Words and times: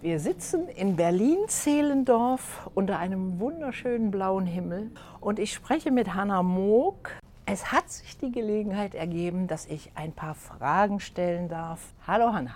Wir 0.00 0.20
sitzen 0.20 0.68
in 0.68 0.94
Berlin-Zehlendorf 0.94 2.70
unter 2.76 3.00
einem 3.00 3.40
wunderschönen 3.40 4.12
blauen 4.12 4.46
Himmel 4.46 4.92
und 5.20 5.40
ich 5.40 5.52
spreche 5.52 5.90
mit 5.90 6.14
Hanna 6.14 6.44
Moog. 6.44 7.10
Es 7.46 7.72
hat 7.72 7.90
sich 7.90 8.16
die 8.16 8.30
Gelegenheit 8.30 8.94
ergeben, 8.94 9.48
dass 9.48 9.66
ich 9.66 9.90
ein 9.96 10.12
paar 10.12 10.36
Fragen 10.36 11.00
stellen 11.00 11.48
darf. 11.48 11.80
Hallo 12.06 12.32
Hanna. 12.32 12.54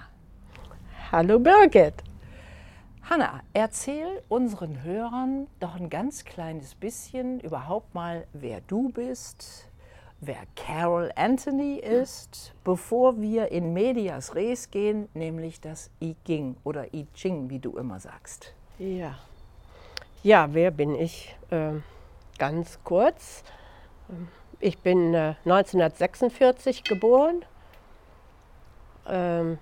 Hallo 1.10 1.40
Birgit. 1.40 1.94
Hanna, 3.10 3.40
erzähl 3.54 4.22
unseren 4.28 4.84
Hörern 4.84 5.48
doch 5.58 5.74
ein 5.74 5.90
ganz 5.90 6.24
kleines 6.24 6.76
bisschen 6.76 7.40
überhaupt 7.40 7.92
mal, 7.92 8.24
wer 8.32 8.60
du 8.68 8.90
bist, 8.90 9.68
wer 10.22 10.44
Carol 10.54 11.10
Anthony 11.16 11.78
ist, 11.78 12.54
bevor 12.62 13.20
wir 13.20 13.50
in 13.50 13.72
Medias 13.72 14.36
Res 14.36 14.70
gehen, 14.70 15.08
nämlich 15.14 15.60
das 15.60 15.90
I 16.00 16.14
Ging 16.24 16.56
oder 16.62 16.94
I 16.94 17.08
Ching, 17.12 17.50
wie 17.50 17.58
du 17.58 17.76
immer 17.76 17.98
sagst. 17.98 18.54
Ja, 18.78 19.18
ja 20.22 20.48
wer 20.54 20.70
bin 20.70 20.94
ich? 20.94 21.36
Äh, 21.50 21.72
ganz 22.38 22.78
kurz. 22.84 23.42
Ich 24.60 24.78
bin 24.78 25.12
äh, 25.12 25.34
1946 25.44 26.84
geboren, 26.84 27.44
ähm, 29.08 29.58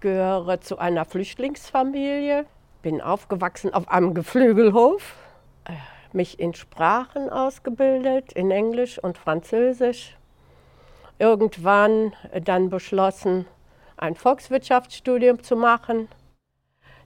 gehöre 0.00 0.62
zu 0.62 0.78
einer 0.78 1.04
Flüchtlingsfamilie, 1.04 2.46
bin 2.80 3.02
aufgewachsen 3.02 3.74
auf 3.74 3.90
einem 3.90 4.14
Geflügelhof. 4.14 5.16
Äh, 5.64 5.72
mich 6.14 6.38
in 6.38 6.54
Sprachen 6.54 7.30
ausgebildet, 7.30 8.32
in 8.32 8.50
Englisch 8.50 8.98
und 8.98 9.18
Französisch. 9.18 10.16
Irgendwann 11.18 12.14
dann 12.44 12.70
beschlossen, 12.70 13.46
ein 13.96 14.14
Volkswirtschaftsstudium 14.14 15.42
zu 15.42 15.56
machen. 15.56 16.08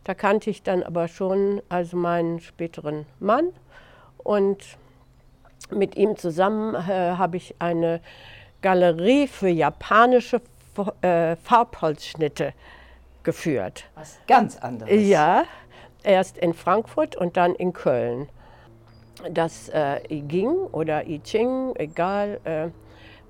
Da 0.04 0.14
kannte 0.14 0.50
ich 0.50 0.62
dann 0.62 0.82
aber 0.82 1.08
schon 1.08 1.62
also 1.68 1.96
meinen 1.96 2.40
späteren 2.40 3.06
Mann 3.18 3.50
und 4.18 4.76
mit 5.70 5.96
ihm 5.96 6.16
zusammen 6.16 6.74
äh, 6.74 7.16
habe 7.16 7.36
ich 7.36 7.54
eine 7.58 8.00
Galerie 8.60 9.26
für 9.26 9.48
japanische 9.48 10.40
äh, 11.00 11.36
Farbholzschnitte 11.36 12.52
geführt. 13.22 13.84
Was 13.94 14.18
ganz 14.26 14.58
anderes. 14.58 14.92
Ja, 15.08 15.44
erst 16.02 16.38
in 16.38 16.54
Frankfurt 16.54 17.16
und 17.16 17.36
dann 17.36 17.54
in 17.54 17.72
Köln 17.72 18.28
das 19.30 19.68
äh, 19.70 20.00
I 20.10 20.22
Ging 20.22 20.50
oder 20.72 21.06
I 21.06 21.20
Ching, 21.20 21.74
egal. 21.76 22.40
Äh, 22.44 22.68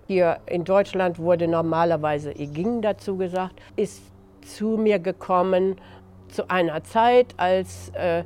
hier 0.07 0.39
in 0.47 0.65
Deutschland 0.65 1.19
wurde 1.19 1.49
normalerweise 1.49 2.33
I 2.33 2.47
Ging 2.47 2.83
dazu 2.83 3.17
gesagt, 3.17 3.61
ist 3.77 4.03
zu 4.43 4.77
mir 4.77 4.99
gekommen 4.99 5.77
zu 6.29 6.51
einer 6.51 6.83
Zeit, 6.85 7.35
als 7.39 7.91
äh, 7.95 8.25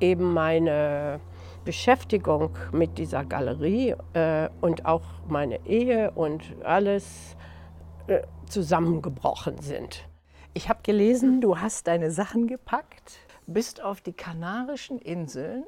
eben 0.00 0.34
meine 0.34 1.20
Beschäftigung 1.64 2.50
mit 2.72 2.98
dieser 2.98 3.24
Galerie 3.24 3.94
äh, 4.12 4.48
und 4.60 4.84
auch 4.84 5.02
meine 5.28 5.64
Ehe 5.66 6.10
und 6.10 6.42
alles 6.62 7.36
äh, 8.06 8.20
zusammengebrochen 8.46 9.60
sind. 9.62 10.04
Ich 10.52 10.68
habe 10.68 10.80
gelesen, 10.82 11.40
du 11.40 11.58
hast 11.58 11.86
deine 11.86 12.10
Sachen 12.10 12.46
gepackt, 12.46 13.18
bist 13.46 13.82
auf 13.82 14.00
die 14.02 14.12
Kanarischen 14.12 14.98
Inseln 14.98 15.64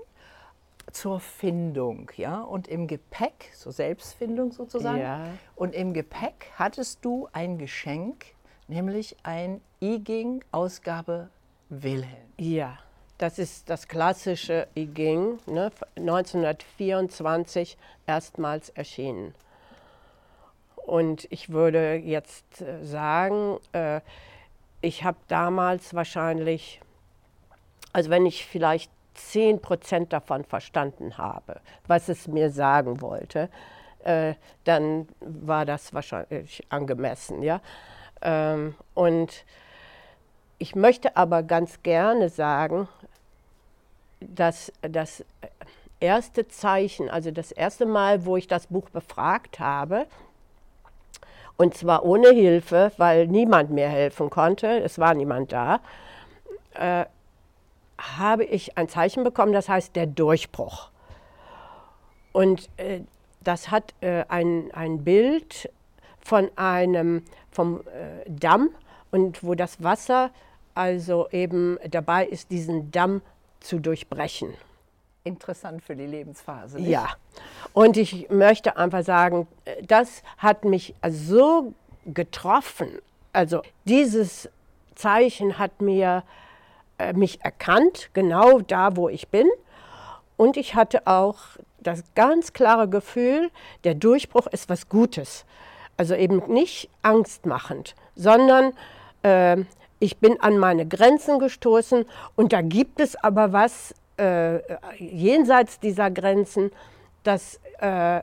zur 0.93 1.21
Findung, 1.21 2.11
ja, 2.17 2.41
und 2.43 2.69
im 2.69 2.87
Gepäck, 2.87 3.51
zur 3.55 3.73
Selbstfindung 3.73 4.53
sozusagen, 4.53 5.01
Ja. 5.01 5.27
und 5.55 5.75
im 5.75 5.93
Gepäck 5.93 6.51
hattest 6.57 7.05
du 7.05 7.29
ein 7.33 7.59
Geschenk, 7.59 8.27
nämlich 8.69 9.17
ein 9.23 9.61
I-Ging 9.83 10.45
Ausgabe 10.53 11.29
Wilhelm. 11.69 12.33
Ja, 12.39 12.79
das 13.19 13.39
ist 13.39 13.69
das 13.69 13.89
klassische 13.89 14.69
I 14.77 14.87
Ging, 14.87 15.39
ne, 15.47 15.71
1924 15.97 17.77
erstmals 18.07 18.69
erschienen. 18.71 19.35
Und 20.77 21.27
ich 21.31 21.51
würde 21.51 21.95
jetzt 21.97 22.61
äh, 22.61 22.85
sagen, 22.85 23.59
äh, 23.73 24.01
ich 24.83 25.03
habe 25.03 25.19
damals 25.29 25.95
wahrscheinlich, 25.95 26.81
also 27.93 28.11
wenn 28.11 28.25
ich 28.27 28.47
vielleicht 28.47 28.91
10 29.17 29.61
Prozent 29.61 30.13
davon 30.13 30.45
verstanden 30.45 31.19
habe, 31.19 31.61
was 31.87 32.09
es 32.09 32.29
mir 32.29 32.51
sagen 32.51 33.01
wollte, 33.01 33.49
äh, 34.05 34.35
dann 34.65 35.09
war 35.21 35.65
das 35.65 35.93
wahrscheinlich 35.93 36.65
angemessen. 36.69 37.43
Ja? 37.43 37.61
Ähm, 38.23 38.75
und 38.95 39.45
ich 40.59 40.75
möchte 40.75 41.17
aber 41.17 41.43
ganz 41.43 41.83
gerne 41.83 42.29
sagen, 42.29 42.89
dass 44.21 44.73
das 44.83 45.25
erste 46.01 46.49
Zeichen, 46.49 47.11
also 47.11 47.31
das 47.31 47.53
erste 47.53 47.87
Mal, 47.87 48.25
wo 48.25 48.37
ich 48.37 48.47
das 48.47 48.69
Buch 48.69 48.89
befragt 48.91 49.61
habe, 49.61 50.07
und 51.57 51.75
zwar 51.75 52.05
ohne 52.05 52.31
Hilfe, 52.31 52.93
weil 52.99 53.27
niemand 53.27 53.71
mir 53.71 53.89
helfen 53.89 54.29
konnte, 54.29 54.81
es 54.81 54.99
war 54.99 55.15
niemand 55.15 55.53
da, 55.53 55.81
äh, 56.75 57.07
habe 57.99 58.45
ich 58.45 58.77
ein 58.77 58.89
Zeichen 58.89 59.25
bekommen, 59.25 59.53
das 59.53 59.69
heißt 59.69 59.97
der 59.97 60.07
Durchbruch. 60.07 60.91
Und 62.33 62.69
äh, 62.77 63.01
das 63.41 63.71
hat 63.71 63.95
äh, 64.01 64.25
ein, 64.29 64.71
ein 64.73 65.05
Bild 65.05 65.71
von 66.21 66.51
einem 66.57 67.23
vom 67.51 67.81
äh, 67.81 68.29
Damm 68.29 68.71
und 69.11 69.43
wo 69.43 69.55
das 69.55 69.83
Wasser 69.83 70.31
also 70.75 71.29
eben 71.31 71.79
dabei 71.89 72.27
ist, 72.27 72.51
diesen 72.51 72.91
Damm 72.91 73.23
zu 73.61 73.79
durchbrechen. 73.79 74.53
Interessant 75.25 75.83
für 75.83 75.97
die 75.97 76.07
Lebensphase. 76.07 76.77
Nicht? 76.77 76.91
Ja, 76.91 77.09
und 77.73 77.97
ich 77.97 78.29
möchte 78.29 78.77
einfach 78.77 79.03
sagen, 79.03 79.49
äh, 79.65 79.83
das 79.83 80.23
hat 80.37 80.65
mich 80.65 80.95
so 81.09 81.73
getroffen. 82.05 82.99
Also 83.33 83.63
dieses 83.85 84.49
Zeichen 84.95 85.59
hat 85.59 85.81
mir 85.81 86.23
äh, 86.99 87.13
mich 87.13 87.43
erkannt, 87.43 88.11
genau 88.13 88.61
da, 88.61 88.97
wo 88.97 89.09
ich 89.09 89.29
bin. 89.29 89.47
Und 90.37 90.57
ich 90.57 90.75
hatte 90.75 91.07
auch 91.07 91.37
das 91.81 92.03
ganz 92.15 92.53
klare 92.53 92.89
Gefühl, 92.89 93.51
der 93.85 93.95
Durchbruch 93.95 94.47
ist 94.49 94.69
was 94.69 94.89
Gutes. 94.89 95.45
Also 95.97 96.15
eben 96.15 96.43
nicht 96.53 96.91
angstmachend, 97.03 97.95
sondern 98.15 98.73
äh, 99.23 99.65
ich 99.99 100.19
bin 100.19 100.41
an 100.41 100.59
meine 100.59 100.87
Grenzen 100.87 101.39
gestoßen 101.39 102.05
und 102.35 102.53
da 102.53 102.61
gibt 102.61 103.01
es 103.01 103.17
aber 103.17 103.53
was 103.53 103.95
äh, 104.19 104.61
jenseits 104.99 105.81
dieser 105.81 106.11
Grenzen, 106.11 106.71
das 107.23 107.61
äh, 107.79 108.21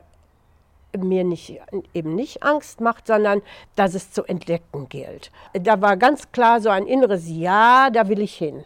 mir 0.98 1.24
nicht, 1.24 1.60
eben 1.92 2.14
nicht 2.14 2.42
Angst 2.42 2.80
macht, 2.80 3.06
sondern 3.06 3.42
dass 3.76 3.94
es 3.94 4.12
zu 4.12 4.24
entdecken 4.24 4.88
gilt. 4.88 5.30
Da 5.52 5.80
war 5.80 5.96
ganz 5.96 6.30
klar 6.32 6.60
so 6.60 6.68
ein 6.68 6.86
inneres 6.86 7.28
Ja, 7.28 7.90
da 7.90 8.08
will 8.08 8.20
ich 8.20 8.34
hin. 8.34 8.64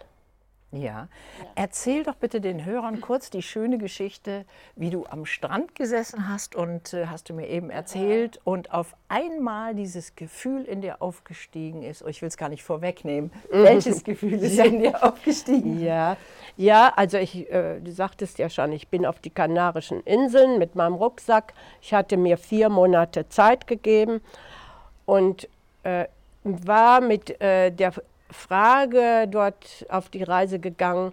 Ja. 0.71 1.09
Erzähl 1.55 2.03
doch 2.05 2.17
bitte 2.17 2.43
den 2.43 2.67
Hörern 2.67 3.01
kurz 3.01 3.31
die 3.31 3.41
schöne 3.41 3.79
Geschichte, 3.79 4.45
wie 4.77 4.91
du 4.91 5.07
am 5.07 5.25
Strand 5.25 5.75
gesessen 5.75 6.29
hast 6.29 6.55
und 6.55 6.93
äh, 6.93 7.07
hast 7.07 7.31
du 7.31 7.35
mir 7.35 7.49
eben 7.49 7.71
erzählt 7.71 8.39
und 8.45 8.71
auf 8.71 8.95
einmal 9.09 9.75
dieses 9.75 10.15
Gefühl 10.15 10.65
in 10.65 10.83
dir 10.83 11.01
aufgestiegen 11.01 11.83
ist. 11.83 12.03
Oh, 12.03 12.09
ich 12.09 12.21
will 12.21 12.29
es 12.29 12.37
gar 12.37 12.51
nicht 12.51 12.63
vorwegnehmen. 12.65 13.33
Welches 13.51 14.05
Gefühl 14.05 14.35
ist 14.35 14.59
in 14.59 14.81
dir 14.81 15.03
aufgestiegen? 15.03 15.83
Ja, 15.83 16.19
ja 16.59 16.93
also 16.95 17.17
ich, 17.17 17.51
äh, 17.51 17.81
du 17.81 17.91
sagtest 17.91 18.39
ja 18.39 18.51
schon, 18.51 18.73
ich 18.73 18.89
bin 18.89 19.07
auf 19.07 19.21
die 19.21 19.31
Kanarischen 19.31 20.03
Inseln 20.03 20.59
mit 20.59 20.75
meinem 20.75 20.95
Rucksack. 20.95 21.55
Ich 21.81 21.95
hatte 21.95 22.19
mir 22.19 22.37
vier 22.37 22.69
Monate 22.69 23.27
Zeit 23.31 23.67
gegeben 23.67 24.21
und 25.07 25.49
äh, 25.83 26.05
war 26.45 27.01
mit 27.01 27.41
äh, 27.41 27.71
der 27.71 27.93
Frage 28.31 29.27
dort 29.29 29.87
auf 29.89 30.09
die 30.09 30.23
Reise 30.23 30.59
gegangen, 30.59 31.13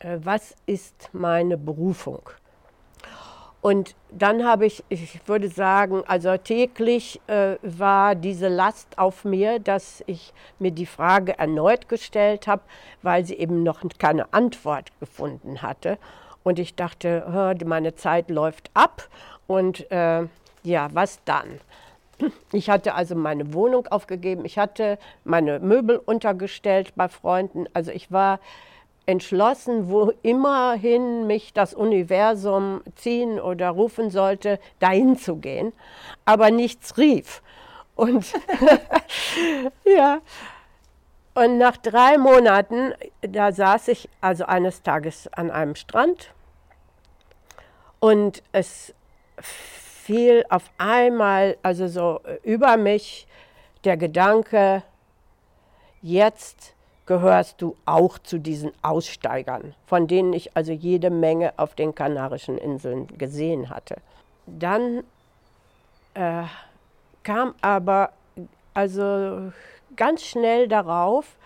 äh, 0.00 0.18
was 0.22 0.54
ist 0.66 1.10
meine 1.12 1.56
Berufung? 1.56 2.30
Und 3.62 3.94
dann 4.10 4.44
habe 4.46 4.64
ich, 4.64 4.82
ich 4.88 5.20
würde 5.28 5.48
sagen, 5.48 6.02
also 6.06 6.34
täglich 6.38 7.20
äh, 7.26 7.56
war 7.62 8.14
diese 8.14 8.48
Last 8.48 8.98
auf 8.98 9.24
mir, 9.24 9.58
dass 9.58 10.02
ich 10.06 10.32
mir 10.58 10.70
die 10.70 10.86
Frage 10.86 11.38
erneut 11.38 11.88
gestellt 11.88 12.46
habe, 12.46 12.62
weil 13.02 13.24
sie 13.26 13.34
eben 13.34 13.62
noch 13.62 13.82
keine 13.98 14.32
Antwort 14.32 14.98
gefunden 14.98 15.60
hatte. 15.60 15.98
Und 16.42 16.58
ich 16.58 16.74
dachte, 16.74 17.54
meine 17.66 17.94
Zeit 17.94 18.30
läuft 18.30 18.70
ab 18.72 19.08
und 19.46 19.90
äh, 19.90 20.26
ja, 20.62 20.88
was 20.92 21.22
dann? 21.26 21.60
Ich 22.52 22.68
hatte 22.70 22.94
also 22.94 23.14
meine 23.14 23.54
Wohnung 23.54 23.86
aufgegeben, 23.88 24.44
ich 24.44 24.58
hatte 24.58 24.98
meine 25.24 25.60
Möbel 25.60 25.96
untergestellt 25.96 26.92
bei 26.96 27.08
Freunden. 27.08 27.66
Also 27.74 27.90
ich 27.90 28.10
war 28.12 28.40
entschlossen, 29.06 29.88
wo 29.90 30.12
immerhin 30.22 31.26
mich 31.26 31.52
das 31.52 31.74
Universum 31.74 32.82
ziehen 32.96 33.40
oder 33.40 33.70
rufen 33.70 34.10
sollte, 34.10 34.58
dahin 34.78 35.16
zu 35.16 35.36
gehen. 35.36 35.72
Aber 36.24 36.50
nichts 36.50 36.96
rief. 36.98 37.42
Und 37.96 38.32
ja, 39.84 40.20
Und 41.34 41.58
nach 41.58 41.76
drei 41.76 42.18
Monaten, 42.18 42.92
da 43.22 43.52
saß 43.52 43.88
ich 43.88 44.08
also 44.20 44.46
eines 44.46 44.82
Tages 44.82 45.28
an 45.32 45.50
einem 45.50 45.76
Strand 45.76 46.32
und 48.00 48.42
es 48.52 48.94
fiel 50.10 50.44
auf 50.48 50.64
einmal, 50.76 51.56
also 51.62 51.86
so 51.86 52.20
über 52.42 52.76
mich, 52.76 53.28
der 53.84 53.96
Gedanke, 53.96 54.82
jetzt 56.02 56.74
gehörst 57.06 57.62
du 57.62 57.76
auch 57.86 58.18
zu 58.18 58.38
diesen 58.38 58.72
Aussteigern, 58.82 59.74
von 59.86 60.08
denen 60.08 60.32
ich 60.32 60.56
also 60.56 60.72
jede 60.72 61.10
Menge 61.10 61.52
auf 61.56 61.76
den 61.76 61.94
Kanarischen 61.94 62.58
Inseln 62.58 63.06
gesehen 63.18 63.70
hatte. 63.70 63.98
Dann 64.46 65.04
äh, 66.14 66.42
kam 67.22 67.54
aber 67.60 68.10
also 68.74 69.52
ganz 69.94 70.24
schnell 70.24 70.66
darauf 70.66 71.36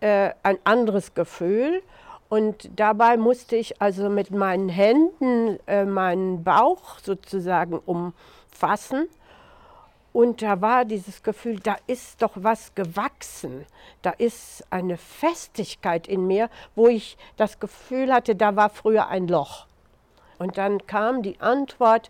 äh, 0.00 0.30
ein 0.42 0.58
anderes 0.64 1.14
Gefühl 1.14 1.82
und 2.32 2.70
dabei 2.76 3.18
musste 3.18 3.56
ich 3.56 3.82
also 3.82 4.08
mit 4.08 4.30
meinen 4.30 4.70
Händen 4.70 5.58
äh, 5.66 5.84
meinen 5.84 6.42
Bauch 6.42 6.98
sozusagen 6.98 7.78
umfassen. 7.78 9.06
Und 10.14 10.40
da 10.40 10.62
war 10.62 10.86
dieses 10.86 11.22
Gefühl, 11.22 11.60
da 11.60 11.76
ist 11.86 12.22
doch 12.22 12.32
was 12.36 12.74
gewachsen. 12.74 13.66
Da 14.00 14.12
ist 14.12 14.64
eine 14.70 14.96
Festigkeit 14.96 16.08
in 16.08 16.26
mir, 16.26 16.48
wo 16.74 16.88
ich 16.88 17.18
das 17.36 17.60
Gefühl 17.60 18.10
hatte, 18.10 18.34
da 18.34 18.56
war 18.56 18.70
früher 18.70 19.08
ein 19.08 19.28
Loch. 19.28 19.66
Und 20.38 20.56
dann 20.56 20.86
kam 20.86 21.22
die 21.22 21.38
Antwort, 21.38 22.08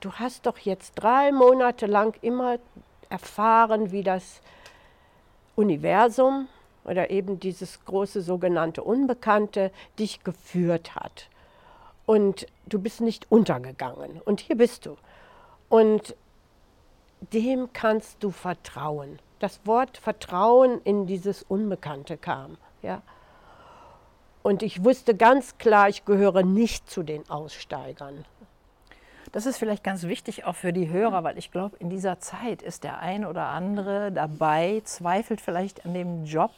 du 0.00 0.10
hast 0.10 0.46
doch 0.46 0.56
jetzt 0.56 0.94
drei 0.94 1.32
Monate 1.32 1.84
lang 1.84 2.16
immer 2.22 2.56
erfahren, 3.10 3.92
wie 3.92 4.02
das 4.02 4.40
Universum 5.54 6.48
oder 6.88 7.10
eben 7.10 7.38
dieses 7.38 7.84
große 7.84 8.22
sogenannte 8.22 8.82
Unbekannte 8.82 9.70
dich 9.98 10.24
geführt 10.24 10.94
hat. 10.96 11.28
Und 12.06 12.46
du 12.66 12.78
bist 12.78 13.00
nicht 13.00 13.30
untergegangen. 13.30 14.20
Und 14.24 14.40
hier 14.40 14.56
bist 14.56 14.86
du. 14.86 14.96
Und 15.68 16.16
dem 17.32 17.72
kannst 17.72 18.22
du 18.22 18.30
vertrauen. 18.30 19.18
Das 19.38 19.60
Wort 19.64 19.98
Vertrauen 19.98 20.80
in 20.82 21.06
dieses 21.06 21.42
Unbekannte 21.42 22.16
kam. 22.16 22.56
Ja. 22.82 23.02
Und 24.42 24.62
ich 24.62 24.84
wusste 24.84 25.14
ganz 25.14 25.58
klar, 25.58 25.88
ich 25.88 26.04
gehöre 26.04 26.42
nicht 26.42 26.88
zu 26.88 27.02
den 27.02 27.28
Aussteigern. 27.28 28.24
Das 29.32 29.46
ist 29.46 29.58
vielleicht 29.58 29.84
ganz 29.84 30.04
wichtig 30.04 30.44
auch 30.44 30.54
für 30.54 30.72
die 30.72 30.88
Hörer, 30.88 31.24
weil 31.24 31.38
ich 31.38 31.50
glaube, 31.50 31.76
in 31.78 31.90
dieser 31.90 32.18
Zeit 32.18 32.62
ist 32.62 32.84
der 32.84 33.00
ein 33.00 33.24
oder 33.24 33.48
andere 33.48 34.10
dabei, 34.10 34.80
zweifelt 34.84 35.40
vielleicht 35.40 35.84
an 35.84 35.94
dem 35.94 36.24
Job, 36.24 36.52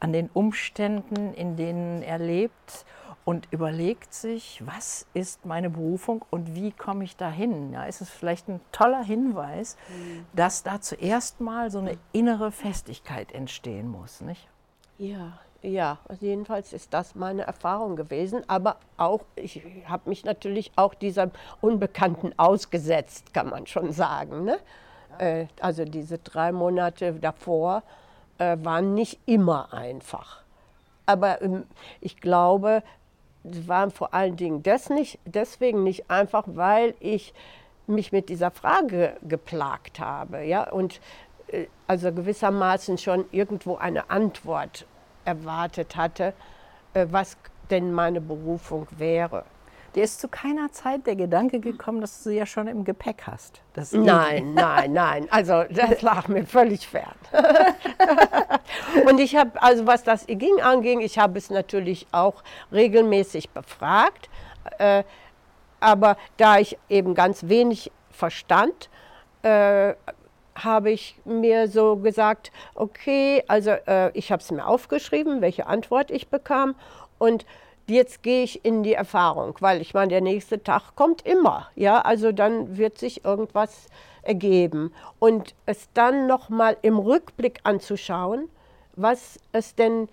an 0.00 0.12
den 0.12 0.28
Umständen, 0.32 1.34
in 1.34 1.56
denen 1.56 2.02
er 2.02 2.18
lebt 2.18 2.84
und 3.24 3.48
überlegt 3.52 4.12
sich, 4.12 4.62
was 4.66 5.06
ist 5.14 5.46
meine 5.46 5.70
Berufung 5.70 6.24
und 6.30 6.54
wie 6.54 6.72
komme 6.72 7.04
ich 7.04 7.16
dahin? 7.16 7.72
Ja, 7.72 7.84
ist 7.84 8.00
es 8.00 8.10
vielleicht 8.10 8.48
ein 8.48 8.60
toller 8.72 9.04
Hinweis, 9.04 9.76
mhm. 9.88 10.26
dass 10.34 10.62
da 10.62 10.80
zuerst 10.80 11.40
mal 11.40 11.70
so 11.70 11.78
eine 11.78 11.96
innere 12.12 12.50
Festigkeit 12.50 13.32
entstehen 13.32 13.88
muss, 13.88 14.20
nicht? 14.20 14.48
Ja, 14.98 15.38
ja, 15.62 15.98
also 16.08 16.24
jedenfalls 16.24 16.72
ist 16.72 16.94
das 16.94 17.14
meine 17.14 17.42
Erfahrung 17.42 17.96
gewesen. 17.96 18.42
Aber 18.48 18.76
auch, 18.96 19.20
ich 19.36 19.62
habe 19.86 20.08
mich 20.08 20.24
natürlich 20.24 20.72
auch 20.76 20.94
diesem 20.94 21.30
Unbekannten 21.60 22.32
ausgesetzt, 22.38 23.34
kann 23.34 23.50
man 23.50 23.66
schon 23.66 23.92
sagen. 23.92 24.44
Ne? 24.44 24.58
Äh, 25.18 25.46
also 25.60 25.84
diese 25.84 26.18
drei 26.18 26.52
Monate 26.52 27.12
davor 27.14 27.82
äh, 28.38 28.56
waren 28.62 28.94
nicht 28.94 29.20
immer 29.26 29.72
einfach. 29.72 30.42
Aber 31.04 31.42
ähm, 31.42 31.64
ich 32.00 32.20
glaube, 32.20 32.82
sie 33.44 33.68
waren 33.68 33.90
vor 33.90 34.14
allen 34.14 34.36
Dingen 34.36 34.62
des 34.62 34.88
nicht, 34.88 35.18
deswegen 35.24 35.82
nicht 35.82 36.10
einfach, 36.10 36.44
weil 36.46 36.94
ich 37.00 37.34
mich 37.86 38.12
mit 38.12 38.28
dieser 38.28 38.50
Frage 38.50 39.16
geplagt 39.22 40.00
habe. 40.00 40.44
Ja? 40.44 40.70
Und 40.70 41.00
äh, 41.48 41.66
also 41.86 42.12
gewissermaßen 42.12 42.96
schon 42.96 43.26
irgendwo 43.30 43.76
eine 43.76 44.08
Antwort 44.08 44.86
erwartet 45.30 45.96
hatte, 45.96 46.34
äh, 46.94 47.06
was 47.10 47.36
denn 47.70 47.92
meine 47.92 48.20
Berufung 48.20 48.86
wäre. 48.96 49.44
Dir 49.94 50.04
ist 50.04 50.20
zu 50.20 50.28
keiner 50.28 50.70
Zeit 50.70 51.06
der 51.06 51.16
Gedanke 51.16 51.58
gekommen, 51.58 52.00
dass 52.00 52.22
du 52.22 52.30
sie 52.30 52.36
ja 52.36 52.46
schon 52.46 52.68
im 52.68 52.84
Gepäck 52.84 53.22
hast. 53.26 53.60
nein, 53.92 54.54
nein, 54.54 54.92
nein. 54.92 55.28
Also 55.30 55.64
das 55.68 56.02
lag 56.02 56.28
mir 56.28 56.46
völlig 56.46 56.86
fern. 56.86 57.14
und 59.08 59.18
ich 59.18 59.34
habe, 59.34 59.60
also 59.60 59.88
was 59.88 60.04
das 60.04 60.26
ging 60.26 60.60
anging, 60.62 61.00
ich 61.00 61.18
habe 61.18 61.38
es 61.38 61.50
natürlich 61.50 62.06
auch 62.12 62.44
regelmäßig 62.70 63.50
befragt. 63.50 64.30
Äh, 64.78 65.02
aber 65.80 66.16
da 66.36 66.58
ich 66.58 66.78
eben 66.88 67.14
ganz 67.14 67.48
wenig 67.48 67.90
verstand, 68.10 68.90
äh, 69.42 69.94
habe 70.64 70.90
ich 70.90 71.16
mir 71.24 71.68
so 71.68 71.96
gesagt, 71.96 72.52
okay, 72.74 73.42
also 73.48 73.70
äh, 73.70 74.10
ich 74.16 74.32
habe 74.32 74.42
es 74.42 74.50
mir 74.50 74.66
aufgeschrieben, 74.66 75.40
welche 75.40 75.66
Antwort 75.66 76.10
ich 76.10 76.28
bekam 76.28 76.74
und 77.18 77.44
jetzt 77.86 78.22
gehe 78.22 78.44
ich 78.44 78.64
in 78.64 78.82
die 78.82 78.94
Erfahrung, 78.94 79.56
weil 79.60 79.80
ich 79.80 79.94
meine, 79.94 80.08
der 80.08 80.20
nächste 80.20 80.62
Tag 80.62 80.94
kommt 80.94 81.22
immer, 81.26 81.68
ja, 81.74 82.00
also 82.00 82.32
dann 82.32 82.76
wird 82.76 82.98
sich 82.98 83.24
irgendwas 83.24 83.86
ergeben 84.22 84.92
und 85.18 85.54
es 85.66 85.88
dann 85.94 86.26
noch 86.26 86.48
mal 86.48 86.76
im 86.82 86.98
Rückblick 86.98 87.60
anzuschauen, 87.64 88.48
was 88.96 89.38
es 89.52 89.74
denn, 89.74 90.08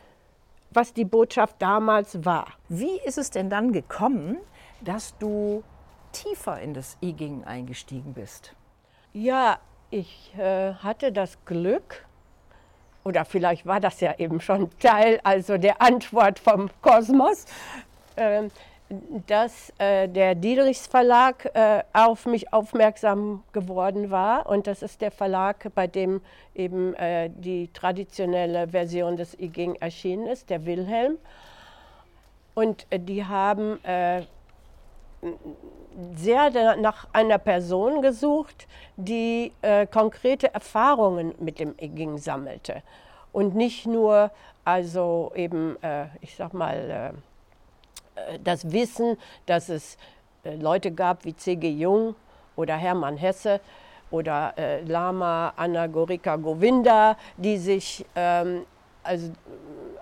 was 0.71 0.93
die 0.93 1.05
Botschaft 1.05 1.55
damals 1.59 2.25
war. 2.25 2.47
Wie 2.69 2.99
ist 3.05 3.17
es 3.17 3.29
denn 3.29 3.49
dann 3.49 3.73
gekommen, 3.73 4.37
dass 4.81 5.17
du 5.17 5.63
tiefer 6.11 6.59
in 6.59 6.73
das 6.73 6.97
I-Ging 7.01 7.43
eingestiegen 7.43 8.13
bist? 8.13 8.53
Ja, 9.13 9.59
ich 9.89 10.33
äh, 10.37 10.73
hatte 10.73 11.11
das 11.11 11.37
Glück, 11.45 12.05
oder 13.03 13.23
vielleicht 13.23 13.65
war 13.65 13.79
das 13.79 14.01
ja 14.01 14.15
eben 14.17 14.41
schon 14.41 14.69
Teil 14.79 15.19
also 15.23 15.57
der 15.57 15.81
Antwort 15.81 16.39
vom 16.39 16.69
Kosmos, 16.81 17.45
äh, 18.17 18.49
dass 19.27 19.73
äh, 19.79 20.07
der 20.07 20.35
Diedrichs 20.35 20.87
Verlag 20.87 21.49
äh, 21.53 21.83
auf 21.93 22.25
mich 22.25 22.53
aufmerksam 22.53 23.43
geworden 23.51 24.11
war. 24.11 24.47
Und 24.47 24.67
das 24.67 24.81
ist 24.81 25.01
der 25.01 25.11
Verlag, 25.11 25.69
bei 25.75 25.87
dem 25.87 26.21
eben 26.55 26.93
äh, 26.95 27.29
die 27.29 27.67
traditionelle 27.73 28.69
Version 28.69 29.17
des 29.17 29.37
I 29.39 29.49
Ging 29.49 29.75
erschienen 29.75 30.27
ist, 30.27 30.49
der 30.49 30.65
Wilhelm. 30.65 31.17
Und 32.55 32.87
äh, 32.89 32.99
die 32.99 33.25
haben 33.25 33.79
sehr 36.15 36.75
nach 36.77 37.07
einer 37.13 37.37
Person 37.37 38.01
gesucht, 38.01 38.67
die 38.97 39.51
äh, 39.61 39.87
konkrete 39.87 40.53
Erfahrungen 40.53 41.33
mit 41.39 41.59
dem 41.59 41.75
Egging 41.77 42.17
sammelte 42.17 42.83
und 43.31 43.55
nicht 43.55 43.85
nur 43.87 44.31
also 44.63 45.31
eben, 45.35 45.81
äh, 45.81 46.07
ich 46.21 46.35
sag 46.35 46.53
mal, 46.53 47.13
äh, 48.15 48.33
äh 48.33 48.39
das 48.43 48.71
Wissen, 48.71 49.17
dass 49.45 49.69
es 49.69 49.97
äh, 50.43 50.55
Leute 50.55 50.91
gab 50.91 51.23
wie 51.23 51.35
C.G. 51.35 51.69
Jung 51.69 52.15
oder 52.55 52.75
Hermann 52.75 53.17
Hesse 53.17 53.61
oder 54.11 54.53
äh, 54.57 54.81
Lama 54.81 55.53
Anagorika 55.55 56.35
Govinda, 56.35 57.17
die 57.37 57.57
sich 57.57 58.05
ähm, 58.15 58.65
also 59.07 59.31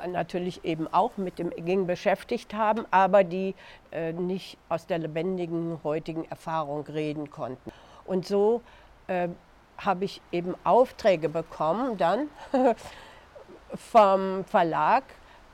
natürlich 0.08 0.64
eben 0.66 0.92
auch 0.92 1.18
mit 1.18 1.40
dem 1.40 1.52
Ging 1.52 1.88
beschäftigt 1.88 2.54
haben, 2.54 2.86
aber 2.92 3.24
die 3.24 3.56
äh, 3.92 4.12
nicht 4.14 4.58
aus 4.70 4.86
der 4.88 5.00
lebendigen 5.00 5.80
heutigen 5.84 6.26
Erfahrung 6.26 6.86
reden 6.86 7.30
konnten. 7.30 7.72
Und 8.06 8.26
so 8.26 8.62
äh, 9.08 9.30
habe 9.78 10.06
ich 10.06 10.22
eben 10.32 10.56
Aufträge 10.64 11.30
bekommen 11.30 11.98
dann 11.98 12.30
vom 13.76 14.44
Verlag, 14.46 15.04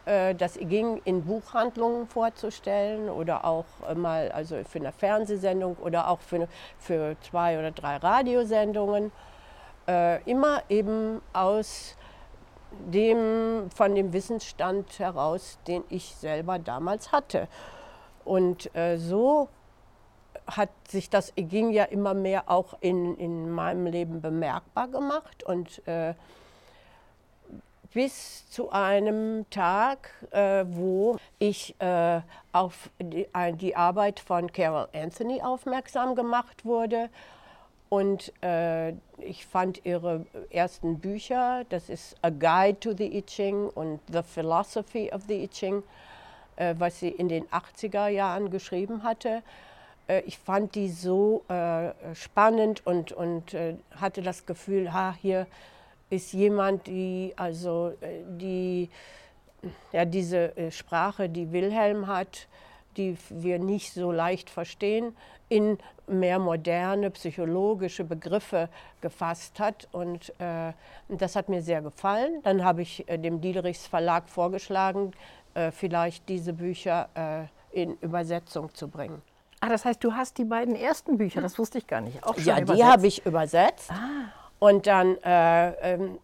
äh, 0.05 0.35
das 0.35 0.57
ging 0.59 1.01
in 1.05 1.23
Buchhandlungen 1.23 2.07
vorzustellen 2.07 3.09
oder 3.09 3.45
auch 3.45 3.65
mal 3.95 4.31
also 4.31 4.57
für 4.63 4.79
eine 4.79 4.91
Fernsehsendung 4.91 5.75
oder 5.77 6.07
auch 6.07 6.19
für, 6.19 6.47
für 6.79 7.15
zwei 7.21 7.59
oder 7.59 7.71
drei 7.71 7.97
Radiosendungen. 7.97 9.11
Äh, 9.87 10.21
immer 10.29 10.61
eben 10.69 11.21
aus 11.33 11.95
dem, 12.71 13.69
von 13.75 13.95
dem 13.95 14.13
Wissensstand 14.13 14.99
heraus, 14.99 15.59
den 15.67 15.83
ich 15.89 16.15
selber 16.15 16.59
damals 16.59 17.11
hatte. 17.11 17.47
Und 18.25 18.73
äh, 18.75 18.97
so 18.97 19.49
hat 20.47 20.69
sich 20.87 21.09
das 21.09 21.33
ging 21.35 21.71
ja 21.71 21.85
immer 21.85 22.13
mehr 22.13 22.49
auch 22.49 22.77
in, 22.81 23.15
in 23.17 23.49
meinem 23.51 23.85
Leben 23.85 24.21
bemerkbar 24.21 24.87
gemacht 24.87 25.43
und 25.43 25.85
äh, 25.87 26.13
bis 27.93 28.49
zu 28.49 28.71
einem 28.71 29.49
Tag, 29.49 30.09
äh, 30.31 30.63
wo 30.67 31.17
ich 31.39 31.75
äh, 31.79 32.21
auf 32.53 32.89
die, 32.99 33.27
die, 33.55 33.75
Arbeit 33.75 34.19
von 34.19 34.51
Carol 34.51 34.87
Anthony 34.93 35.41
aufmerksam 35.41 36.15
gemacht 36.15 36.63
wurde 36.63 37.09
Und 37.93 38.31
äh, 38.41 38.91
ich 39.17 39.45
fand 39.45 39.85
ihre 39.85 40.25
ersten 40.49 40.99
Bücher, 40.99 41.65
das 41.67 41.89
ist 41.89 42.15
A 42.21 42.29
Guide 42.29 42.79
to 42.79 42.93
the 42.95 43.17
I 43.17 43.21
Ching 43.21 43.67
und 43.67 43.99
The 44.09 44.21
Philosophy 44.23 45.11
of 45.11 45.23
the 45.27 45.43
I 45.43 45.49
Ching, 45.49 45.83
äh, 46.55 46.73
was 46.77 47.01
sie 47.01 47.09
in 47.09 47.27
den 47.27 47.45
80er 47.47 48.07
Jahren 48.07 48.49
geschrieben 48.49 49.03
hatte. 49.03 49.43
Äh, 50.07 50.21
ich 50.21 50.39
fand 50.39 50.73
die 50.75 50.87
so 50.87 51.43
äh, 51.49 51.91
spannend 52.15 52.87
und, 52.87 53.11
und 53.11 53.53
äh, 53.53 53.75
hatte 53.99 54.21
das 54.21 54.45
Gefühl, 54.45 54.93
ha, 54.93 55.13
hier 55.21 55.45
ist 56.09 56.31
jemand, 56.31 56.87
die 56.87 57.33
also 57.35 57.91
äh, 57.99 58.21
die, 58.25 58.89
ja, 59.91 60.05
diese 60.05 60.53
Sprache, 60.71 61.27
die 61.27 61.51
Wilhelm 61.51 62.07
hat, 62.07 62.47
die 62.97 63.17
wir 63.29 63.59
nicht 63.59 63.93
so 63.93 64.11
leicht 64.11 64.49
verstehen, 64.49 65.15
in 65.49 65.77
mehr 66.07 66.39
moderne 66.39 67.09
psychologische 67.11 68.03
Begriffe 68.03 68.69
gefasst 69.01 69.59
hat. 69.59 69.87
Und 69.91 70.29
äh, 70.39 70.73
das 71.09 71.35
hat 71.35 71.49
mir 71.49 71.61
sehr 71.61 71.81
gefallen. 71.81 72.41
Dann 72.43 72.63
habe 72.63 72.81
ich 72.81 73.07
äh, 73.09 73.17
dem 73.17 73.41
Diederichs 73.41 73.87
Verlag 73.87 74.29
vorgeschlagen, 74.29 75.11
äh, 75.53 75.71
vielleicht 75.71 76.29
diese 76.29 76.53
Bücher 76.53 77.09
äh, 77.15 77.81
in 77.81 77.97
Übersetzung 77.97 78.73
zu 78.73 78.87
bringen. 78.87 79.21
Ah, 79.59 79.69
das 79.69 79.85
heißt, 79.85 80.03
du 80.03 80.13
hast 80.13 80.37
die 80.37 80.43
beiden 80.43 80.75
ersten 80.75 81.17
Bücher, 81.17 81.41
das 81.41 81.57
wusste 81.59 81.77
ich 81.77 81.87
gar 81.87 82.01
nicht. 82.01 82.23
Auch 82.23 82.35
schon 82.35 82.45
ja, 82.45 82.59
übersetzt. 82.59 82.79
die 82.79 82.83
habe 82.85 83.07
ich 83.07 83.25
übersetzt. 83.25 83.91
Ah. 83.91 84.31
Und 84.59 84.87
dann 84.87 85.17
äh, 85.23 85.93
ähm, 85.93 86.19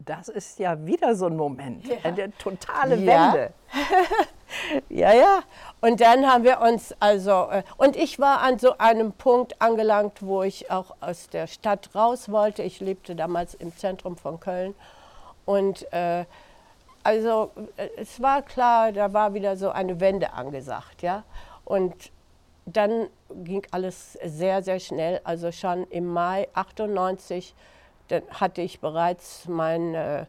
Das 0.00 0.28
ist 0.28 0.60
ja 0.60 0.86
wieder 0.86 1.16
so 1.16 1.26
ein 1.26 1.36
Moment, 1.36 1.86
ja. 1.86 1.96
eine 2.04 2.30
totale 2.38 2.96
ja. 2.96 3.32
Wende. 3.32 3.52
ja, 4.88 5.12
ja. 5.12 5.40
Und 5.80 6.00
dann 6.00 6.24
haben 6.26 6.44
wir 6.44 6.60
uns 6.60 6.94
also, 7.00 7.48
äh, 7.50 7.64
und 7.76 7.96
ich 7.96 8.20
war 8.20 8.40
an 8.40 8.58
so 8.58 8.78
einem 8.78 9.12
Punkt 9.12 9.60
angelangt, 9.60 10.22
wo 10.22 10.42
ich 10.42 10.70
auch 10.70 10.94
aus 11.00 11.28
der 11.28 11.48
Stadt 11.48 11.90
raus 11.94 12.30
wollte. 12.30 12.62
Ich 12.62 12.78
lebte 12.80 13.16
damals 13.16 13.54
im 13.54 13.76
Zentrum 13.76 14.16
von 14.16 14.38
Köln 14.38 14.74
und 15.48 15.90
äh, 15.94 16.26
also 17.02 17.50
es 17.96 18.20
war 18.20 18.42
klar, 18.42 18.92
da 18.92 19.14
war 19.14 19.32
wieder 19.32 19.56
so 19.56 19.70
eine 19.70 19.98
Wende 19.98 20.34
angesagt, 20.34 21.00
ja. 21.00 21.24
Und 21.64 22.12
dann 22.66 23.08
ging 23.30 23.66
alles 23.70 24.18
sehr, 24.22 24.62
sehr 24.62 24.78
schnell. 24.78 25.22
Also 25.24 25.50
schon 25.50 25.86
im 25.88 26.06
Mai 26.06 26.48
98 26.52 27.54
dann 28.08 28.24
hatte 28.28 28.60
ich 28.60 28.80
bereits 28.80 29.48
mein 29.48 29.94
äh, 29.94 30.26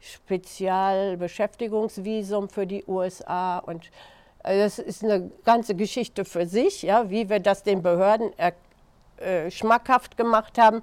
Spezialbeschäftigungsvisum 0.00 2.50
für 2.50 2.66
die 2.66 2.84
USA 2.86 3.56
und 3.58 3.90
das 4.42 4.78
ist 4.78 5.02
eine 5.02 5.30
ganze 5.44 5.74
Geschichte 5.74 6.26
für 6.26 6.46
sich, 6.46 6.82
ja, 6.82 7.08
wie 7.10 7.30
wir 7.30 7.40
das 7.40 7.62
den 7.62 7.82
Behörden 7.82 8.38
erklären 8.38 8.67
äh, 9.20 9.50
schmackhaft 9.50 10.16
gemacht 10.16 10.58
haben, 10.58 10.82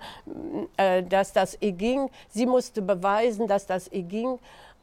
äh, 0.77 1.04
dass 1.04 1.34
das 1.34 1.58
IGING, 1.62 2.10
sie 2.30 2.46
musste 2.46 2.82
beweisen, 2.82 3.48
dass 3.48 3.65
das 3.65 3.92
IGING 3.92 4.39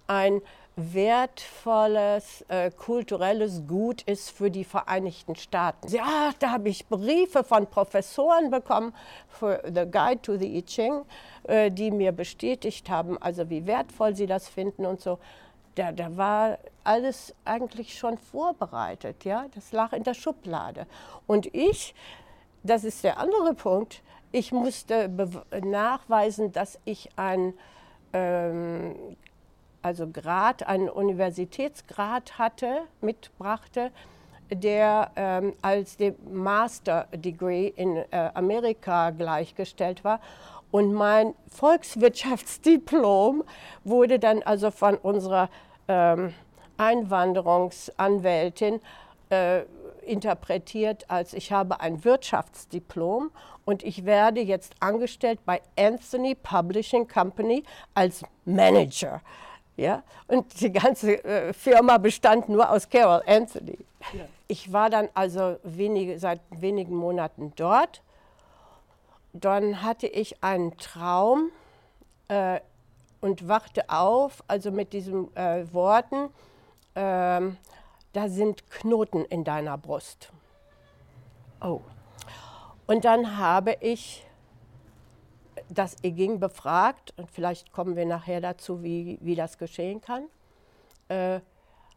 ein 0.07 0.43
wertvolles 0.77 2.45
äh, 2.49 2.71
kulturelles 2.71 3.67
Gut 3.67 4.03
ist 4.03 4.31
für 4.31 4.51
die 4.51 4.65
Vereinigten 4.65 5.37
Staaten. 5.37 5.89
Ja, 5.89 6.33
da 6.39 6.51
habe 6.51 6.71
ich 6.71 6.87
Briefe 6.87 7.45
von 7.45 7.67
Professoren 7.67 8.51
bekommen 8.51 8.95
für 9.29 9.63
The 9.67 9.85
Guide 9.91 10.23
to 10.23 10.37
the 10.37 10.57
I 10.57 10.63
Ching, 10.63 11.05
äh, 11.45 11.71
die 11.71 11.91
mir 11.91 12.13
bestätigt 12.13 12.89
haben, 12.89 13.21
also 13.21 13.51
wie 13.51 13.67
wertvoll 13.67 14.17
sie 14.17 14.27
das 14.27 14.49
finden 14.49 14.87
und 14.87 15.01
so. 15.01 15.19
Da, 15.75 15.93
da 15.93 16.17
war 16.17 16.59
alles 16.85 17.35
eigentlich 17.45 17.99
schon 17.99 18.19
vorbereitet, 18.19 19.25
ja, 19.25 19.47
das 19.55 19.73
lag 19.73 19.93
in 19.93 20.03
der 20.03 20.15
Schublade. 20.15 20.87
Und 21.27 21.55
ich 21.55 21.95
das 22.63 22.85
ist 22.85 23.05
der 23.05 23.19
andere 23.19 23.55
Punkt. 23.55 24.03
Ich 24.31 24.53
musste 24.53 25.11
nachweisen, 25.63 26.53
dass 26.53 26.79
ich 26.85 27.09
ein 27.17 27.55
ähm, 28.13 28.95
also 29.83 30.09
Grad, 30.09 30.67
einen 30.67 30.89
Universitätsgrad 30.89 32.39
hatte, 32.39 32.83
mitbrachte, 33.01 33.91
der 34.51 35.11
ähm, 35.17 35.55
als 35.61 35.97
dem 35.97 36.15
Master 36.31 37.09
Degree 37.13 37.67
in 37.69 37.97
äh, 37.97 38.31
Amerika 38.35 39.11
gleichgestellt 39.11 40.05
war. 40.05 40.21
Und 40.71 40.95
mein 40.95 41.35
Volkswirtschaftsdiplom 41.49 43.43
wurde 43.85 44.19
dann 44.19 44.43
also 44.43 44.71
von 44.71 44.97
unserer 44.97 45.51
ähm, 45.89 46.33
Einwanderungsanwältin 46.79 48.81
äh, 49.31 49.63
interpretiert 50.03 51.11
als 51.11 51.35
ich 51.35 51.53
habe 51.53 51.81
ein 51.81 52.05
Wirtschaftsdiplom 52.05 53.31
und 53.65 53.83
ich 53.83 54.05
werde 54.05 54.41
jetzt 54.41 54.75
angestellt 54.81 55.41
bei 55.45 55.61
Anthony 55.77 56.35
Publishing 56.35 57.07
Company 57.09 57.63
als 57.95 58.23
Manager. 58.45 59.21
Ja? 59.77 60.03
Und 60.29 60.61
die 60.61 60.73
ganze 60.73 61.25
äh, 61.25 61.53
Firma 61.53 61.99
bestand 61.99 62.49
nur 62.49 62.71
aus 62.71 62.89
Carol 62.89 63.23
Anthony. 63.27 63.79
Ja. 64.13 64.25
Ich 64.49 64.73
war 64.73 64.91
dann 64.91 65.09
also 65.15 65.57
wenige, 65.63 66.19
seit 66.19 66.41
wenigen 66.51 66.95
Monaten 66.95 67.53
dort. 67.57 68.03
Dann 69.33 69.83
hatte 69.83 70.07
ich 70.07 70.43
einen 70.43 70.77
Traum 70.77 71.51
äh, 72.29 72.61
und 73.21 73.49
wachte 73.49 73.89
auf, 73.89 74.43
also 74.49 74.71
mit 74.71 74.93
diesen 74.93 75.35
äh, 75.37 75.65
Worten, 75.73 76.29
ähm, 76.95 77.57
da 78.13 78.29
sind 78.29 78.71
Knoten 78.71 79.25
in 79.25 79.45
deiner 79.45 79.79
Brust. 79.79 80.31
Oh. 81.61 81.81
Und 82.87 83.05
dann 83.05 83.39
habe 83.39 83.77
ich 83.81 84.27
das 85.69 85.97
Eging 86.03 86.41
befragt, 86.41 87.15
und 87.17 87.31
vielleicht 87.31 87.73
kommen 87.73 87.97
wir 87.97 88.05
nachher 88.05 88.41
dazu, 88.41 88.83
wie, 88.83 89.19
wie 89.23 89.35
das 89.35 89.59
geschehen 89.59 90.01
kann, 90.01 90.25
äh, 91.09 91.41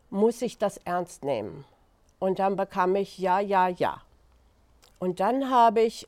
muss 0.10 0.41
ich 0.41 0.57
das 0.57 0.77
ernst 0.77 1.24
nehmen? 1.24 1.65
Und 2.19 2.39
dann 2.39 2.55
bekam 2.55 2.95
ich 2.95 3.17
ja, 3.17 3.39
ja, 3.39 3.67
ja. 3.67 4.01
Und 5.00 5.19
dann 5.19 5.50
habe 5.50 5.81
ich, 5.81 6.07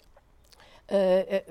äh, 0.90 1.22
äh 1.22 1.42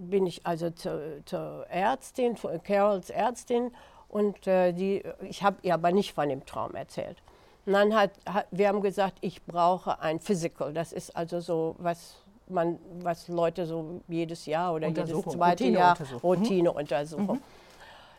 bin 0.00 0.26
ich 0.26 0.46
also 0.46 0.70
zur, 0.70 1.24
zur 1.26 1.66
Ärztin, 1.68 2.36
Carols 2.62 3.10
Ärztin, 3.10 3.72
und 4.08 4.46
äh, 4.46 4.72
die, 4.72 5.02
ich 5.22 5.42
habe 5.42 5.58
ihr 5.62 5.74
aber 5.74 5.92
nicht 5.92 6.14
von 6.14 6.28
dem 6.28 6.46
Traum 6.46 6.74
erzählt. 6.74 7.18
Und 7.66 7.72
dann 7.74 7.94
hat, 7.94 8.12
hat, 8.26 8.46
wir 8.50 8.68
haben 8.68 8.80
gesagt, 8.80 9.18
ich 9.20 9.44
brauche 9.44 10.00
ein 10.00 10.20
Physical. 10.20 10.72
Das 10.72 10.92
ist 10.92 11.14
also 11.16 11.40
so, 11.40 11.76
was 11.78 12.16
man, 12.48 12.78
was 13.00 13.28
Leute 13.28 13.66
so 13.66 14.00
jedes 14.08 14.46
Jahr 14.46 14.74
oder 14.74 14.88
jedes 14.88 15.10
zweite 15.22 15.64
Routine 15.64 15.78
Jahr 15.78 15.98
Routineuntersuchung. 16.22 17.36
Mhm. 17.36 17.42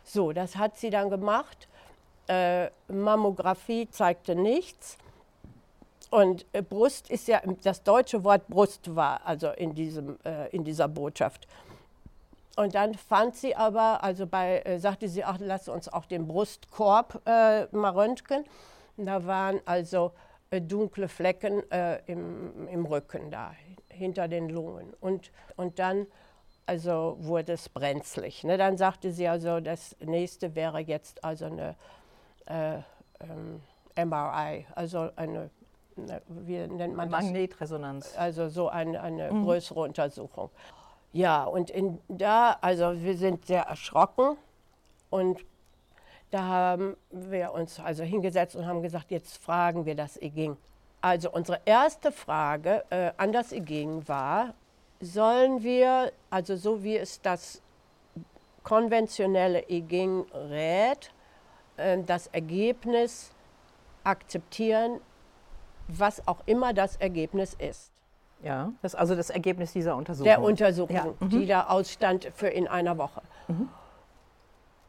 So, 0.03 0.31
das 0.33 0.55
hat 0.55 0.77
sie 0.77 0.89
dann 0.89 1.09
gemacht. 1.09 1.67
Äh, 2.27 2.69
Mammographie 2.87 3.89
zeigte 3.89 4.35
nichts. 4.35 4.97
Und 6.11 6.45
äh, 6.53 6.61
Brust 6.61 7.09
ist 7.09 7.27
ja, 7.27 7.41
das 7.63 7.83
deutsche 7.83 8.23
Wort 8.23 8.47
Brust 8.47 8.95
war 8.95 9.21
also 9.25 9.49
in, 9.49 9.75
diesem, 9.75 10.17
äh, 10.23 10.49
in 10.49 10.63
dieser 10.63 10.87
Botschaft. 10.87 11.47
Und 12.55 12.75
dann 12.75 12.95
fand 12.95 13.35
sie 13.35 13.55
aber, 13.55 14.03
also 14.03 14.25
bei, 14.25 14.59
äh, 14.61 14.79
sagte 14.79 15.07
sie, 15.07 15.23
ach, 15.23 15.37
lass 15.39 15.69
uns 15.69 15.87
auch 15.87 16.05
den 16.05 16.27
Brustkorb 16.27 17.21
äh, 17.25 17.65
mal 17.75 17.91
röntgen. 17.91 18.43
Da 19.05 19.25
waren 19.25 19.59
also 19.65 20.11
äh, 20.51 20.61
dunkle 20.61 21.07
Flecken 21.07 21.69
äh, 21.71 21.99
im, 22.07 22.67
im 22.67 22.85
Rücken 22.85 23.31
da, 23.31 23.53
hinter 23.89 24.27
den 24.27 24.49
Lungen. 24.49 24.93
Und, 24.99 25.31
und 25.55 25.79
dann 25.79 26.07
also 26.65 27.17
wurde 27.19 27.53
es 27.53 27.67
brenzlig. 27.67 28.43
Ne? 28.43 28.57
Dann 28.57 28.77
sagte 28.77 29.11
sie 29.11 29.27
also, 29.27 29.59
das 29.59 29.95
nächste 30.01 30.53
wäre 30.55 30.79
jetzt 30.79 31.23
also 31.23 31.45
eine 31.45 31.75
äh, 32.45 32.77
ähm, 33.21 33.61
MRI, 33.95 34.65
also 34.75 35.09
eine, 35.15 35.49
eine, 35.97 36.21
wie 36.27 36.57
nennt 36.67 36.95
man 36.95 37.09
das? 37.09 37.23
Magnetresonanz. 37.23 38.15
Also 38.15 38.49
so 38.49 38.69
eine, 38.69 39.01
eine 39.01 39.31
mhm. 39.31 39.45
größere 39.45 39.79
Untersuchung. 39.79 40.51
Ja, 41.11 41.43
und 41.43 41.71
in, 41.71 41.99
da, 42.07 42.57
also 42.61 43.01
wir 43.01 43.17
sind 43.17 43.45
sehr 43.45 43.63
erschrocken 43.63 44.37
und 45.09 45.43
da 46.31 46.43
haben 46.43 46.95
wir 47.11 47.53
uns 47.53 47.79
also 47.79 48.03
hingesetzt 48.03 48.55
und 48.55 48.65
haben 48.65 48.81
gesagt, 48.81 49.11
jetzt 49.11 49.37
fragen 49.37 49.85
wir 49.85 49.95
das 49.95 50.21
IGING. 50.21 50.57
Also 51.01 51.31
unsere 51.31 51.61
erste 51.65 52.11
Frage 52.11 52.83
äh, 52.89 53.11
an 53.17 53.31
das 53.31 53.51
IGING 53.51 54.07
war, 54.07 54.53
sollen 54.99 55.63
wir, 55.63 56.11
also 56.29 56.55
so 56.55 56.83
wie 56.83 56.97
es 56.97 57.21
das 57.21 57.61
konventionelle 58.63 59.63
IGING 59.69 60.25
rät, 60.33 61.11
äh, 61.77 61.97
das 62.05 62.27
Ergebnis 62.27 63.31
akzeptieren, 64.03 64.99
was 65.87 66.27
auch 66.27 66.41
immer 66.45 66.73
das 66.73 66.97
Ergebnis 66.97 67.55
ist. 67.55 67.91
Ja, 68.43 68.71
das 68.81 68.93
ist 68.93 68.99
also 68.99 69.15
das 69.15 69.29
Ergebnis 69.29 69.73
dieser 69.73 69.95
Untersuchung. 69.95 70.25
Der 70.25 70.41
Untersuchung, 70.41 70.95
ja. 70.95 71.13
mhm. 71.19 71.29
die 71.29 71.45
da 71.45 71.67
ausstand 71.67 72.29
für 72.35 72.47
in 72.47 72.67
einer 72.67 72.97
Woche. 72.97 73.21
Mhm. 73.47 73.69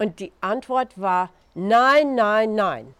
Und 0.00 0.18
die 0.18 0.32
Antwort 0.40 0.98
war 0.98 1.28
nein, 1.54 2.14
nein, 2.14 2.54
nein. 2.54 2.94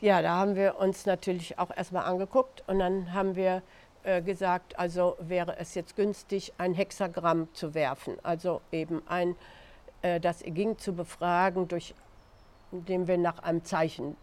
Ja, 0.00 0.22
da 0.22 0.36
haben 0.36 0.54
wir 0.54 0.78
uns 0.78 1.06
natürlich 1.06 1.58
auch 1.58 1.76
erstmal 1.76 2.04
angeguckt 2.04 2.62
und 2.68 2.78
dann 2.78 3.12
haben 3.12 3.34
wir 3.34 3.62
äh, 4.04 4.22
gesagt, 4.22 4.78
also 4.78 5.16
wäre 5.18 5.56
es 5.58 5.74
jetzt 5.74 5.96
günstig, 5.96 6.52
ein 6.56 6.72
Hexagramm 6.72 7.52
zu 7.52 7.74
werfen. 7.74 8.16
Also 8.22 8.60
eben 8.70 9.02
ein, 9.08 9.34
äh, 10.02 10.20
das 10.20 10.44
ging 10.44 10.78
zu 10.78 10.92
befragen, 10.92 11.66
durch, 11.66 11.96
indem 12.70 13.08
wir 13.08 13.18
nach 13.18 13.40
einem 13.40 13.64
Zeichen, 13.64 14.16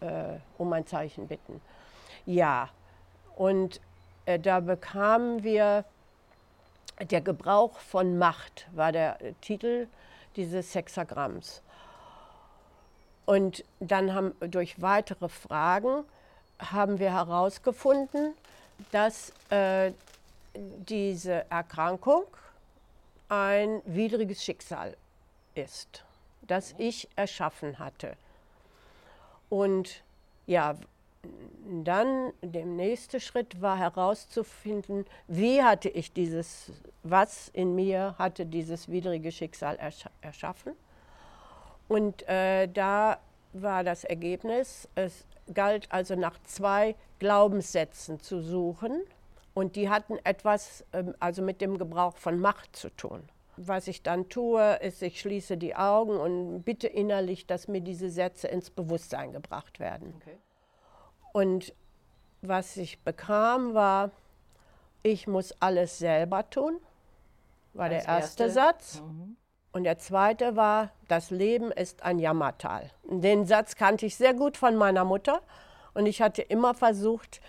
äh, 0.00 0.36
um 0.58 0.70
ein 0.74 0.86
Zeichen 0.86 1.26
bitten. 1.26 1.62
Ja, 2.26 2.68
und 3.34 3.80
äh, 4.26 4.38
da 4.38 4.60
bekamen 4.60 5.42
wir, 5.42 5.86
der 7.00 7.22
Gebrauch 7.22 7.78
von 7.78 8.18
Macht 8.18 8.66
war 8.72 8.92
der 8.92 9.16
Titel 9.40 9.88
dieses 10.38 10.74
Hexagramms. 10.74 11.60
Und 13.26 13.62
dann 13.80 14.14
haben 14.14 14.34
durch 14.40 14.80
weitere 14.80 15.28
Fragen 15.28 16.04
haben 16.58 16.98
wir 16.98 17.12
herausgefunden, 17.12 18.32
dass 18.90 19.32
äh, 19.50 19.92
diese 20.54 21.44
Erkrankung 21.50 22.24
ein 23.28 23.82
widriges 23.84 24.42
Schicksal 24.42 24.96
ist, 25.54 26.04
das 26.42 26.74
ich 26.78 27.06
erschaffen 27.16 27.78
hatte. 27.78 28.16
Und 29.50 30.02
ja, 30.46 30.76
dann 31.84 32.32
der 32.42 32.64
nächste 32.64 33.20
Schritt 33.20 33.60
war 33.60 33.78
herauszufinden, 33.78 35.04
wie 35.26 35.62
hatte 35.62 35.88
ich 35.88 36.12
dieses, 36.12 36.72
was 37.02 37.48
in 37.48 37.74
mir 37.74 38.14
hatte 38.18 38.46
dieses 38.46 38.88
widrige 38.88 39.32
Schicksal 39.32 39.76
ersch 39.76 40.04
erschaffen. 40.20 40.72
Und 41.88 42.26
äh, 42.28 42.68
da 42.68 43.18
war 43.52 43.84
das 43.84 44.04
Ergebnis, 44.04 44.88
es 44.94 45.24
galt 45.54 45.90
also 45.90 46.14
nach 46.14 46.38
zwei 46.44 46.94
Glaubenssätzen 47.18 48.20
zu 48.20 48.40
suchen. 48.40 49.02
Und 49.54 49.74
die 49.76 49.88
hatten 49.88 50.18
etwas 50.24 50.84
ähm, 50.92 51.14
also 51.18 51.42
mit 51.42 51.60
dem 51.60 51.78
Gebrauch 51.78 52.16
von 52.16 52.38
Macht 52.38 52.76
zu 52.76 52.90
tun. 52.90 53.28
Was 53.56 53.88
ich 53.88 54.02
dann 54.02 54.28
tue, 54.28 54.76
ist, 54.76 55.02
ich 55.02 55.20
schließe 55.20 55.56
die 55.56 55.74
Augen 55.74 56.16
und 56.16 56.62
bitte 56.62 56.86
innerlich, 56.86 57.46
dass 57.46 57.66
mir 57.66 57.80
diese 57.80 58.08
Sätze 58.08 58.46
ins 58.46 58.70
Bewusstsein 58.70 59.32
gebracht 59.32 59.80
werden. 59.80 60.14
Okay. 60.16 60.36
Und 61.32 61.74
was 62.42 62.76
ich 62.76 63.00
bekam, 63.00 63.74
war, 63.74 64.10
ich 65.02 65.26
muss 65.26 65.52
alles 65.60 65.98
selber 65.98 66.48
tun, 66.50 66.78
war 67.74 67.86
Als 67.90 68.04
der 68.04 68.14
erste, 68.14 68.42
erste. 68.44 68.50
Satz. 68.50 69.00
Mhm. 69.00 69.36
Und 69.72 69.84
der 69.84 69.98
zweite 69.98 70.56
war, 70.56 70.90
das 71.08 71.30
Leben 71.30 71.70
ist 71.70 72.02
ein 72.02 72.18
Jammertal. 72.18 72.90
Den 73.04 73.46
Satz 73.46 73.76
kannte 73.76 74.06
ich 74.06 74.16
sehr 74.16 74.34
gut 74.34 74.56
von 74.56 74.76
meiner 74.76 75.04
Mutter 75.04 75.42
und 75.94 76.06
ich 76.06 76.22
hatte 76.22 76.42
immer 76.42 76.74
versucht, 76.74 77.40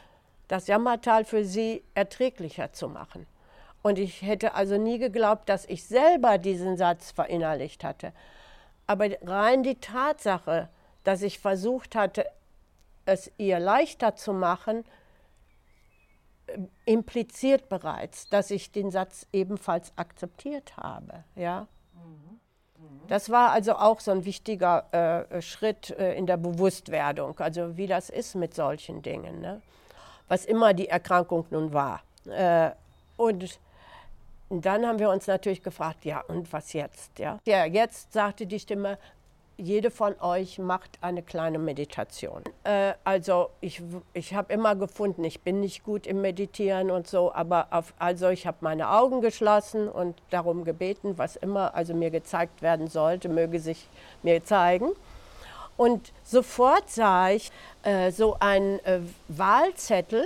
das 0.48 0.68
Jammertal 0.68 1.24
für 1.24 1.46
sie 1.46 1.84
erträglicher 1.94 2.74
zu 2.74 2.90
machen. 2.90 3.26
Und 3.82 3.98
ich 3.98 4.22
hätte 4.22 4.54
also 4.56 4.78
nie 4.78 4.98
geglaubt, 4.98 5.48
dass 5.48 5.66
ich 5.66 5.86
selber 5.86 6.38
diesen 6.38 6.76
Satz 6.76 7.12
verinnerlicht 7.12 7.84
hatte. 7.84 8.12
Aber 8.86 9.08
rein 9.22 9.64
die 9.64 9.80
Tatsache, 9.80 10.68
dass 11.04 11.22
ich 11.22 11.40
versucht 11.40 11.96
hatte, 11.96 12.26
es 13.10 13.32
ihr 13.38 13.60
leichter 13.60 14.16
zu 14.16 14.34
machen, 14.34 14.84
impliziert 16.86 17.70
bereits, 17.70 18.28
dass 18.30 18.52
ich 18.52 18.72
den 18.72 18.92
Satz 18.92 19.28
ebenfalls 19.32 19.94
akzeptiert 19.96 20.78
habe. 20.78 21.24
Ja? 21.36 21.68
Das 23.08 23.30
war 23.30 23.52
also 23.52 23.74
auch 23.74 24.00
so 24.00 24.12
ein 24.12 24.26
wichtiger 24.26 25.28
äh, 25.32 25.42
Schritt 25.42 25.90
äh, 25.92 26.14
in 26.14 26.28
der 26.28 26.38
Bewusstwerdung, 26.38 27.38
also 27.40 27.76
wie 27.76 27.88
das 27.88 28.10
ist 28.10 28.36
mit 28.36 28.54
solchen 28.54 29.02
Dingen, 29.02 29.42
ne? 29.42 29.62
was 30.28 30.46
immer 30.46 30.74
die 30.74 30.88
Erkrankung 30.88 31.46
nun 31.50 31.74
war. 31.74 32.02
Äh, 32.28 32.72
und 33.18 33.60
dann 34.50 34.86
haben 34.86 35.00
wir 35.00 35.10
uns 35.10 35.28
natürlich 35.28 35.64
gefragt, 35.64 36.06
ja, 36.06 36.22
und 36.22 36.52
was 36.54 36.74
jetzt? 36.74 37.18
Ja, 37.20 37.40
ja 37.46 37.66
jetzt 37.66 38.14
sagte 38.14 38.48
die 38.48 38.60
Stimme, 38.60 38.98
jede 39.60 39.92
von 39.92 40.20
euch 40.22 40.58
macht 40.58 40.98
eine 41.02 41.22
kleine 41.22 41.60
Meditation. 41.60 42.44
Äh, 42.64 42.94
also 43.04 43.50
ich, 43.62 43.82
ich 44.14 44.34
habe 44.34 44.54
immer 44.54 44.76
gefunden, 44.76 45.24
ich 45.24 45.42
bin 45.42 45.60
nicht 45.60 45.84
gut 45.84 46.08
im 46.08 46.22
Meditieren 46.22 46.90
und 46.90 47.08
so, 47.08 47.34
aber 47.34 47.68
auf, 47.72 47.94
also 48.00 48.30
ich 48.30 48.48
habe 48.48 48.58
meine 48.62 48.90
Augen 48.90 49.22
geschlossen 49.22 49.90
und 49.90 50.16
darum 50.30 50.64
gebeten, 50.64 51.18
was 51.18 51.36
immer 51.36 51.76
also 51.76 51.94
mir 51.94 52.10
gezeigt 52.10 52.62
werden 52.62 52.88
sollte, 52.88 53.28
möge 53.28 53.60
sich 53.60 53.88
mir 54.24 54.44
zeigen. 54.44 54.92
Und 55.76 56.12
sofort 56.24 56.90
sah 56.90 57.30
ich 57.30 57.52
äh, 57.84 58.12
so 58.12 58.38
einen 58.40 58.80
äh, 58.86 59.00
Wahlzettel, 59.28 60.26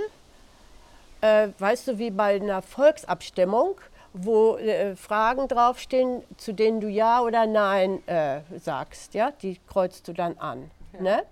äh, 1.20 1.48
weißt 1.58 1.88
du, 1.88 1.98
wie 1.98 2.10
bei 2.10 2.36
einer 2.36 2.62
Volksabstimmung, 2.62 3.76
wo 4.14 4.56
äh, 4.56 4.94
Fragen 4.94 5.48
draufstehen, 5.48 6.22
zu 6.36 6.54
denen 6.54 6.80
du 6.80 6.88
Ja 6.88 7.20
oder 7.20 7.46
Nein 7.46 8.06
äh, 8.06 8.40
sagst. 8.58 9.12
Ja? 9.12 9.32
Die 9.42 9.60
kreuzt 9.68 10.08
du 10.08 10.12
dann 10.12 10.38
an. 10.38 10.70
Ja. 10.94 11.02
Ne? 11.02 11.22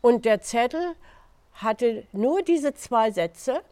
Und 0.00 0.24
der 0.24 0.42
Zettel 0.42 0.94
hatte 1.54 2.04
nur 2.12 2.42
diese 2.42 2.74
zwei 2.74 3.12
Sätze. 3.12 3.62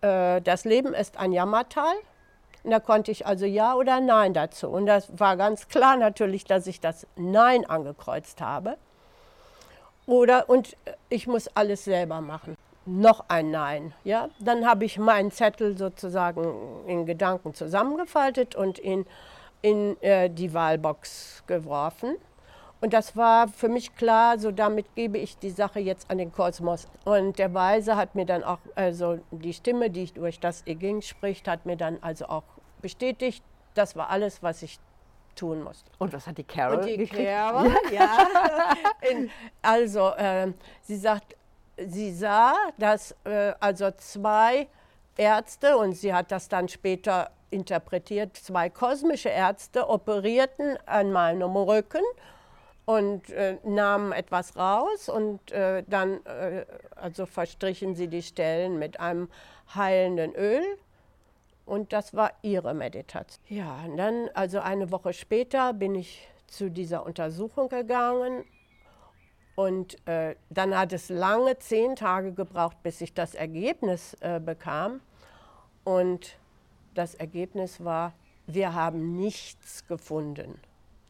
Äh, 0.00 0.40
das 0.42 0.64
Leben 0.64 0.94
ist 0.94 1.18
ein 1.18 1.32
Jammertal. 1.32 1.94
Und 2.62 2.70
da 2.70 2.78
konnte 2.78 3.10
ich 3.10 3.26
also 3.26 3.44
Ja 3.44 3.74
oder 3.74 4.00
Nein 4.00 4.32
dazu. 4.32 4.68
Und 4.68 4.86
das 4.86 5.18
war 5.18 5.36
ganz 5.36 5.68
klar 5.68 5.96
natürlich, 5.96 6.44
dass 6.44 6.68
ich 6.68 6.80
das 6.80 7.04
Nein 7.16 7.66
angekreuzt 7.66 8.40
habe. 8.40 8.78
Oder, 10.06 10.48
und 10.48 10.76
ich 11.08 11.26
muss 11.26 11.48
alles 11.48 11.84
selber 11.84 12.20
machen 12.20 12.56
noch 12.86 13.24
ein 13.28 13.50
Nein. 13.50 13.94
Ja? 14.04 14.28
Dann 14.38 14.66
habe 14.66 14.84
ich 14.84 14.98
meinen 14.98 15.30
Zettel 15.30 15.76
sozusagen 15.76 16.84
in 16.86 17.06
Gedanken 17.06 17.54
zusammengefaltet 17.54 18.54
und 18.54 18.78
ihn 18.78 19.06
in 19.62 20.00
äh, 20.02 20.28
die 20.28 20.52
Wahlbox 20.52 21.44
geworfen. 21.46 22.16
Und 22.80 22.92
das 22.92 23.16
war 23.16 23.48
für 23.48 23.70
mich 23.70 23.96
klar, 23.96 24.38
so 24.38 24.50
damit 24.50 24.94
gebe 24.94 25.16
ich 25.16 25.38
die 25.38 25.48
Sache 25.48 25.80
jetzt 25.80 26.10
an 26.10 26.18
den 26.18 26.32
Kosmos. 26.32 26.86
Und 27.06 27.38
der 27.38 27.54
Weise 27.54 27.96
hat 27.96 28.14
mir 28.14 28.26
dann 28.26 28.44
auch, 28.44 28.58
also 28.74 29.20
die 29.30 29.54
Stimme, 29.54 29.88
die 29.88 30.12
durch 30.12 30.38
das 30.38 30.66
Eging 30.66 31.00
spricht, 31.00 31.48
hat 31.48 31.64
mir 31.64 31.78
dann 31.78 31.96
also 32.02 32.26
auch 32.26 32.44
bestätigt, 32.82 33.42
das 33.72 33.96
war 33.96 34.10
alles, 34.10 34.42
was 34.42 34.62
ich 34.62 34.78
tun 35.34 35.62
musste. 35.62 35.90
Und 35.98 36.12
was 36.12 36.26
hat 36.26 36.36
die 36.36 36.44
Carol 36.44 36.78
Und 36.78 36.86
die 36.86 36.98
gekriegt? 36.98 37.26
Carol, 37.26 37.74
ja. 37.90 38.28
In, 39.10 39.30
also, 39.62 40.10
äh, 40.10 40.52
sie 40.82 40.96
sagt, 40.96 41.36
sie 41.76 42.12
sah, 42.12 42.54
dass 42.78 43.14
äh, 43.24 43.52
also 43.60 43.90
zwei 43.92 44.68
Ärzte, 45.16 45.76
und 45.76 45.94
sie 45.94 46.12
hat 46.12 46.30
das 46.32 46.48
dann 46.48 46.68
später 46.68 47.30
interpretiert, 47.50 48.36
zwei 48.36 48.68
kosmische 48.68 49.28
Ärzte 49.28 49.88
operierten 49.88 50.76
an 50.86 51.12
meinem 51.12 51.56
Rücken 51.56 52.02
und 52.84 53.30
äh, 53.30 53.58
nahmen 53.64 54.12
etwas 54.12 54.56
raus 54.56 55.08
und 55.08 55.52
äh, 55.52 55.84
dann 55.86 56.24
äh, 56.26 56.66
also 56.96 57.26
verstrichen 57.26 57.94
sie 57.94 58.08
die 58.08 58.22
Stellen 58.22 58.78
mit 58.78 59.00
einem 59.00 59.28
heilenden 59.74 60.34
Öl 60.34 60.62
Und 61.66 61.92
das 61.92 62.14
war 62.14 62.32
ihre 62.42 62.74
Meditation. 62.74 63.42
Ja, 63.48 63.84
und 63.86 63.96
dann, 63.96 64.28
also 64.34 64.60
eine 64.60 64.90
Woche 64.90 65.12
später, 65.12 65.72
bin 65.72 65.94
ich 65.94 66.28
zu 66.46 66.70
dieser 66.70 67.06
Untersuchung 67.06 67.68
gegangen. 67.68 68.44
Und 69.56 69.96
äh, 70.08 70.34
dann 70.50 70.76
hat 70.76 70.92
es 70.92 71.08
lange, 71.08 71.58
zehn 71.58 71.94
Tage 71.96 72.32
gebraucht, 72.32 72.82
bis 72.82 73.00
ich 73.00 73.14
das 73.14 73.34
Ergebnis 73.34 74.14
äh, 74.20 74.40
bekam. 74.40 75.00
Und 75.84 76.36
das 76.94 77.14
Ergebnis 77.14 77.84
war, 77.84 78.12
wir 78.46 78.74
haben 78.74 79.16
nichts 79.16 79.86
gefunden. 79.86 80.60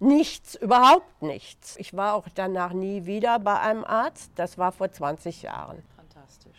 Nichts, 0.00 0.56
überhaupt 0.56 1.22
nichts. 1.22 1.76
Ich 1.78 1.96
war 1.96 2.14
auch 2.14 2.28
danach 2.34 2.72
nie 2.72 3.06
wieder 3.06 3.38
bei 3.38 3.58
einem 3.60 3.84
Arzt. 3.84 4.32
Das 4.34 4.58
war 4.58 4.72
vor 4.72 4.90
20 4.90 5.42
Jahren. 5.42 5.82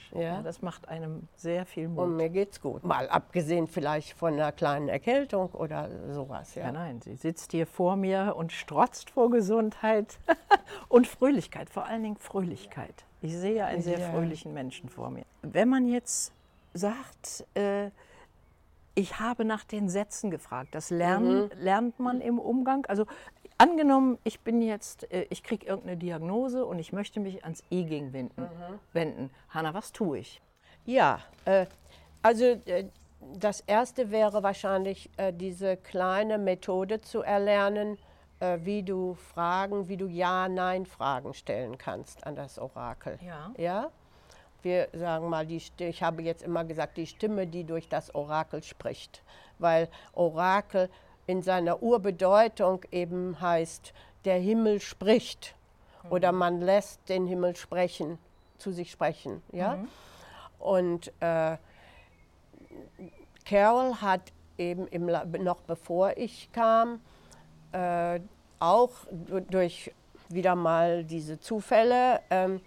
Fantastisch. 0.10 0.38
Ja. 0.38 0.42
das 0.42 0.62
macht 0.62 0.88
einem 0.88 1.28
sehr 1.36 1.66
viel 1.66 1.88
Mut. 1.88 2.06
Und 2.06 2.18
mir 2.18 2.30
geht's 2.30 2.62
gut. 2.62 2.84
Mal 2.84 3.10
abgesehen 3.10 3.68
vielleicht 3.68 4.14
von 4.14 4.34
einer 4.34 4.52
kleinen 4.52 4.90
Erkältung 4.90 5.50
oder 5.52 5.90
sowas. 6.12 6.56
Ja, 6.56 6.66
ja 6.66 6.72
nein, 6.72 7.02
sie 7.02 7.16
sitzt 7.16 7.52
hier 7.52 7.68
vor 7.68 7.96
mir 7.96 8.36
und 8.38 8.52
strotzt 8.52 9.10
vor 9.10 9.30
Gesundheit 9.30 10.20
und 10.90 11.08
Fröhlichkeit, 11.08 11.70
vor 11.70 11.86
allen 11.86 12.04
Dingen 12.04 12.18
Fröhlichkeit. 12.18 13.06
Ich 13.22 13.36
sehe 13.36 13.66
einen 13.66 13.82
sehr 13.82 14.00
ja. 14.00 14.10
fröhlichen 14.12 14.54
Menschen 14.54 14.90
vor 14.90 15.10
mir. 15.10 15.24
Wenn 15.42 15.70
man 15.70 15.88
jetzt 15.88 16.32
sagt, 16.74 17.46
äh, 17.56 17.90
ich 18.96 19.20
habe 19.20 19.44
nach 19.46 19.64
den 19.64 19.90
Sätzen 19.90 20.32
gefragt. 20.32 20.74
Das 20.74 20.90
lernen, 20.90 21.44
mhm. 21.44 21.50
lernt 21.60 22.00
man 22.00 22.22
im 22.22 22.40
Umgang. 22.40 22.86
Also 22.86 23.06
angenommen, 23.58 24.18
ich 24.24 24.40
bin 24.42 24.62
jetzt, 24.62 25.12
äh, 25.12 25.26
ich 25.30 25.44
kriege 25.44 25.66
irgendeine 25.66 25.98
Diagnose 25.98 26.66
und 26.66 26.80
ich 26.80 26.94
möchte 26.94 27.20
mich 27.20 27.44
ans 27.44 27.64
E-Ging 27.70 28.14
wenden. 28.14 28.42
Mhm. 28.42 28.80
wenden. 28.94 29.30
Hanna, 29.50 29.74
was 29.74 29.92
tue 29.92 30.20
ich? 30.20 30.42
Ja, 30.86 31.20
äh, 31.46 31.66
also 32.22 32.46
äh, 32.46 32.86
das 33.40 33.62
erste 33.62 34.12
wäre 34.12 34.44
wahrscheinlich 34.44 35.10
äh, 35.18 35.34
diese 35.34 35.78
kleine 35.78 36.38
Methode 36.38 37.02
zu 37.02 37.22
erlernen, 37.22 37.98
äh, 38.40 38.60
wie 38.62 38.84
du 38.84 39.16
Fragen, 39.16 39.88
wie 39.88 39.98
du 39.98 40.08
Ja-Nein-Fragen 40.08 41.34
stellen 41.34 41.78
kannst 41.78 42.26
an 42.26 42.36
das 42.36 42.60
Orakel. 42.60 43.18
Ja. 43.22 43.52
ja? 43.58 43.92
wir 44.66 44.90
sagen 44.94 45.30
mal, 45.30 45.46
die, 45.46 45.62
ich 45.78 46.04
habe 46.04 46.24
jetzt 46.24 46.44
immer 46.44 46.66
gesagt, 46.66 46.98
die 46.98 47.08
Stimme, 47.08 47.48
die 47.48 47.64
durch 47.64 47.88
das 47.88 48.14
Orakel 48.14 48.64
spricht. 48.64 49.22
Weil 49.60 49.88
Orakel 50.14 50.90
in 51.28 51.42
seiner 51.42 51.82
Urbedeutung 51.82 52.82
eben 52.92 53.40
heißt, 53.42 53.94
der 54.26 54.38
Himmel 54.38 54.80
spricht. 54.80 55.56
Mhm. 56.04 56.12
Oder 56.12 56.32
man 56.32 56.62
lässt 56.62 57.08
den 57.10 57.26
Himmel 57.26 57.56
sprechen, 57.56 58.18
zu 58.58 58.72
sich 58.72 58.92
sprechen. 58.92 59.42
Ja? 59.52 59.78
Mhm. 59.78 59.88
Und 60.60 61.14
äh, 61.20 61.58
Carol 63.46 64.02
hat 64.02 64.32
eben 64.58 64.88
im, 64.88 65.06
noch 65.44 65.62
bevor 65.62 66.18
ich 66.18 66.52
kam, 66.52 67.02
äh, 67.72 68.20
auch 68.60 68.92
durch 69.50 69.94
wieder 70.30 70.56
mal 70.56 71.04
diese 71.04 71.40
Zufälle 71.40 72.22
ähm, 72.30 72.62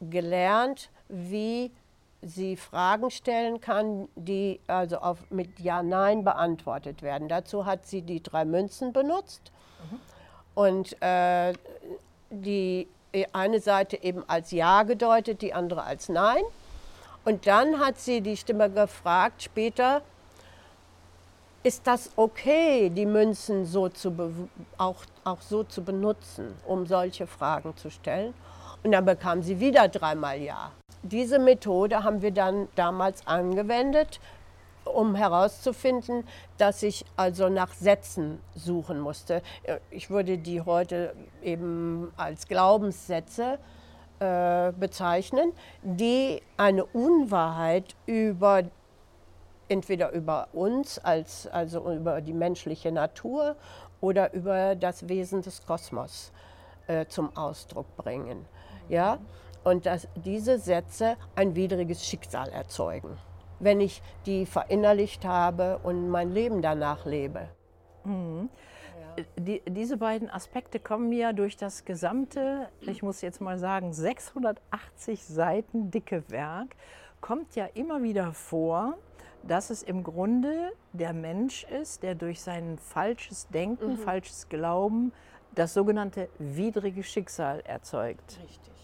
gelernt, 0.00 0.90
wie 1.08 1.72
sie 2.22 2.56
Fragen 2.56 3.10
stellen 3.10 3.60
kann, 3.60 4.08
die 4.16 4.60
also 4.66 4.98
auf, 4.98 5.18
mit 5.30 5.60
Ja, 5.60 5.82
Nein 5.82 6.24
beantwortet 6.24 7.02
werden. 7.02 7.28
Dazu 7.28 7.64
hat 7.64 7.86
sie 7.86 8.02
die 8.02 8.22
drei 8.22 8.44
Münzen 8.44 8.92
benutzt 8.92 9.52
mhm. 9.90 10.00
und 10.54 11.02
äh, 11.02 11.52
die 12.30 12.88
eine 13.32 13.60
Seite 13.60 14.02
eben 14.02 14.24
als 14.28 14.50
Ja 14.50 14.82
gedeutet, 14.82 15.42
die 15.42 15.54
andere 15.54 15.84
als 15.84 16.08
Nein. 16.08 16.42
Und 17.24 17.46
dann 17.46 17.78
hat 17.78 17.98
sie 17.98 18.20
die 18.20 18.36
Stimme 18.36 18.70
gefragt 18.70 19.42
später, 19.42 20.02
ist 21.62 21.86
das 21.86 22.10
okay, 22.16 22.90
die 22.90 23.06
Münzen 23.06 23.66
so 23.66 23.88
zu 23.88 24.48
auch, 24.78 25.04
auch 25.24 25.40
so 25.40 25.64
zu 25.64 25.82
benutzen, 25.82 26.54
um 26.66 26.86
solche 26.86 27.26
Fragen 27.26 27.76
zu 27.76 27.90
stellen? 27.90 28.32
Und 28.82 28.92
dann 28.92 29.04
bekam 29.04 29.42
sie 29.42 29.58
wieder 29.58 29.88
dreimal 29.88 30.40
Ja. 30.40 30.70
Diese 31.02 31.38
Methode 31.38 32.02
haben 32.02 32.22
wir 32.22 32.32
dann 32.32 32.68
damals 32.74 33.26
angewendet, 33.26 34.20
um 34.84 35.14
herauszufinden, 35.14 36.24
dass 36.56 36.82
ich 36.82 37.04
also 37.16 37.48
nach 37.48 37.72
Sätzen 37.72 38.40
suchen 38.54 39.00
musste. 39.00 39.42
Ich 39.90 40.10
würde 40.10 40.38
die 40.38 40.62
heute 40.62 41.14
eben 41.42 42.12
als 42.16 42.48
Glaubenssätze 42.48 43.58
äh, 44.20 44.72
bezeichnen, 44.72 45.52
die 45.82 46.42
eine 46.56 46.84
Unwahrheit 46.84 47.94
über 48.06 48.64
entweder 49.68 50.12
über 50.12 50.48
uns 50.52 50.98
als 50.98 51.46
also 51.46 51.92
über 51.92 52.20
die 52.20 52.32
menschliche 52.32 52.90
Natur 52.90 53.56
oder 54.00 54.32
über 54.32 54.74
das 54.74 55.08
Wesen 55.08 55.42
des 55.42 55.64
Kosmos 55.66 56.32
äh, 56.86 57.06
zum 57.06 57.36
Ausdruck 57.36 57.96
bringen. 57.96 58.46
Ja? 58.88 59.18
Und 59.68 59.84
dass 59.84 60.08
diese 60.16 60.58
Sätze 60.58 61.16
ein 61.36 61.54
widriges 61.54 62.06
Schicksal 62.06 62.48
erzeugen, 62.48 63.18
wenn 63.60 63.80
ich 63.80 64.02
die 64.24 64.46
verinnerlicht 64.46 65.26
habe 65.26 65.78
und 65.82 66.08
mein 66.08 66.32
Leben 66.32 66.62
danach 66.62 67.04
lebe. 67.04 67.48
Mhm. 68.04 68.48
Ja. 69.18 69.24
Die, 69.36 69.62
diese 69.68 69.98
beiden 69.98 70.30
Aspekte 70.30 70.80
kommen 70.80 71.10
mir 71.10 71.34
durch 71.34 71.56
das 71.56 71.84
gesamte, 71.84 72.68
ich 72.80 73.02
muss 73.02 73.20
jetzt 73.20 73.40
mal 73.42 73.58
sagen, 73.58 73.92
680 73.92 75.24
Seiten 75.24 75.90
dicke 75.90 76.24
Werk, 76.30 76.74
kommt 77.20 77.54
ja 77.54 77.66
immer 77.74 78.02
wieder 78.02 78.32
vor, 78.32 78.96
dass 79.42 79.70
es 79.70 79.82
im 79.82 80.02
Grunde 80.02 80.72
der 80.94 81.12
Mensch 81.12 81.64
ist, 81.64 82.02
der 82.02 82.14
durch 82.14 82.40
sein 82.40 82.78
falsches 82.78 83.48
Denken, 83.48 83.92
mhm. 83.92 83.98
falsches 83.98 84.48
Glauben 84.48 85.12
das 85.54 85.74
sogenannte 85.74 86.28
widrige 86.38 87.02
Schicksal 87.02 87.60
erzeugt. 87.60 88.38
Richtig. 88.42 88.77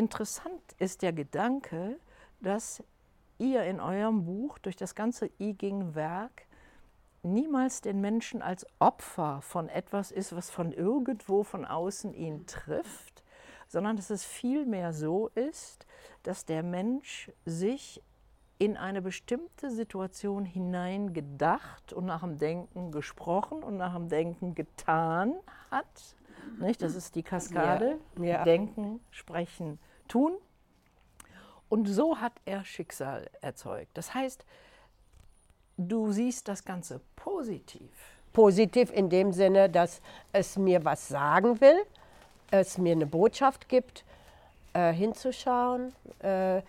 Interessant 0.00 0.62
ist 0.78 1.02
der 1.02 1.12
Gedanke, 1.12 2.00
dass 2.40 2.82
ihr 3.36 3.64
in 3.64 3.80
eurem 3.80 4.24
Buch 4.24 4.56
durch 4.56 4.74
das 4.74 4.94
ganze 4.94 5.30
I 5.38 5.52
ging 5.52 5.94
Werk 5.94 6.46
niemals 7.22 7.82
den 7.82 8.00
Menschen 8.00 8.40
als 8.40 8.66
Opfer 8.78 9.42
von 9.42 9.68
etwas 9.68 10.10
ist, 10.10 10.34
was 10.34 10.48
von 10.48 10.72
irgendwo 10.72 11.44
von 11.44 11.66
außen 11.66 12.14
ihn 12.14 12.46
trifft, 12.46 13.22
sondern 13.68 13.96
dass 13.96 14.08
es 14.08 14.24
vielmehr 14.24 14.94
so 14.94 15.28
ist, 15.34 15.86
dass 16.22 16.46
der 16.46 16.62
Mensch 16.62 17.30
sich 17.44 18.02
in 18.56 18.78
eine 18.78 19.02
bestimmte 19.02 19.70
Situation 19.70 20.46
hineingedacht 20.46 21.92
und 21.92 22.06
nach 22.06 22.22
dem 22.22 22.38
Denken 22.38 22.90
gesprochen 22.90 23.62
und 23.62 23.76
nach 23.76 23.92
dem 23.92 24.08
Denken 24.08 24.54
getan 24.54 25.34
hat. 25.70 26.16
Nicht? 26.58 26.80
Das 26.80 26.94
ist 26.94 27.14
die 27.16 27.22
Kaskade. 27.22 27.98
Ja, 28.16 28.24
ja. 28.24 28.44
Denken, 28.44 29.00
sprechen, 29.10 29.78
tun. 30.10 30.32
Und 31.68 31.86
so 31.86 32.18
hat 32.18 32.32
er 32.44 32.64
Schicksal 32.64 33.30
erzeugt. 33.40 33.90
Das 33.94 34.12
heißt, 34.12 34.44
du 35.78 36.12
siehst 36.12 36.48
das 36.48 36.64
Ganze 36.64 37.00
positiv. 37.16 37.90
Positiv 38.32 38.92
in 38.92 39.08
dem 39.08 39.32
Sinne, 39.32 39.70
dass 39.70 40.00
es 40.32 40.56
mir 40.56 40.84
was 40.84 41.08
sagen 41.08 41.60
will, 41.60 41.80
es 42.50 42.78
mir 42.78 42.92
eine 42.92 43.06
Botschaft 43.06 43.68
gibt, 43.68 44.04
äh, 44.72 44.92
hinzuschauen, 44.92 45.92
äh, 46.20 46.62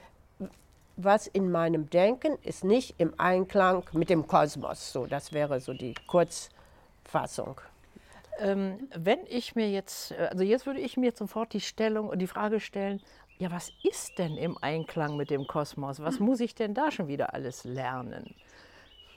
was 0.97 1.27
in 1.27 1.51
meinem 1.51 1.89
Denken 1.89 2.38
ist 2.43 2.63
nicht 2.63 2.95
im 2.99 3.13
Einklang 3.19 3.84
mit 3.93 4.10
dem 4.10 4.27
Kosmos. 4.27 4.91
So, 4.91 5.06
das 5.06 5.34
wäre 5.34 5.60
so 5.60 5.73
die 5.73 5.95
Kurzfassung. 6.08 7.60
Ähm, 8.39 8.89
wenn 8.95 9.19
ich 9.27 9.56
mir 9.56 9.69
jetzt, 9.69 10.12
äh, 10.12 10.30
also 10.32 10.43
jetzt 10.43 10.65
würde 10.65 10.80
ich 10.80 10.97
mir 10.97 11.12
sofort 11.12 11.54
die 11.54 11.62
Stellung 11.62 12.10
und 12.10 12.19
die 12.19 12.27
Frage 12.27 12.60
stellen, 12.60 13.01
ja, 13.41 13.49
was 13.49 13.71
ist 13.82 14.19
denn 14.19 14.38
im 14.38 14.56
Einklang 14.62 15.17
mit 15.17 15.32
dem 15.32 15.47
Kosmos? 15.47 15.99
Was 15.99 16.19
muss 16.19 16.39
ich 16.41 16.54
denn 16.54 16.75
da 16.75 16.91
schon 16.91 17.08
wieder 17.08 17.34
alles 17.34 17.63
lernen? 17.63 18.36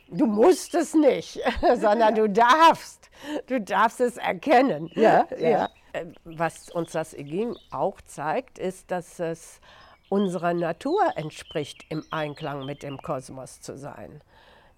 Du 0.08 0.24
musst 0.24 0.74
es 0.74 0.94
nicht, 0.94 1.40
sondern 1.76 2.14
du 2.14 2.30
darfst. 2.30 3.10
Du 3.48 3.60
darfst 3.60 4.00
es 4.00 4.16
erkennen. 4.16 4.90
Ja, 4.94 5.26
ja. 5.38 5.48
ja. 5.48 5.68
Äh, 5.92 6.06
was 6.24 6.70
uns 6.70 6.92
das 6.92 7.12
Eging 7.12 7.54
auch 7.70 8.00
zeigt, 8.00 8.58
ist, 8.58 8.90
dass 8.90 9.20
es 9.20 9.60
unserer 10.08 10.54
Natur 10.54 11.02
entspricht, 11.16 11.84
im 11.90 12.02
Einklang 12.10 12.64
mit 12.64 12.82
dem 12.82 12.96
Kosmos 13.02 13.60
zu 13.60 13.76
sein. 13.76 14.22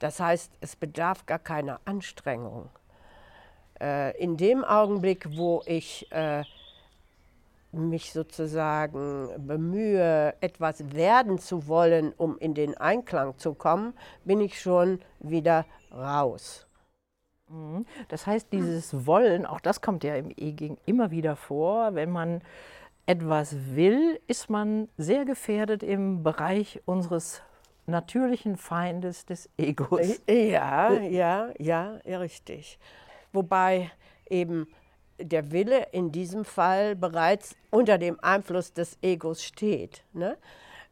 Das 0.01 0.19
heißt, 0.19 0.51
es 0.61 0.75
bedarf 0.75 1.25
gar 1.25 1.39
keiner 1.39 1.81
Anstrengung. 1.85 2.69
Äh, 3.81 4.21
in 4.21 4.37
dem 4.37 4.65
Augenblick, 4.65 5.37
wo 5.37 5.63
ich 5.67 6.11
äh, 6.11 6.43
mich 7.77 8.13
sozusagen 8.13 9.29
bemühe, 9.47 10.35
etwas 10.41 10.95
werden 10.95 11.39
zu 11.39 11.69
wollen, 11.69 12.13
um 12.17 12.39
in 12.39 12.55
den 12.55 12.77
Einklang 12.77 13.39
zu 13.39 13.55
kommen, 13.55 13.95
bin 14.25 14.41
ich 14.41 14.61
schon 14.61 15.01
wieder 15.21 15.65
raus. 15.93 16.67
Mhm. 17.49 17.87
Das 18.09 18.27
heißt, 18.27 18.53
dieses 18.53 19.07
Wollen, 19.07 19.47
auch 19.47 19.61
das 19.61 19.81
kommt 19.81 20.05
ja 20.05 20.17
im 20.17 20.31
E-Ging 20.37 20.79
immer 20.87 21.11
wieder 21.11 21.37
vor. 21.37 21.95
Wenn 21.95 22.11
man 22.11 22.43
etwas 23.07 23.55
will, 23.75 24.21
ist 24.27 24.51
man 24.51 24.89
sehr 24.97 25.25
gefährdet 25.25 25.83
im 25.83 26.23
Bereich 26.23 26.81
unseres 26.87 27.43
natürlichen 27.87 28.57
Feindes 28.57 29.27
des 29.27 29.49
Egos. 29.57 30.21
Ja, 30.29 30.93
ja, 30.93 31.51
ja, 31.59 32.01
richtig. 32.19 32.79
Wobei 33.33 33.91
eben 34.29 34.67
der 35.19 35.51
Wille 35.51 35.89
in 35.93 36.13
diesem 36.13 36.45
Fall 36.45 36.95
bereits 36.95 37.57
unter 37.71 37.99
dem 37.99 38.19
Einfluss 38.21 38.73
des 38.73 38.99
Egos 39.03 39.43
steht. 39.43 40.05
Ne? 40.13 40.37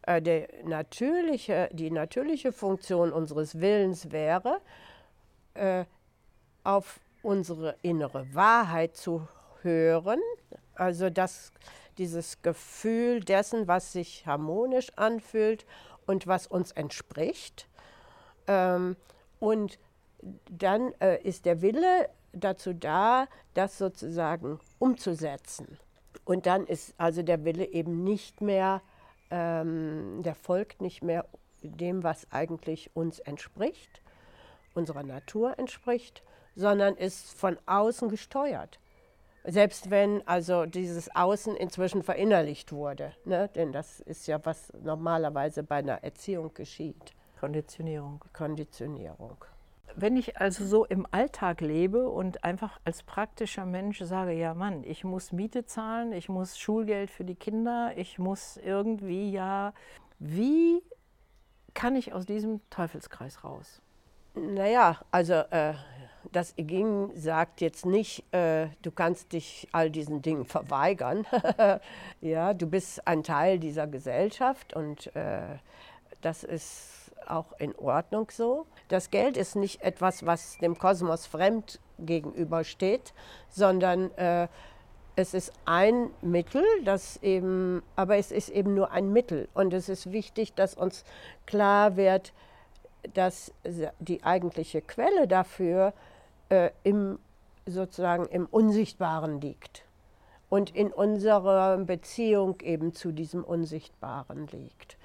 Äh, 0.03 0.23
der 0.23 0.49
natürliche, 0.65 1.69
die 1.73 1.91
natürliche 1.91 2.53
Funktion 2.53 3.13
unseres 3.13 3.61
Willens 3.61 4.13
wäre, 4.13 4.61
äh, 5.55 5.85
auf 6.63 7.01
unsere 7.23 7.77
innere 7.83 8.27
Wahrheit 8.35 8.97
zu 8.97 9.27
hören, 9.63 10.21
also 10.75 11.09
das, 11.11 11.53
dieses 11.99 12.43
Gefühl 12.43 13.21
dessen, 13.21 13.67
was 13.67 13.93
sich 13.93 14.27
harmonisch 14.27 14.93
anfühlt 14.97 15.65
und 16.07 16.27
was 16.27 16.47
uns 16.47 16.73
entspricht. 16.73 17.69
Ähm, 18.47 18.97
und 19.41 19.79
dann 20.51 20.93
äh, 21.01 21.23
ist 21.23 21.45
der 21.45 21.63
Wille 21.63 22.09
dazu 22.35 22.73
da, 22.73 23.27
das 23.55 23.79
sozusagen 23.79 24.59
umzusetzen. 24.79 25.79
Und 26.25 26.47
dann 26.47 26.67
ist 26.67 26.95
also 26.99 27.23
der 27.23 27.45
Wille 27.45 27.67
eben 27.67 28.05
nicht 28.05 28.41
mehr, 28.41 28.83
ähm, 29.31 30.23
der 30.23 30.35
folgt 30.35 30.81
nicht 30.81 31.03
mehr 31.03 31.27
dem, 31.63 32.03
was 32.03 32.31
eigentlich 32.31 32.95
uns 32.95 33.19
entspricht, 33.21 34.03
unserer 34.75 35.03
Natur 35.03 35.59
entspricht, 35.59 36.23
sondern 36.55 36.95
ist 36.95 37.33
von 37.35 37.59
außen 37.67 38.09
gesteuert. 38.09 38.79
Selbst 39.47 39.91
wenn 39.91 40.27
also 40.27 40.65
dieses 40.65 41.15
Außen 41.15 41.55
inzwischen 41.57 42.03
verinnerlicht 42.03 42.73
wurde, 42.73 43.13
ne? 43.25 43.51
denn 43.55 43.73
das 43.73 44.01
ist 44.01 44.27
ja, 44.27 44.43
was 44.45 44.73
normalerweise 44.83 45.63
bei 45.63 45.77
einer 45.77 46.03
Erziehung 46.03 46.55
geschieht. 46.55 47.13
Konditionierung. 47.39 48.25
Konditionierung. 48.33 49.45
Wenn 49.97 50.17
ich 50.17 50.39
also 50.39 50.65
so 50.67 50.85
im 50.85 51.07
Alltag 51.13 51.61
lebe 51.61 52.09
und 52.09 52.43
einfach 52.43 52.81
als 52.85 53.05
praktischer 53.05 53.65
Mensch 53.65 54.01
sage, 54.01 54.33
ja 54.33 54.53
Mann, 54.53 54.83
ich 54.85 55.05
muss 55.05 55.31
Miete 55.31 55.67
zahlen, 55.67 56.13
ich 56.13 56.29
muss 56.29 56.59
Schulgeld 56.59 57.11
für 57.11 57.25
die 57.25 57.37
Kinder, 57.37 57.93
ich 57.97 58.19
muss 58.19 58.57
irgendwie 58.57 59.31
ja, 59.31 59.73
wie 60.19 60.83
kann 61.75 61.95
ich 61.95 62.13
aus 62.13 62.27
diesem 62.27 62.61
Teufelskreis 62.71 63.45
raus? 63.45 63.81
Naja, 64.35 64.99
also 65.13 65.35
äh, 65.35 65.75
das 66.33 66.55
IGIN 66.57 67.11
sagt 67.15 67.61
jetzt 67.61 67.87
nicht, 67.87 68.25
äh, 68.35 68.69
du 68.83 68.91
kannst 68.91 69.33
dich 69.33 69.69
all 69.73 69.91
diesen 69.91 70.23
Dingen 70.23 70.45
verweigern. 70.45 71.27
ja, 72.21 72.55
du 72.55 72.67
bist 72.67 73.07
ein 73.07 73.23
Teil 73.23 73.59
dieser 73.61 73.87
Gesellschaft 73.87 74.75
und 74.75 75.15
äh, 75.15 75.59
das 76.21 76.43
ist 76.43 77.04
auch 77.29 77.47
in 77.59 77.75
Ordnung 77.77 78.29
so. 78.31 78.67
Das 78.89 79.11
Geld 79.11 79.37
ist 79.37 79.57
nicht 79.57 79.83
etwas, 79.83 80.27
was 80.27 80.59
dem 80.59 80.79
Kosmos 80.79 81.27
fremd 81.27 81.81
gegenübersteht, 81.99 83.13
sondern 83.49 84.11
äh, 84.17 84.49
es 85.17 85.33
ist 85.33 85.53
ein 85.65 86.11
Mittel, 86.23 86.65
das 86.85 87.23
eben, 87.23 87.83
aber 87.95 88.17
es 88.17 88.33
ist 88.33 88.49
eben 88.49 88.75
nur 88.75 88.91
ein 88.91 89.13
Mittel. 89.13 89.49
Und 89.55 89.73
es 89.73 89.89
ist 89.89 90.11
wichtig, 90.11 90.55
dass 90.55 90.75
uns 90.75 91.05
klar 91.47 91.97
wird, 91.97 92.33
dass 93.15 93.53
die 94.01 94.25
eigentliche 94.25 94.81
Quelle 94.81 95.29
dafür 95.29 95.93
äh, 96.49 96.71
im, 96.83 97.19
sozusagen 97.67 98.27
im 98.27 98.47
Unsichtbaren 98.47 99.41
liegt 99.41 99.85
und 100.49 100.75
in 100.75 100.93
unserer 100.93 101.79
Beziehung 101.79 102.61
eben 102.63 102.93
zu 102.95 103.13
diesem 103.13 103.45
Unsichtbaren 103.45 104.47
liegt. 104.49 104.97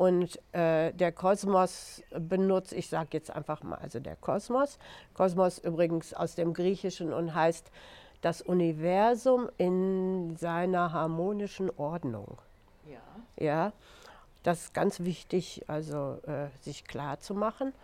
Und 0.00 0.40
äh, 0.54 0.94
der 0.94 1.12
Kosmos 1.12 2.02
benutzt, 2.08 2.72
ich 2.72 2.88
sage 2.88 3.08
jetzt 3.12 3.30
einfach 3.30 3.62
mal, 3.62 3.76
also 3.82 4.00
der 4.00 4.16
Kosmos, 4.16 4.78
Kosmos 5.12 5.58
übrigens 5.58 6.14
aus 6.14 6.36
dem 6.36 6.54
Griechischen 6.54 7.12
und 7.12 7.34
heißt 7.34 7.70
das 8.22 8.40
Universum 8.40 9.50
in 9.58 10.38
seiner 10.38 10.94
harmonischen 10.94 11.70
Ordnung. 11.76 12.38
Ja. 12.86 13.02
ja 13.36 13.72
das 14.42 14.62
ist 14.62 14.72
ganz 14.72 15.00
wichtig, 15.00 15.66
also 15.66 16.16
äh, 16.26 16.46
sich 16.62 16.86
klar 16.86 17.20
zu 17.20 17.34
machen. 17.34 17.74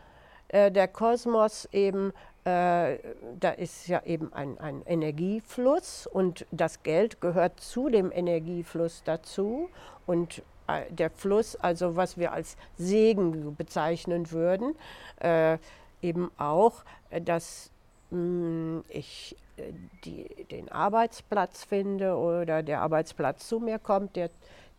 Äh, 0.49 0.73
der 0.73 0.89
Kosmos 0.89 1.69
eben, 1.71 2.15
äh, 2.45 2.97
da 3.39 3.51
ist 3.59 3.89
ja 3.89 4.03
eben 4.05 4.33
ein, 4.33 4.57
ein 4.57 4.81
Energiefluss 4.87 6.07
und 6.07 6.47
das 6.51 6.83
Geld 6.83 7.21
gehört 7.21 7.61
zu 7.61 7.91
dem 7.91 8.11
Energiefluss 8.11 9.03
dazu 9.05 9.69
und 10.07 10.43
der 10.91 11.11
Fluss, 11.11 11.57
also 11.57 11.97
was 11.97 12.19
wir 12.19 12.33
als 12.33 12.57
Segen 12.77 13.55
bezeichnen 13.57 14.31
würden, 14.31 14.75
äh, 15.21 15.59
eben 16.03 16.31
auch, 16.39 16.85
äh, 17.11 17.21
dass 17.21 17.71
mh, 18.11 18.19
hm, 18.19 18.85
ich 18.89 19.37
die, 20.05 20.45
den 20.51 20.71
Arbeitsplatz 20.71 21.65
finde 21.65 22.15
oder 22.15 22.63
der 22.63 22.83
Arbeitsplatz 22.83 23.49
zu 23.49 23.59
mir 23.59 23.79
kommt, 23.79 24.15
der 24.15 24.29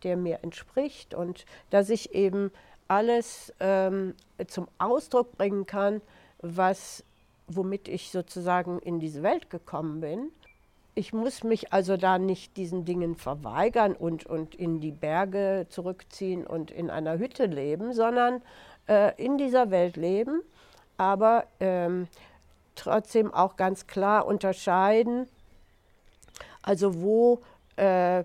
der 0.02 0.16
mir 0.16 0.40
entspricht 0.42 1.14
und 1.14 1.44
dass 1.70 1.90
ich 1.90 2.14
eben 2.14 2.50
alles 2.86 3.52
ähm, 3.60 4.14
zum 4.46 4.68
Ausdruck 4.78 5.36
bringen 5.36 5.66
kann, 5.66 6.00
was, 6.40 7.04
womit 7.46 7.88
ich 7.88 8.10
sozusagen 8.10 8.78
in 8.78 9.00
diese 9.00 9.22
Welt 9.22 9.50
gekommen 9.50 10.00
bin. 10.00 10.30
Ich 10.98 11.12
muss 11.12 11.44
mich 11.44 11.72
also 11.72 11.96
da 11.96 12.18
nicht 12.18 12.56
diesen 12.56 12.84
Dingen 12.84 13.14
verweigern 13.14 13.94
und, 13.94 14.26
und 14.26 14.56
in 14.56 14.80
die 14.80 14.90
Berge 14.90 15.66
zurückziehen 15.68 16.44
und 16.44 16.72
in 16.72 16.90
einer 16.90 17.18
Hütte 17.18 17.46
leben, 17.46 17.92
sondern 17.92 18.42
äh, 18.88 19.14
in 19.14 19.38
dieser 19.38 19.70
Welt 19.70 19.96
leben, 19.96 20.42
aber 20.96 21.44
ähm, 21.60 22.08
trotzdem 22.74 23.32
auch 23.32 23.54
ganz 23.54 23.86
klar 23.86 24.26
unterscheiden, 24.26 25.28
also 26.62 27.00
wo 27.00 27.42
äh, 27.76 28.24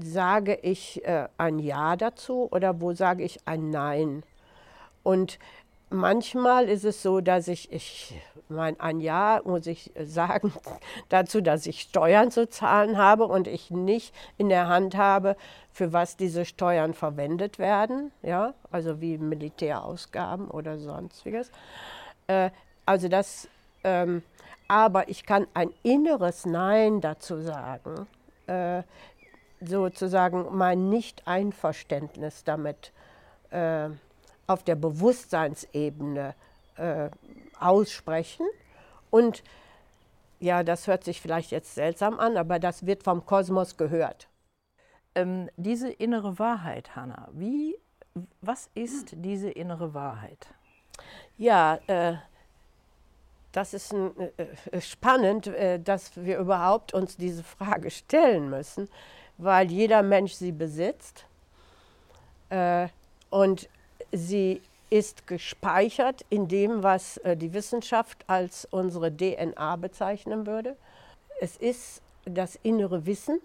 sage 0.00 0.60
ich 0.62 1.04
äh, 1.04 1.26
ein 1.38 1.58
Ja 1.58 1.96
dazu 1.96 2.46
oder 2.52 2.80
wo 2.80 2.92
sage 2.92 3.24
ich 3.24 3.40
ein 3.48 3.70
Nein? 3.70 4.22
Und 5.02 5.40
manchmal 5.90 6.68
ist 6.68 6.84
es 6.84 7.02
so, 7.02 7.20
dass 7.20 7.48
ich, 7.48 7.72
ich 7.72 8.14
mein, 8.48 8.78
ein 8.80 9.00
Ja 9.00 9.40
muss 9.44 9.66
ich 9.66 9.92
sagen 10.04 10.52
dazu, 11.08 11.40
dass 11.40 11.66
ich 11.66 11.82
Steuern 11.82 12.30
zu 12.30 12.48
zahlen 12.48 12.96
habe 12.96 13.24
und 13.24 13.48
ich 13.48 13.70
nicht 13.70 14.14
in 14.38 14.48
der 14.48 14.68
Hand 14.68 14.96
habe, 14.96 15.36
für 15.72 15.92
was 15.92 16.16
diese 16.16 16.44
Steuern 16.44 16.94
verwendet 16.94 17.58
werden, 17.58 18.12
ja, 18.22 18.54
also 18.70 19.00
wie 19.00 19.18
Militärausgaben 19.18 20.50
oder 20.50 20.78
sonstiges. 20.78 21.50
Äh, 22.26 22.50
also 22.84 23.08
das, 23.08 23.48
ähm, 23.84 24.22
aber 24.68 25.08
ich 25.08 25.26
kann 25.26 25.46
ein 25.54 25.70
inneres 25.82 26.46
Nein 26.46 27.00
dazu 27.00 27.40
sagen. 27.40 28.06
Äh, 28.46 28.82
sozusagen 29.60 30.56
mein 30.56 30.88
Nicht-Einverständnis 30.88 32.44
damit 32.44 32.92
äh, 33.50 33.88
auf 34.46 34.62
der 34.62 34.76
Bewusstseinsebene 34.76 36.34
äh, 36.76 37.10
aussprechen. 37.58 38.46
Und 39.10 39.42
ja, 40.40 40.62
das 40.62 40.86
hört 40.86 41.04
sich 41.04 41.20
vielleicht 41.20 41.50
jetzt 41.50 41.74
seltsam 41.74 42.18
an, 42.18 42.36
aber 42.36 42.58
das 42.58 42.86
wird 42.86 43.02
vom 43.02 43.24
Kosmos 43.24 43.76
gehört. 43.76 44.28
Ähm, 45.14 45.48
diese 45.56 45.90
innere 45.90 46.38
Wahrheit, 46.38 46.94
Hanna, 46.94 47.28
wie, 47.32 47.76
was 48.40 48.68
ist 48.74 49.14
diese 49.16 49.50
innere 49.50 49.94
Wahrheit? 49.94 50.46
Ja, 51.38 51.78
äh, 51.86 52.16
das 53.52 53.72
ist 53.72 53.94
ein, 53.94 54.12
äh, 54.36 54.80
spannend, 54.80 55.46
äh, 55.46 55.80
dass 55.80 56.16
wir 56.16 56.38
überhaupt 56.38 56.92
uns 56.92 57.16
diese 57.16 57.42
Frage 57.42 57.90
stellen 57.90 58.50
müssen 58.50 58.88
weil 59.38 59.70
jeder 59.70 60.02
Mensch 60.02 60.32
sie 60.32 60.52
besitzt 60.52 61.26
äh, 62.48 62.88
und 63.30 63.68
sie 64.12 64.60
ist 64.88 65.26
gespeichert 65.26 66.24
in 66.30 66.48
dem, 66.48 66.82
was 66.82 67.16
äh, 67.18 67.36
die 67.36 67.52
Wissenschaft 67.52 68.24
als 68.28 68.66
unsere 68.70 69.14
DNA 69.14 69.76
bezeichnen 69.76 70.46
würde. 70.46 70.76
Es 71.40 71.56
ist 71.56 72.02
das 72.24 72.56
innere 72.62 73.06
Wissen, 73.06 73.40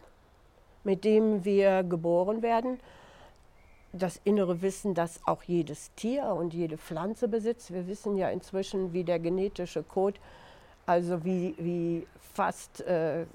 mit 0.83 1.03
dem 1.03 1.43
wir 1.43 1.83
geboren 1.83 2.41
werden. 2.41 2.79
Das 3.93 4.21
innere 4.23 4.61
Wissen, 4.61 4.93
das 4.93 5.19
auch 5.25 5.43
jedes 5.43 5.93
Tier 5.95 6.25
und 6.27 6.53
jede 6.53 6.77
Pflanze 6.77 7.27
besitzt. 7.27 7.73
Wir 7.73 7.87
wissen 7.87 8.15
ja 8.15 8.29
inzwischen, 8.29 8.93
wie 8.93 9.03
der 9.03 9.19
genetische 9.19 9.83
Code, 9.83 10.19
also 10.85 11.25
wie, 11.25 11.55
wie 11.57 12.07
fast 12.33 12.81
äh, 12.81 13.25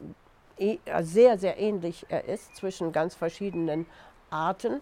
E, 0.58 0.78
äh, 0.86 1.02
sehr, 1.02 1.38
sehr 1.38 1.58
ähnlich 1.58 2.06
er 2.08 2.24
ist 2.24 2.56
zwischen 2.56 2.92
ganz 2.92 3.14
verschiedenen 3.14 3.86
Arten. 4.30 4.80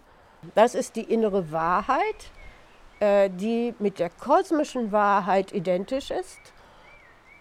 Das 0.53 0.75
ist 0.75 0.95
die 0.95 1.03
innere 1.03 1.51
Wahrheit, 1.51 2.31
äh, 2.99 3.29
die 3.29 3.73
mit 3.79 3.99
der 3.99 4.09
kosmischen 4.09 4.91
Wahrheit 4.91 5.51
identisch 5.53 6.11
ist 6.11 6.39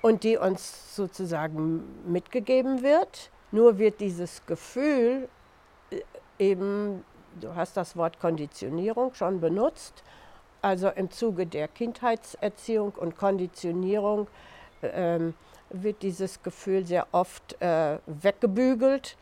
und 0.03 0.25
die 0.25 0.37
uns 0.37 0.95
sozusagen 0.95 1.85
mitgegeben 2.11 2.83
wird. 2.83 3.31
Nur 3.53 3.79
wird 3.79 4.01
dieses 4.01 4.45
Gefühl 4.47 5.29
äh, 5.91 6.01
eben, 6.39 7.05
du 7.41 7.55
hast 7.55 7.77
das 7.77 7.97
Wort 7.97 8.21
Konditionierung 8.21 9.15
schon 9.15 9.41
benutzt, 9.41 10.03
also 10.63 10.89
im 10.89 11.11
Zuge 11.11 11.47
der 11.47 11.69
Kindheitserziehung 11.69 12.93
und 12.93 13.17
Konditionierung 13.17 14.29
ähm, 14.83 15.35
wird 15.71 16.03
dieses 16.03 16.43
Gefühl 16.43 16.87
sehr 16.87 17.07
oft 17.13 17.61
äh, 17.61 17.99
weggebügelt. 18.07 19.17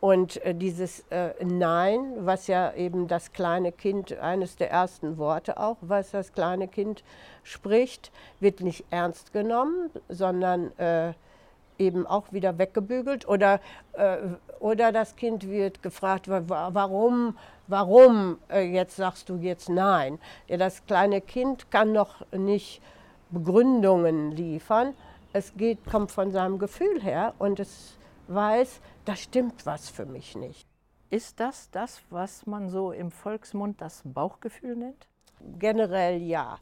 Und 0.00 0.44
äh, 0.44 0.54
dieses 0.54 1.04
äh, 1.10 1.30
Nein, 1.44 2.12
was 2.20 2.46
ja 2.46 2.72
eben 2.74 3.08
das 3.08 3.32
kleine 3.32 3.72
Kind, 3.72 4.16
eines 4.18 4.56
der 4.56 4.70
ersten 4.70 5.18
Worte 5.18 5.58
auch, 5.58 5.76
was 5.80 6.12
das 6.12 6.32
kleine 6.32 6.68
Kind 6.68 7.02
spricht, 7.42 8.12
wird 8.38 8.60
nicht 8.60 8.84
ernst 8.90 9.32
genommen, 9.32 9.90
sondern 10.08 10.76
äh, 10.78 11.14
eben 11.78 12.06
auch 12.06 12.32
wieder 12.32 12.58
weggebügelt. 12.58 13.26
Oder, 13.26 13.60
äh, 13.94 14.18
oder 14.60 14.92
das 14.92 15.16
Kind 15.16 15.48
wird 15.48 15.82
gefragt, 15.82 16.28
warum, 16.28 17.36
warum 17.66 18.38
äh, 18.50 18.62
jetzt 18.62 18.96
sagst 18.96 19.28
du 19.28 19.36
jetzt 19.36 19.68
Nein. 19.68 20.20
Das 20.48 20.86
kleine 20.86 21.20
Kind 21.20 21.72
kann 21.72 21.92
noch 21.92 22.24
nicht 22.30 22.80
Begründungen 23.30 24.32
liefern, 24.32 24.94
es 25.34 25.54
geht, 25.56 25.84
kommt 25.84 26.10
von 26.10 26.30
seinem 26.30 26.58
Gefühl 26.58 27.02
her 27.02 27.34
und 27.38 27.60
es 27.60 27.97
weiß, 28.28 28.80
da 29.04 29.16
stimmt 29.16 29.66
was 29.66 29.88
für 29.88 30.06
mich 30.06 30.36
nicht. 30.36 30.68
Ist 31.10 31.40
das 31.40 31.70
das, 31.70 32.02
was 32.10 32.46
man 32.46 32.68
so 32.68 32.92
im 32.92 33.10
Volksmund 33.10 33.80
das 33.80 34.02
Bauchgefühl 34.04 34.76
nennt? 34.76 35.08
Generell 35.58 36.20
ja. 36.20 36.58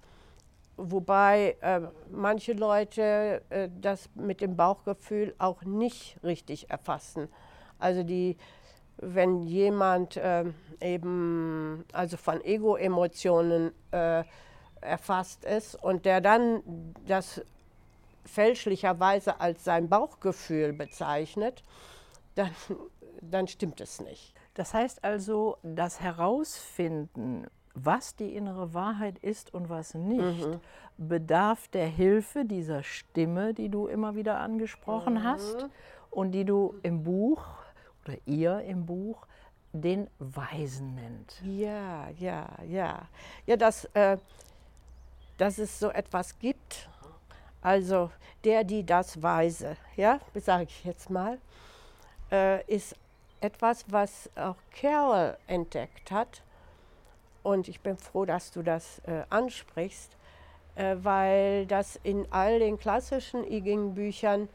Wobei 0.77 1.57
äh, 1.63 1.81
manche 2.11 2.53
Leute 2.53 3.43
äh, 3.49 3.69
das 3.81 4.11
mit 4.15 4.41
dem 4.41 4.57
Bauchgefühl 4.57 5.35
auch 5.39 5.63
nicht 5.63 6.23
richtig 6.23 6.71
erfassen. 6.71 7.29
Also 7.79 8.03
die, 8.03 8.37
wenn 8.99 9.41
jemand 9.41 10.17
äh, 10.17 10.45
eben 10.81 11.85
also 11.93 12.17
von 12.17 12.45
Ego-Emotionen 12.45 13.73
äh, 13.91 14.23
erfasst 14.81 15.45
ist 15.45 15.83
und 15.83 16.05
der 16.05 16.21
dann 16.21 16.63
das 17.07 17.43
fälschlicherweise 18.27 19.41
als 19.41 19.65
sein 19.65 19.89
Bauchgefühl 19.89 20.73
bezeichnet, 20.73 21.65
dann, 22.35 22.51
dann 23.21 23.49
stimmt 23.49 23.81
es 23.81 24.01
nicht. 24.01 24.35
Das 24.55 24.75
heißt 24.75 25.05
also, 25.05 25.59
das 25.63 26.01
Herausfinden, 26.01 27.47
was 27.75 28.17
die 28.17 28.35
innere 28.35 28.73
Wahrheit 28.73 29.19
ist 29.19 29.53
und 29.53 29.69
was 29.69 29.95
nicht, 29.95 30.47
mhm. 30.47 30.61
bedarf 30.97 31.69
der 31.69 31.87
Hilfe 31.87 32.45
dieser 32.45 32.83
Stimme, 32.83 33.53
die 33.53 33.69
du 33.69 33.87
immer 33.87 34.15
wieder 34.15 34.39
angesprochen 34.39 35.15
mhm. 35.15 35.25
hast 35.25 35.67
und 36.11 36.33
die 36.33 36.45
du 36.45 36.75
im 36.83 37.05
Buch 37.05 37.45
oder 38.05 38.17
ihr 38.25 38.61
im 38.63 38.87
Buch 38.87 39.27
den 39.73 40.09
Weisen 40.19 40.95
nennt. 40.95 41.43
Ja, 41.45 42.09
ja, 42.19 42.49
ja. 42.67 43.09
Ja, 43.45 43.57
dass, 43.57 43.85
äh, 43.93 44.17
dass 45.37 45.59
es 45.59 45.79
so 45.79 45.91
etwas 45.91 46.39
gibt, 46.39 46.89
also 47.63 48.11
der, 48.45 48.65
die 48.65 48.85
das 48.85 49.23
Weise, 49.23 49.77
ja, 49.97 50.21
sage 50.35 50.65
ich 50.65 50.85
jetzt 50.85 51.11
mal, 51.11 51.39
äh, 52.31 52.65
ist 52.67 52.97
etwas, 53.41 53.85
was 53.89 54.31
auch 54.37 54.57
Carol 54.73 55.37
entdeckt 55.47 56.11
hat. 56.11 56.43
Und 57.43 57.69
ich 57.69 57.81
bin 57.81 57.97
froh, 57.97 58.25
dass 58.25 58.51
du 58.51 58.63
das 58.63 59.01
äh, 59.07 59.23
ansprichst, 59.31 60.17
äh, 60.75 60.97
weil 61.03 61.67
das 61.67 61.99
in 62.03 62.27
all 62.31 62.59
den 62.59 62.79
klassischen 62.79 63.45
I 63.45 63.63
Ching-Büchern 63.63 64.49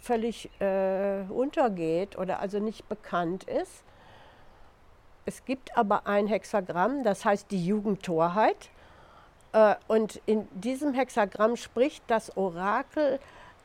völlig 0.00 0.48
äh, 0.60 1.22
untergeht 1.28 2.16
oder 2.16 2.40
also 2.40 2.58
nicht 2.58 2.88
bekannt 2.88 3.44
ist. 3.44 3.84
Es 5.24 5.44
gibt 5.44 5.76
aber 5.76 6.06
ein 6.06 6.26
Hexagramm, 6.26 7.04
das 7.04 7.24
heißt 7.24 7.50
die 7.50 7.64
Jugendtorheit. 7.64 8.70
Äh, 9.52 9.74
und 9.88 10.20
in 10.26 10.48
diesem 10.52 10.94
Hexagramm 10.94 11.56
spricht 11.56 12.02
das 12.06 12.36
Orakel 12.36 13.18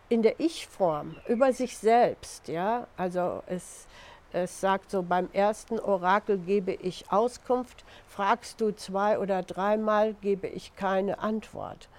in 0.09 0.21
der 0.21 0.39
Ich-Form 0.39 1.15
über 1.27 1.53
sich 1.53 1.77
selbst. 1.77 2.47
Ja? 2.47 2.87
Also 2.95 3.43
es, 3.47 3.87
es 4.31 4.61
sagt 4.61 4.91
so, 4.91 5.03
beim 5.03 5.29
ersten 5.33 5.79
Orakel 5.79 6.37
gebe 6.37 6.73
ich 6.73 7.11
Auskunft, 7.11 7.83
fragst 8.07 8.61
du 8.61 8.71
zwei 8.71 9.19
oder 9.19 9.43
dreimal, 9.43 10.13
gebe 10.15 10.47
ich 10.47 10.75
keine 10.75 11.19
Antwort. 11.19 11.89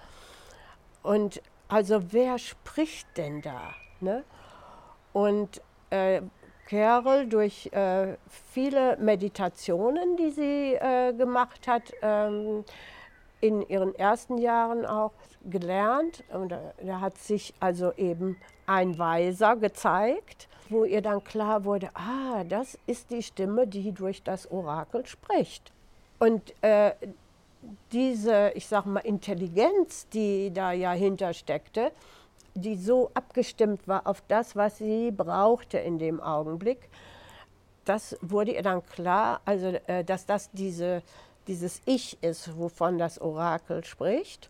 Und 1.03 1.41
also 1.67 2.11
wer 2.11 2.39
spricht 2.39 3.07
denn 3.17 3.41
da? 3.41 3.73
Ne? 3.99 4.23
Und 5.13 5.61
äh, 5.91 6.21
Carol 6.67 7.27
durch 7.27 7.67
äh, 7.73 8.15
viele 8.51 8.97
Meditationen, 8.97 10.17
die 10.17 10.29
sie 10.29 10.73
äh, 10.75 11.13
gemacht 11.13 11.67
hat, 11.67 11.91
ähm, 12.01 12.63
in 13.41 13.67
ihren 13.67 13.95
ersten 13.95 14.37
Jahren 14.37 14.85
auch 14.85 15.11
gelernt. 15.49 16.23
Und 16.33 16.49
da 16.49 16.99
hat 16.99 17.17
sich 17.17 17.53
also 17.59 17.93
eben 17.93 18.37
ein 18.65 18.97
Weiser 18.97 19.55
gezeigt, 19.55 20.47
wo 20.69 20.83
ihr 20.83 21.01
dann 21.01 21.23
klar 21.23 21.65
wurde, 21.65 21.89
ah, 21.95 22.43
das 22.43 22.77
ist 22.85 23.09
die 23.11 23.23
Stimme, 23.23 23.67
die 23.67 23.91
durch 23.91 24.23
das 24.23 24.49
Orakel 24.51 25.05
spricht. 25.05 25.71
Und 26.19 26.53
äh, 26.61 26.91
diese, 27.91 28.51
ich 28.55 28.67
sage 28.67 28.89
mal, 28.89 28.99
Intelligenz, 28.99 30.07
die 30.09 30.51
da 30.53 30.71
ja 30.71 30.91
hintersteckte, 30.91 31.91
die 32.53 32.75
so 32.75 33.09
abgestimmt 33.13 33.87
war 33.87 34.05
auf 34.05 34.21
das, 34.27 34.55
was 34.55 34.77
sie 34.77 35.11
brauchte 35.11 35.77
in 35.77 35.97
dem 35.97 36.21
Augenblick, 36.21 36.89
das 37.85 38.17
wurde 38.21 38.51
ihr 38.51 38.61
dann 38.61 38.85
klar, 38.85 39.41
also 39.45 39.67
äh, 39.87 40.03
dass 40.03 40.25
das 40.25 40.51
diese 40.51 41.01
dieses 41.49 41.81
Ich 41.85 42.21
ist, 42.23 42.57
wovon 42.57 42.97
das 42.97 43.19
Orakel 43.19 43.83
spricht. 43.83 44.49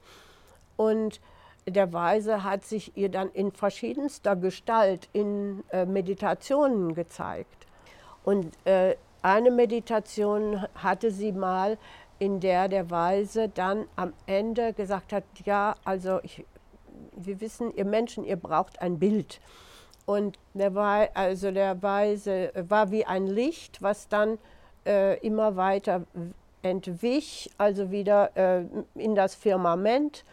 Und 0.78 1.20
der 1.66 1.92
Weise 1.94 2.44
hat 2.44 2.66
sich 2.66 2.96
ihr 2.96 3.10
dann 3.10 3.32
in 3.32 3.52
verschiedenster 3.52 4.36
Gestalt 4.36 5.10
in 5.14 5.64
äh, 5.72 5.86
Meditationen 5.86 6.94
gezeigt. 6.94 7.68
Und 8.24 8.52
äh, 8.66 8.96
eine 9.22 9.50
Meditation 9.50 10.66
hatte 10.76 11.12
sie 11.12 11.32
mal, 11.32 11.78
in 12.20 12.42
der 12.42 12.68
der 12.68 12.90
Weise 12.90 13.48
dann 13.48 13.86
am 13.96 14.14
Ende 14.26 14.74
gesagt 14.74 15.14
hat, 15.14 15.24
ja, 15.46 15.76
also 15.86 16.20
ich, 16.24 16.46
wir 17.14 17.40
wissen, 17.40 17.74
ihr 17.76 17.86
Menschen, 17.86 18.26
ihr 18.26 18.36
braucht 18.36 18.82
ein 18.82 19.00
Bild. 19.00 19.40
Und 20.06 20.38
der, 20.54 20.76
also 21.14 21.52
der 21.52 21.82
Weise 21.82 22.52
war 22.68 22.92
wie 22.92 23.06
ein 23.06 23.26
Licht, 23.26 23.82
was 23.82 24.10
dann 24.10 24.38
äh, 24.86 25.18
immer 25.20 25.56
weiter 25.56 26.04
entwich, 26.62 27.50
also 27.58 27.92
wieder 27.92 28.36
äh, 28.36 28.66
in 28.96 29.16
das 29.16 29.36
Firmament 29.36 30.26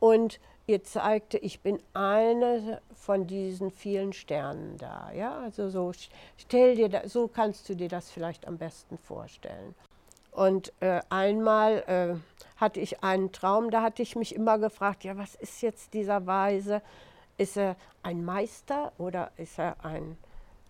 und 0.00 0.40
ihr 0.66 0.82
zeigte, 0.82 1.38
ich 1.38 1.60
bin 1.60 1.78
eine 1.92 2.80
von 2.94 3.26
diesen 3.26 3.70
vielen 3.70 4.12
Sternen 4.12 4.76
da. 4.78 5.10
Ja, 5.12 5.38
also 5.38 5.68
so 5.68 5.92
stell 6.36 6.76
dir, 6.76 6.88
da, 6.88 7.08
so 7.08 7.28
kannst 7.28 7.68
du 7.68 7.74
dir 7.74 7.88
das 7.88 8.10
vielleicht 8.10 8.46
am 8.46 8.56
besten 8.56 8.98
vorstellen. 8.98 9.74
Und 10.30 10.72
äh, 10.80 11.00
einmal 11.10 11.84
äh, 11.86 12.60
hatte 12.60 12.80
ich 12.80 13.04
einen 13.04 13.30
Traum, 13.30 13.70
da 13.70 13.82
hatte 13.82 14.02
ich 14.02 14.16
mich 14.16 14.34
immer 14.34 14.58
gefragt, 14.58 15.04
ja, 15.04 15.16
was 15.16 15.34
ist 15.36 15.62
jetzt 15.62 15.94
dieser 15.94 16.26
Weise? 16.26 16.82
Ist 17.36 17.56
er 17.56 17.76
ein 18.02 18.24
Meister 18.24 18.92
oder 18.98 19.30
ist 19.36 19.58
er 19.58 19.76
ein, 19.84 20.16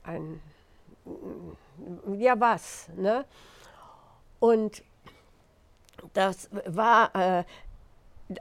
ein 0.03 0.41
ja 2.19 2.39
was? 2.39 2.89
Ne? 2.97 3.25
Und 4.39 4.83
das 6.13 6.49
war, 6.67 7.15
äh, 7.15 7.45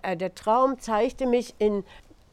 äh, 0.02 0.18
der 0.18 0.36
Traum 0.36 0.80
zeigte 0.80 1.26
mich 1.26 1.56
in, 1.60 1.84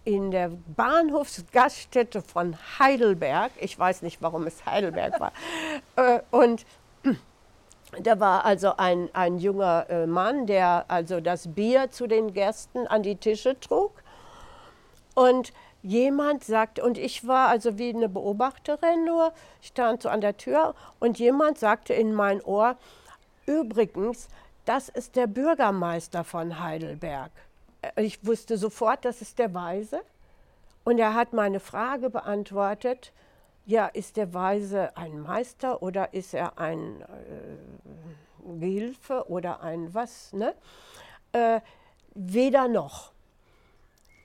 in 0.04 0.30
der 0.30 0.50
Bahnhofsgaststätte 0.76 2.22
von 2.22 2.56
Heidelberg. 2.78 3.52
Ich 3.60 3.78
weiß 3.78 4.02
nicht, 4.02 4.20
warum 4.22 4.46
es 4.46 4.64
Heidelberg 4.66 5.20
war. 5.20 5.32
äh, 5.96 6.20
und 6.30 6.66
da 7.98 8.20
war 8.20 8.44
also 8.44 8.76
ein, 8.76 9.08
ein 9.14 9.38
junger 9.38 9.86
äh, 9.88 10.06
Mann, 10.06 10.46
der 10.46 10.84
also 10.88 11.20
das 11.20 11.48
Bier 11.54 11.90
zu 11.90 12.06
den 12.06 12.32
Gästen 12.32 12.86
an 12.86 13.02
die 13.02 13.16
Tische 13.16 13.58
trug. 13.58 13.92
Und 15.14 15.52
jemand 15.82 16.44
sagte, 16.44 16.84
und 16.84 16.98
ich 16.98 17.26
war 17.26 17.48
also 17.48 17.78
wie 17.78 17.90
eine 17.90 18.08
Beobachterin 18.08 19.04
nur, 19.04 19.32
stand 19.60 20.02
so 20.02 20.08
an 20.08 20.20
der 20.20 20.36
Tür, 20.36 20.74
und 20.98 21.18
jemand 21.18 21.58
sagte 21.58 21.94
in 21.94 22.14
mein 22.14 22.42
Ohr, 22.42 22.76
übrigens, 23.46 24.28
das 24.64 24.88
ist 24.88 25.16
der 25.16 25.26
Bürgermeister 25.26 26.24
von 26.24 26.60
Heidelberg. 26.60 27.30
Äh, 27.82 28.02
ich 28.02 28.24
wusste 28.24 28.56
sofort, 28.58 29.04
das 29.04 29.22
ist 29.22 29.38
der 29.38 29.52
Weise. 29.54 30.00
Und 30.84 30.98
er 30.98 31.14
hat 31.14 31.32
meine 31.32 31.60
Frage 31.60 32.10
beantwortet, 32.10 33.12
ja, 33.66 33.86
ist 33.86 34.16
der 34.16 34.32
Weise 34.34 34.96
ein 34.96 35.20
Meister 35.20 35.82
oder 35.82 36.12
ist 36.14 36.34
er 36.34 36.58
ein 36.58 37.02
äh, 37.02 38.58
Gehilfe 38.58 39.28
oder 39.28 39.60
ein 39.60 39.92
was? 39.94 40.32
Ne? 40.32 40.54
Äh, 41.32 41.60
weder 42.14 42.68
noch. 42.68 43.12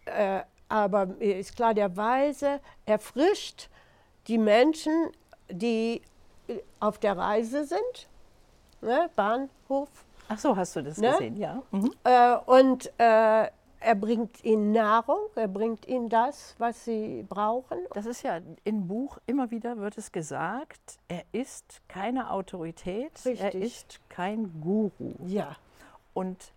Äh, 0.06 0.42
aber 0.70 1.20
ist 1.20 1.56
klar, 1.56 1.74
der 1.74 1.96
Weise 1.96 2.60
erfrischt 2.86 3.70
die 4.28 4.38
Menschen, 4.38 5.12
die 5.50 6.02
äh, 6.48 6.60
auf 6.80 6.98
der 6.98 7.18
Reise 7.18 7.66
sind, 7.66 8.08
ne? 8.82 9.10
Bahnhof, 9.16 10.05
Ach 10.28 10.38
so, 10.38 10.56
hast 10.56 10.76
du 10.76 10.82
das 10.84 10.98
Ne? 10.98 11.12
gesehen, 11.12 11.38
ja. 11.38 11.62
Mhm. 11.72 11.92
Äh, 12.04 12.36
und 12.46 12.88
äh, 13.00 13.50
er 13.80 13.96
bringt 13.96 14.44
ihnen 14.44 14.72
Nahrung, 14.72 15.20
er 15.36 15.48
bringt 15.48 15.88
ihnen 15.88 16.10
das, 16.10 16.56
was 16.58 16.86
sie 16.86 17.24
brauchen. 17.30 17.78
Das 17.94 18.06
ist 18.08 18.24
ja 18.24 18.40
im 18.64 18.88
Buch 18.88 19.20
immer 19.28 19.52
wieder 19.52 19.78
wird 19.78 19.98
es 19.98 20.12
gesagt, 20.12 20.98
er 21.08 21.24
ist 21.32 21.82
keine 21.88 22.32
Autorität, 22.32 23.12
er 23.26 23.32
Richtig. 23.54 23.62
ist 23.64 24.00
kein 24.10 24.60
Guru. 24.62 25.14
Ja. 25.28 25.56
Und 26.16 26.52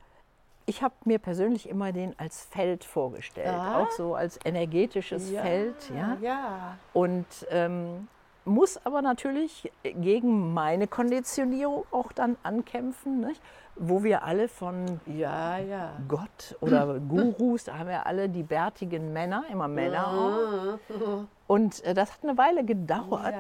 ich 0.65 0.83
habe 0.83 0.95
mir 1.05 1.19
persönlich 1.19 1.69
immer 1.69 1.93
den 1.93 2.19
als 2.19 2.45
Feld 2.45 2.85
vorgestellt, 2.85 3.49
Ah. 3.49 3.83
auch 3.83 3.91
so 3.91 4.15
als 4.15 4.39
energetisches 4.45 5.31
Feld, 5.31 5.91
ja. 5.95 6.17
Ja. 6.23 6.79
Und 6.95 7.27
ähm, 7.51 8.09
muss 8.49 8.85
aber 8.85 9.03
natürlich 9.03 9.71
gegen 9.83 10.53
meine 10.55 10.87
Konditionierung 10.87 11.85
auch 11.91 12.13
dann 12.13 12.37
ankämpfen, 12.43 13.21
nicht? 13.21 13.41
wo 13.81 14.03
wir 14.03 14.25
alle 14.25 14.49
von 14.49 15.01
Ja, 15.07 15.59
ja. 15.59 15.93
Gott 16.09 16.57
oder 16.61 16.99
Gurus, 17.09 17.65
da 17.65 17.79
haben 17.79 17.89
wir 17.89 18.07
alle 18.07 18.29
die 18.29 18.43
bärtigen 18.43 19.13
Männer, 19.13 19.45
immer 19.51 19.69
Männer 19.69 20.09
auch. 20.09 21.25
Und 21.47 21.83
äh, 21.85 21.95
das 21.95 22.13
hat 22.13 22.19
eine 22.25 22.37
Weile 22.37 22.65
gedauert, 22.65 23.35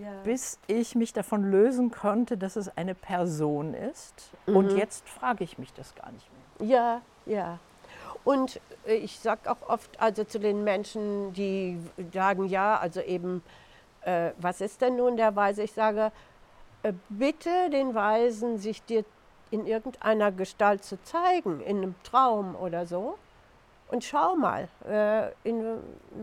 Ja, 0.00 0.10
bis 0.24 0.58
ich 0.66 0.94
mich 0.94 1.12
davon 1.12 1.50
lösen 1.50 1.90
konnte, 1.90 2.36
dass 2.36 2.56
es 2.56 2.76
eine 2.76 2.94
Person 2.94 3.74
ist. 3.74 4.30
Und 4.46 4.72
jetzt 4.72 5.08
frage 5.08 5.42
ich 5.44 5.58
mich 5.58 5.72
das 5.72 5.94
gar 5.94 6.10
nicht 6.12 6.26
mehr. 6.58 6.68
Ja, 6.68 7.00
ja. 7.26 7.58
Und 8.24 8.60
äh, 8.86 8.94
ich 8.94 9.18
sage 9.18 9.50
auch 9.50 9.68
oft, 9.68 10.00
also 10.00 10.22
zu 10.24 10.38
den 10.38 10.62
Menschen, 10.64 11.32
die 11.32 11.78
sagen, 12.12 12.44
ja, 12.44 12.76
also 12.76 13.00
eben, 13.00 13.42
äh, 14.08 14.32
was 14.38 14.60
ist 14.60 14.80
denn 14.80 14.96
nun 14.96 15.16
der 15.16 15.36
Weise? 15.36 15.62
Ich 15.62 15.72
sage, 15.72 16.12
äh, 16.82 16.92
bitte 17.08 17.70
den 17.70 17.94
Weisen, 17.94 18.58
sich 18.58 18.82
dir 18.84 19.04
in 19.50 19.66
irgendeiner 19.66 20.32
Gestalt 20.32 20.84
zu 20.84 21.02
zeigen, 21.02 21.60
in 21.60 21.78
einem 21.78 21.94
Traum 22.02 22.56
oder 22.56 22.86
so. 22.86 23.18
Und 23.88 24.04
schau 24.04 24.36
mal, 24.36 24.68
äh, 24.86 25.30
in, 25.48 25.78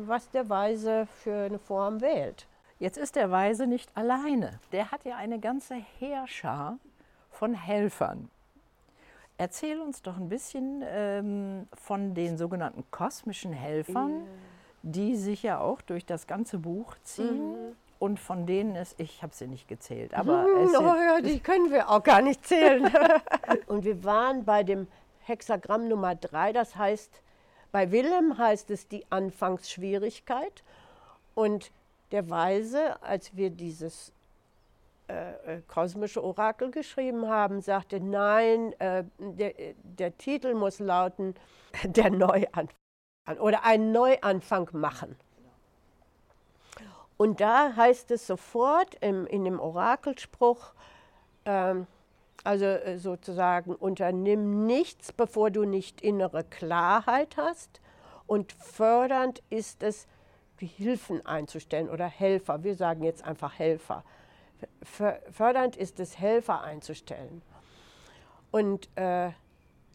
was 0.08 0.30
der 0.32 0.50
Weise 0.50 1.08
für 1.24 1.46
eine 1.46 1.60
Form 1.60 2.02
wählt. 2.02 2.46
Jetzt 2.80 2.98
ist 2.98 3.16
der 3.16 3.32
Weise 3.32 3.68
nicht 3.68 3.90
alleine. 3.96 4.60
Der 4.72 4.92
hat 4.92 5.06
ja 5.06 5.16
eine 5.16 5.40
ganze 5.40 5.76
Heerschar 6.00 6.78
von 7.32 7.54
Helfern. 7.54 8.30
Erzähl 9.38 9.82
uns 9.82 10.02
doch 10.02 10.18
ein 10.18 10.30
bisschen 10.30 10.84
ähm, 10.86 11.68
von 11.74 12.14
den 12.14 12.38
sogenannten 12.38 12.84
kosmischen 12.92 13.54
Helfern, 13.54 14.24
die 14.86 15.16
sich 15.16 15.42
ja 15.42 15.60
auch 15.60 15.82
durch 15.82 16.06
das 16.06 16.28
ganze 16.28 16.60
Buch 16.60 16.96
ziehen 17.04 17.76
und 17.98 18.20
von 18.20 18.46
denen 18.46 18.76
es, 18.76 18.94
ich 19.00 19.24
habe 19.24 19.34
sie 19.34 19.48
nicht 19.48 19.68
gezählt, 19.68 20.14
aber 20.14 20.46
es 20.46 20.66
Hm, 20.66 20.68
sind, 20.70 20.82
oh 20.82 20.96
ja, 20.96 21.22
die 21.22 21.40
können 21.40 21.72
wir 21.72 21.90
auch 21.90 22.04
gar 22.04 22.22
nicht 22.22 22.46
zählen. 22.46 22.88
und 23.68 23.84
wir 23.84 24.04
waren 24.04 24.46
bei 24.46 24.62
dem 24.62 24.88
Hexagramm 25.24 25.88
Nummer 25.88 26.14
drei, 26.14 26.54
das 26.54 26.76
heißt, 26.76 27.20
bei 27.72 27.92
Willem 27.92 28.38
heißt 28.38 28.70
es 28.70 28.88
die 28.88 29.04
Anfangsschwierigkeit. 29.10 30.64
Und 31.34 31.72
der 32.12 32.30
Weise, 32.30 33.02
als 33.02 33.36
wir 33.36 33.50
dieses 33.50 34.14
äh, 35.08 35.56
äh, 35.56 35.62
kosmische 35.68 36.24
Orakel 36.24 36.70
geschrieben 36.70 37.28
haben, 37.28 37.62
sagte, 37.62 38.00
nein, 38.00 38.74
äh, 38.80 39.04
der, 39.18 39.54
der 39.84 40.16
Titel 40.18 40.54
muss 40.54 40.78
lauten, 40.78 41.34
der 41.84 42.12
Neuanfang 42.12 42.70
oder 43.40 43.64
einen 43.64 43.92
Neuanfang 43.92 44.70
machen. 44.74 45.16
Und 47.18 47.40
da 47.40 47.76
heißt 47.76 48.12
es 48.12 48.28
sofort 48.28 48.96
im, 49.02 49.26
in 49.28 49.46
dem 49.46 49.60
Orakelspruch, 49.60 50.74
ähm, 51.46 51.88
also 52.44 52.66
äh, 52.66 52.98
sozusagen, 52.98 53.74
unternimm 53.74 54.66
nichts, 54.66 55.12
bevor 55.12 55.50
du 55.50 55.66
nicht 55.66 56.02
innere 56.02 56.44
Klarheit 56.44 57.38
hast. 57.38 57.82
Und 58.28 58.52
fördernd 58.54 59.42
ist 59.50 59.82
es, 59.82 60.08
die 60.60 60.68
Hilfen 60.68 61.26
einzustellen 61.26 61.90
oder 61.90 62.08
Helfer. 62.08 62.64
Wir 62.64 62.76
sagen 62.76 63.04
jetzt 63.04 63.24
einfach 63.24 63.60
Helfer. 63.60 64.04
Fördernd 64.82 65.76
ist 65.76 66.00
es, 66.00 66.18
Helfer 66.18 66.62
einzustellen. 66.62 67.42
Und 68.52 68.90
äh, 68.96 69.32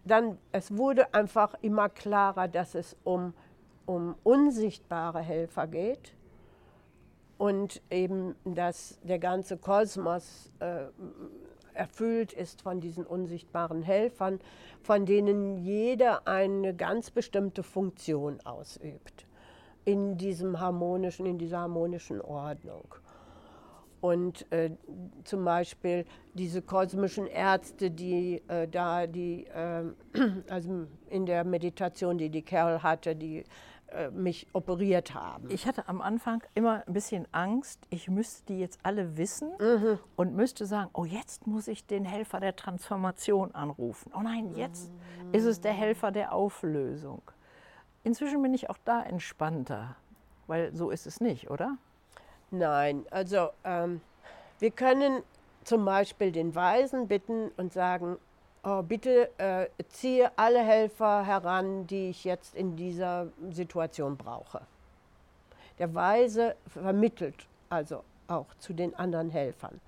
dann, 0.04 0.38
es 0.52 0.76
wurde 0.76 1.12
einfach 1.14 1.54
immer 1.62 1.88
klarer, 1.88 2.48
dass 2.48 2.74
es 2.74 2.96
um, 3.04 3.34
um 3.86 4.14
unsichtbare 4.22 5.20
Helfer 5.20 5.66
geht 5.66 6.14
und 7.38 7.82
eben, 7.90 8.34
dass 8.44 8.98
der 9.02 9.18
ganze 9.18 9.56
Kosmos 9.56 10.50
äh, 10.60 10.84
erfüllt 11.74 12.32
ist 12.32 12.62
von 12.62 12.80
diesen 12.80 13.06
unsichtbaren 13.06 13.82
Helfern, 13.82 14.40
von 14.82 15.06
denen 15.06 15.56
jeder 15.56 16.26
eine 16.26 16.74
ganz 16.74 17.10
bestimmte 17.10 17.62
Funktion 17.62 18.40
ausübt 18.44 19.26
in 19.84 20.18
diesem 20.18 20.60
harmonischen, 20.60 21.26
in 21.26 21.38
dieser 21.38 21.60
harmonischen 21.60 22.20
Ordnung. 22.20 22.94
Und 24.00 24.50
äh, 24.50 24.70
zum 25.24 25.44
Beispiel 25.44 26.06
diese 26.34 26.62
kosmischen 26.62 27.26
Ärzte, 27.26 27.90
die 27.90 28.42
äh, 28.48 28.66
da, 28.66 29.06
die, 29.06 29.46
äh, 29.46 29.84
also 30.48 30.86
in 31.08 31.26
der 31.26 31.44
Meditation, 31.44 32.16
die 32.16 32.30
die 32.30 32.42
Carol 32.42 32.82
hatte, 32.82 33.14
die 33.14 33.44
äh, 33.88 34.10
mich 34.10 34.46
operiert 34.52 35.14
haben. 35.14 35.50
ich 35.50 35.66
hatte 35.66 35.88
am 35.88 36.00
Anfang 36.00 36.42
immer 36.54 36.84
ein 36.86 36.92
bisschen 36.92 37.26
Angst, 37.32 37.80
ich 37.90 38.08
müsste 38.08 38.52
die 38.52 38.60
jetzt 38.60 38.78
alle 38.84 39.16
wissen 39.16 39.50
und 40.14 40.36
müsste 40.36 40.64
sagen, 40.64 40.90
oh 40.92 41.04
jetzt 41.04 41.48
muss 41.48 41.66
ich 41.66 41.86
den 41.86 42.04
Helfer 42.04 42.38
der 42.38 42.54
Transformation 42.54 43.52
anrufen. 43.52 44.12
Oh 44.16 44.22
nein, 44.22 44.54
jetzt 44.54 44.92
ist 45.32 45.44
es 45.44 45.60
der 45.60 45.72
Helfer 45.72 46.12
der 46.12 46.32
Auflösung. 46.32 47.22
Inzwischen 48.04 48.40
bin 48.42 48.54
ich 48.54 48.70
auch 48.70 48.78
da 48.84 49.02
entspannter, 49.02 49.96
weil 50.46 50.74
so 50.74 50.90
ist 50.90 51.06
es 51.06 51.20
nicht, 51.20 51.50
oder? 51.50 51.76
Nein, 52.50 53.06
also 53.10 53.50
ähm, 53.64 54.00
wir 54.58 54.70
können 54.70 55.22
zum 55.64 55.84
Beispiel 55.84 56.32
den 56.32 56.54
Weisen 56.54 57.06
bitten 57.06 57.50
und 57.56 57.72
sagen, 57.72 58.16
oh, 58.64 58.82
bitte 58.82 59.30
äh, 59.38 59.68
ziehe 59.88 60.30
alle 60.36 60.60
Helfer 60.60 61.24
heran, 61.24 61.86
die 61.86 62.10
ich 62.10 62.24
jetzt 62.24 62.54
in 62.54 62.76
dieser 62.76 63.28
Situation 63.50 64.16
brauche. 64.16 64.62
Der 65.78 65.94
Weise 65.94 66.56
vermittelt 66.66 67.46
also 67.70 68.02
auch 68.28 68.46
zu 68.58 68.72
den 68.72 68.94
anderen 68.96 69.30
Helfern. 69.30 69.80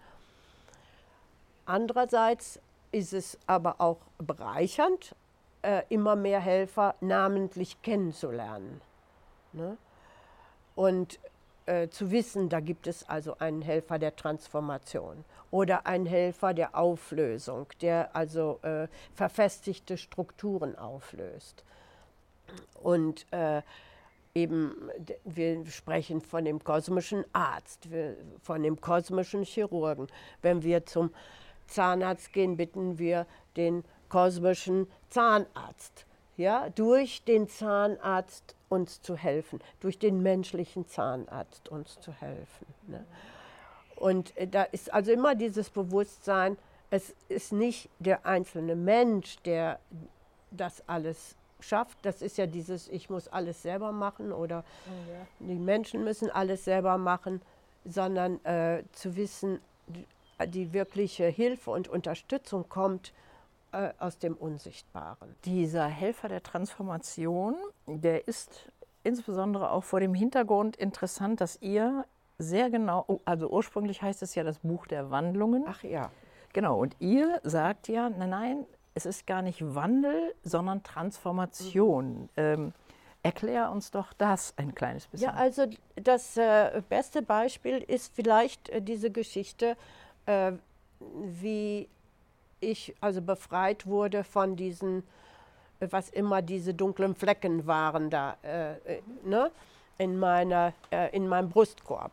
Andererseits 1.66 2.60
ist 2.92 3.12
es 3.12 3.38
aber 3.46 3.76
auch 3.78 3.98
bereichernd, 4.18 5.14
äh, 5.62 5.82
immer 5.88 6.16
mehr 6.16 6.40
Helfer 6.40 6.94
namentlich 7.00 7.80
kennenzulernen. 7.82 8.80
Ne? 9.52 9.76
Und 10.74 11.18
äh, 11.66 11.88
zu 11.88 12.10
wissen, 12.10 12.48
da 12.48 12.60
gibt 12.60 12.86
es 12.86 13.08
also 13.08 13.38
einen 13.38 13.62
Helfer 13.62 13.98
der 13.98 14.16
Transformation 14.16 15.24
oder 15.50 15.86
einen 15.86 16.06
Helfer 16.06 16.54
der 16.54 16.76
Auflösung, 16.76 17.66
der 17.80 18.14
also 18.16 18.58
äh, 18.62 18.88
verfestigte 19.14 19.96
Strukturen 19.96 20.76
auflöst. 20.76 21.64
Und 22.82 23.26
äh, 23.32 23.62
eben, 24.34 24.74
wir 25.24 25.64
sprechen 25.66 26.20
von 26.20 26.44
dem 26.44 26.62
kosmischen 26.64 27.24
Arzt, 27.32 27.90
wir, 27.90 28.16
von 28.42 28.62
dem 28.62 28.80
kosmischen 28.80 29.44
Chirurgen. 29.44 30.08
Wenn 30.40 30.62
wir 30.62 30.86
zum 30.86 31.12
Zahnarzt 31.66 32.32
gehen, 32.32 32.56
bitten 32.56 32.98
wir 32.98 33.26
den 33.56 33.84
kosmischen 34.08 34.86
Zahnarzt, 35.08 36.06
ja, 36.36 36.70
durch 36.70 37.24
den 37.24 37.48
Zahnarzt 37.48 38.54
uns 38.68 39.02
zu 39.02 39.16
helfen, 39.16 39.60
durch 39.80 39.98
den 39.98 40.22
menschlichen 40.22 40.88
Zahnarzt 40.88 41.68
uns 41.68 42.00
zu 42.00 42.12
helfen. 42.12 42.66
Ne? 42.86 43.04
Und 43.96 44.36
äh, 44.36 44.48
da 44.48 44.62
ist 44.64 44.92
also 44.92 45.12
immer 45.12 45.34
dieses 45.34 45.70
Bewusstsein, 45.70 46.56
es 46.90 47.14
ist 47.28 47.52
nicht 47.52 47.88
der 47.98 48.26
einzelne 48.26 48.76
Mensch, 48.76 49.36
der 49.44 49.78
das 50.50 50.86
alles 50.88 51.36
schafft. 51.60 51.98
Das 52.02 52.20
ist 52.20 52.36
ja 52.38 52.46
dieses, 52.46 52.88
ich 52.88 53.08
muss 53.08 53.28
alles 53.28 53.62
selber 53.62 53.92
machen 53.92 54.32
oder 54.32 54.64
die 55.38 55.54
Menschen 55.54 56.04
müssen 56.04 56.30
alles 56.30 56.64
selber 56.64 56.98
machen, 56.98 57.40
sondern 57.84 58.44
äh, 58.44 58.82
zu 58.92 59.16
wissen, 59.16 59.60
die, 59.86 60.06
die 60.48 60.72
wirkliche 60.72 61.26
Hilfe 61.26 61.70
und 61.70 61.88
Unterstützung 61.88 62.68
kommt 62.68 63.12
äh, 63.72 63.90
aus 63.98 64.18
dem 64.18 64.34
Unsichtbaren. 64.34 65.34
Dieser 65.44 65.86
Helfer 65.86 66.28
der 66.28 66.42
Transformation, 66.42 67.56
der 67.86 68.28
ist 68.28 68.70
insbesondere 69.02 69.70
auch 69.70 69.84
vor 69.84 70.00
dem 70.00 70.14
Hintergrund 70.14 70.76
interessant, 70.76 71.40
dass 71.40 71.60
ihr 71.60 72.04
sehr 72.38 72.70
genau, 72.70 73.04
oh, 73.08 73.20
also 73.24 73.48
ursprünglich 73.50 74.02
heißt 74.02 74.22
es 74.22 74.34
ja 74.34 74.44
das 74.44 74.58
Buch 74.58 74.86
der 74.86 75.10
Wandlungen. 75.10 75.64
Ach 75.66 75.82
ja. 75.82 76.10
Genau, 76.52 76.78
und 76.78 76.96
ihr 76.98 77.40
sagt 77.44 77.88
ja, 77.88 78.10
nein, 78.10 78.30
nein, 78.30 78.66
es 78.94 79.06
ist 79.06 79.26
gar 79.26 79.42
nicht 79.42 79.74
Wandel, 79.74 80.34
sondern 80.42 80.82
Transformation. 80.82 82.28
Ähm, 82.36 82.72
erklär 83.22 83.70
uns 83.70 83.90
doch 83.90 84.12
das 84.12 84.54
ein 84.56 84.74
kleines 84.74 85.06
bisschen. 85.06 85.28
Ja, 85.30 85.34
also 85.34 85.66
das 85.94 86.36
äh, 86.36 86.82
beste 86.88 87.22
Beispiel 87.22 87.78
ist 87.78 88.14
vielleicht 88.14 88.68
äh, 88.68 88.82
diese 88.82 89.10
Geschichte, 89.10 89.76
äh, 90.26 90.52
wie 91.00 91.88
ich 92.62 92.94
also 93.00 93.20
befreit 93.20 93.86
wurde 93.86 94.24
von 94.24 94.56
diesen, 94.56 95.02
äh, 95.80 95.88
was 95.90 96.08
immer 96.10 96.42
diese 96.42 96.74
dunklen 96.74 97.14
Flecken 97.14 97.66
waren 97.66 98.10
da, 98.10 98.36
äh, 98.42 98.72
äh, 98.72 99.02
ne? 99.24 99.50
in, 99.98 100.18
meiner, 100.18 100.72
äh, 100.90 101.14
in 101.14 101.28
meinem 101.28 101.50
Brustkorb. 101.50 102.12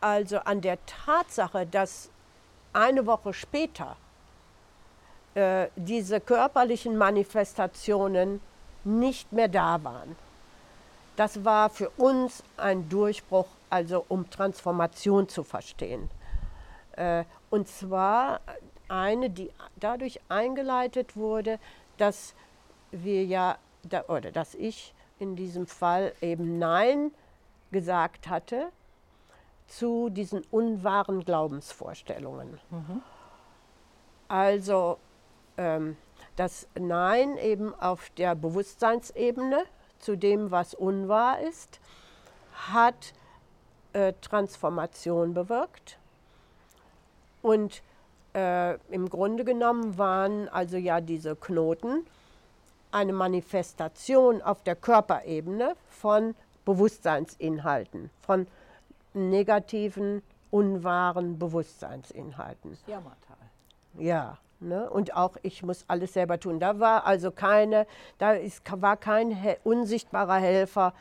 Also 0.00 0.38
an 0.38 0.60
der 0.60 0.78
Tatsache, 0.86 1.66
dass 1.66 2.10
eine 2.72 3.06
Woche 3.06 3.32
später 3.32 3.96
äh, 5.34 5.68
diese 5.76 6.20
körperlichen 6.20 6.96
Manifestationen 6.96 8.40
nicht 8.84 9.32
mehr 9.32 9.48
da 9.48 9.82
waren. 9.82 10.16
Das 11.16 11.44
war 11.44 11.68
für 11.68 11.90
uns 11.90 12.44
ein 12.56 12.88
Durchbruch, 12.88 13.48
also 13.70 14.04
um 14.08 14.30
Transformation 14.30 15.28
zu 15.28 15.42
verstehen. 15.42 16.08
Äh, 16.92 17.24
und 17.50 17.66
zwar 17.68 18.40
eine, 18.88 19.30
die 19.30 19.50
dadurch 19.76 20.20
eingeleitet 20.28 21.16
wurde, 21.16 21.58
dass 21.96 22.34
wir 22.90 23.24
ja, 23.24 23.58
oder 24.08 24.32
dass 24.32 24.54
ich 24.54 24.94
in 25.18 25.36
diesem 25.36 25.66
Fall 25.66 26.12
eben 26.20 26.58
Nein 26.58 27.12
gesagt 27.70 28.28
hatte 28.28 28.68
zu 29.66 30.08
diesen 30.08 30.42
unwahren 30.50 31.24
Glaubensvorstellungen. 31.24 32.58
Mhm. 32.70 33.02
Also 34.28 34.98
ähm, 35.56 35.96
das 36.36 36.66
Nein 36.78 37.36
eben 37.38 37.74
auf 37.74 38.10
der 38.10 38.34
Bewusstseinsebene 38.34 39.64
zu 39.98 40.16
dem, 40.16 40.50
was 40.50 40.74
unwahr 40.74 41.40
ist, 41.40 41.80
hat 42.72 43.12
äh, 43.92 44.12
Transformation 44.20 45.34
bewirkt. 45.34 45.98
Und 47.42 47.82
äh, 48.34 48.74
im 48.90 49.08
Grunde 49.08 49.44
genommen 49.44 49.98
waren 49.98 50.48
also 50.48 50.76
ja 50.76 51.00
diese 51.00 51.36
Knoten 51.36 52.06
eine 52.90 53.12
Manifestation 53.12 54.42
auf 54.42 54.62
der 54.62 54.76
Körperebene 54.76 55.74
von 55.88 56.34
Bewusstseinsinhalten, 56.64 58.10
von 58.22 58.46
negativen, 59.14 60.22
unwahren 60.50 61.38
Bewusstseinsinhalten. 61.38 62.76
Jammertal. 62.86 63.36
Ja. 63.98 64.38
Ne? 64.60 64.90
Und 64.90 65.14
auch 65.14 65.36
ich 65.42 65.62
muss 65.62 65.84
alles 65.86 66.14
selber 66.14 66.40
tun. 66.40 66.58
Da 66.58 66.80
war 66.80 67.06
also 67.06 67.30
keine, 67.30 67.86
da 68.18 68.32
ist, 68.32 68.62
war 68.82 68.96
kein 68.96 69.30
he 69.30 69.56
unsichtbarer 69.62 70.36
Helfer 70.36 70.94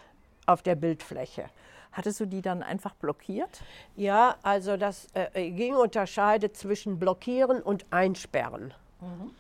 auf 0.46 0.62
der 0.62 0.76
Bildfläche. 0.76 1.46
Hattest 1.92 2.20
du 2.20 2.26
die 2.26 2.42
dann 2.42 2.64
einfach 2.64 2.94
blockiert? 2.96 3.62
Ja, 3.96 4.36
also 4.44 4.78
das 4.78 5.08
äh, 5.14 5.50
ging 5.52 5.76
unterscheidet 5.76 6.56
zwischen 6.56 7.00
blockieren 7.00 7.62
und 7.62 7.86
einsperren. 7.92 8.74
Mhm. 9.02 9.32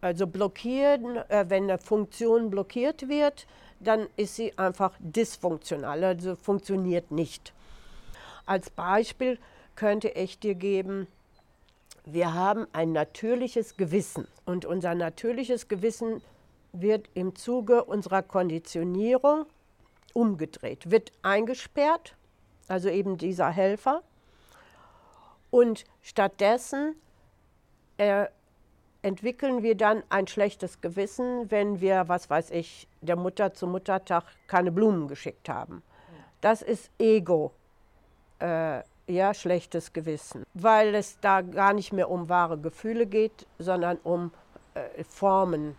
Also 0.00 0.26
blockieren, 0.26 1.16
äh, 1.28 1.46
wenn 1.48 1.64
eine 1.64 1.78
Funktion 1.78 2.50
blockiert 2.50 3.08
wird, 3.08 3.46
dann 3.80 4.06
ist 4.16 4.36
sie 4.36 4.56
einfach 4.58 4.92
dysfunktional, 4.98 6.02
also 6.04 6.36
funktioniert 6.36 7.10
nicht. 7.10 7.52
Als 8.46 8.70
Beispiel 8.70 9.38
könnte 9.74 10.08
ich 10.08 10.38
dir 10.38 10.54
geben, 10.54 11.06
wir 12.04 12.34
haben 12.34 12.66
ein 12.72 12.92
natürliches 12.92 13.76
Gewissen 13.76 14.28
und 14.44 14.64
unser 14.64 14.94
natürliches 14.94 15.66
Gewissen 15.68 16.22
wird 16.72 17.08
im 17.14 17.34
Zuge 17.34 17.84
unserer 17.84 18.22
Konditionierung 18.22 19.46
umgedreht, 20.16 20.90
wird 20.90 21.12
eingesperrt, 21.22 22.16
also 22.68 22.88
eben 22.88 23.18
dieser 23.18 23.50
Helfer. 23.50 24.02
Und 25.50 25.84
stattdessen 26.02 26.96
äh, 27.98 28.26
entwickeln 29.02 29.62
wir 29.62 29.76
dann 29.76 30.02
ein 30.08 30.26
schlechtes 30.26 30.80
Gewissen, 30.80 31.50
wenn 31.50 31.80
wir, 31.80 32.08
was 32.08 32.28
weiß 32.28 32.50
ich, 32.50 32.88
der 33.02 33.16
Mutter 33.16 33.52
zum 33.54 33.70
Muttertag 33.70 34.24
keine 34.48 34.72
Blumen 34.72 35.06
geschickt 35.06 35.48
haben. 35.48 35.82
Das 36.40 36.62
ist 36.62 36.90
Ego. 36.98 37.52
Äh, 38.40 38.82
ja, 39.08 39.34
schlechtes 39.34 39.92
Gewissen, 39.92 40.44
weil 40.54 40.94
es 40.96 41.20
da 41.20 41.40
gar 41.40 41.72
nicht 41.72 41.92
mehr 41.92 42.10
um 42.10 42.28
wahre 42.28 42.58
Gefühle 42.58 43.06
geht, 43.06 43.46
sondern 43.58 43.98
um 44.02 44.32
äh, 44.74 45.04
Formen 45.04 45.76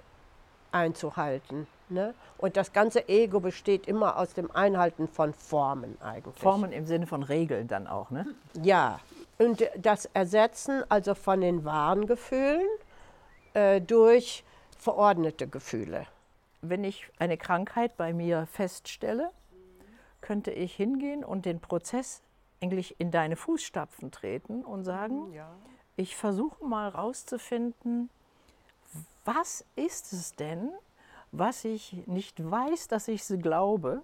einzuhalten. 0.72 1.68
Ne? 1.90 2.14
Und 2.38 2.58
das 2.58 2.74
ganze 2.74 3.08
Ego 3.08 3.40
besteht 3.40 3.88
immer 3.88 4.18
aus 4.18 4.34
dem 4.34 4.52
Einhalten 4.52 5.08
von 5.08 5.34
Formen 5.34 5.98
eigentlich. 6.02 6.42
Formen 6.42 6.72
im 6.72 6.86
Sinne 6.86 7.08
von 7.08 7.24
Regeln 7.24 7.68
dann 7.68 7.88
auch, 7.88 8.12
ne? 8.12 8.26
Ja. 8.62 9.00
Und 9.38 9.64
das 9.78 10.06
Ersetzen 10.06 10.84
also 10.90 11.16
von 11.16 11.42
den 11.42 11.64
wahren 11.64 12.08
Gefühlen 12.08 12.68
äh, 13.54 13.80
durch 13.82 14.44
verordnete 14.78 15.48
Gefühle. 15.48 16.08
Wenn 16.62 16.84
ich 16.84 17.10
eine 17.20 17.38
Krankheit 17.38 17.98
bei 17.98 18.14
mir 18.14 18.48
feststelle, 18.48 19.32
könnte 20.22 20.52
ich 20.52 20.76
hingehen 20.76 21.24
und 21.24 21.46
den 21.46 21.60
Prozess 21.60 22.22
eigentlich 22.62 23.00
in 23.00 23.12
deine 23.12 23.36
Fußstapfen 23.36 24.12
treten 24.12 24.64
und 24.66 24.84
sagen, 24.84 25.32
ja. 25.34 25.50
ich 25.96 26.16
versuche 26.16 26.66
mal 26.66 26.90
rauszufinden, 26.90 28.10
was 29.26 29.66
ist 29.76 30.14
es 30.14 30.34
denn, 30.34 30.72
was 31.32 31.66
ich 31.66 32.08
nicht 32.08 32.50
weiß, 32.50 32.88
dass 32.88 33.08
ich 33.08 33.22
es 33.22 33.40
glaube, 33.40 34.02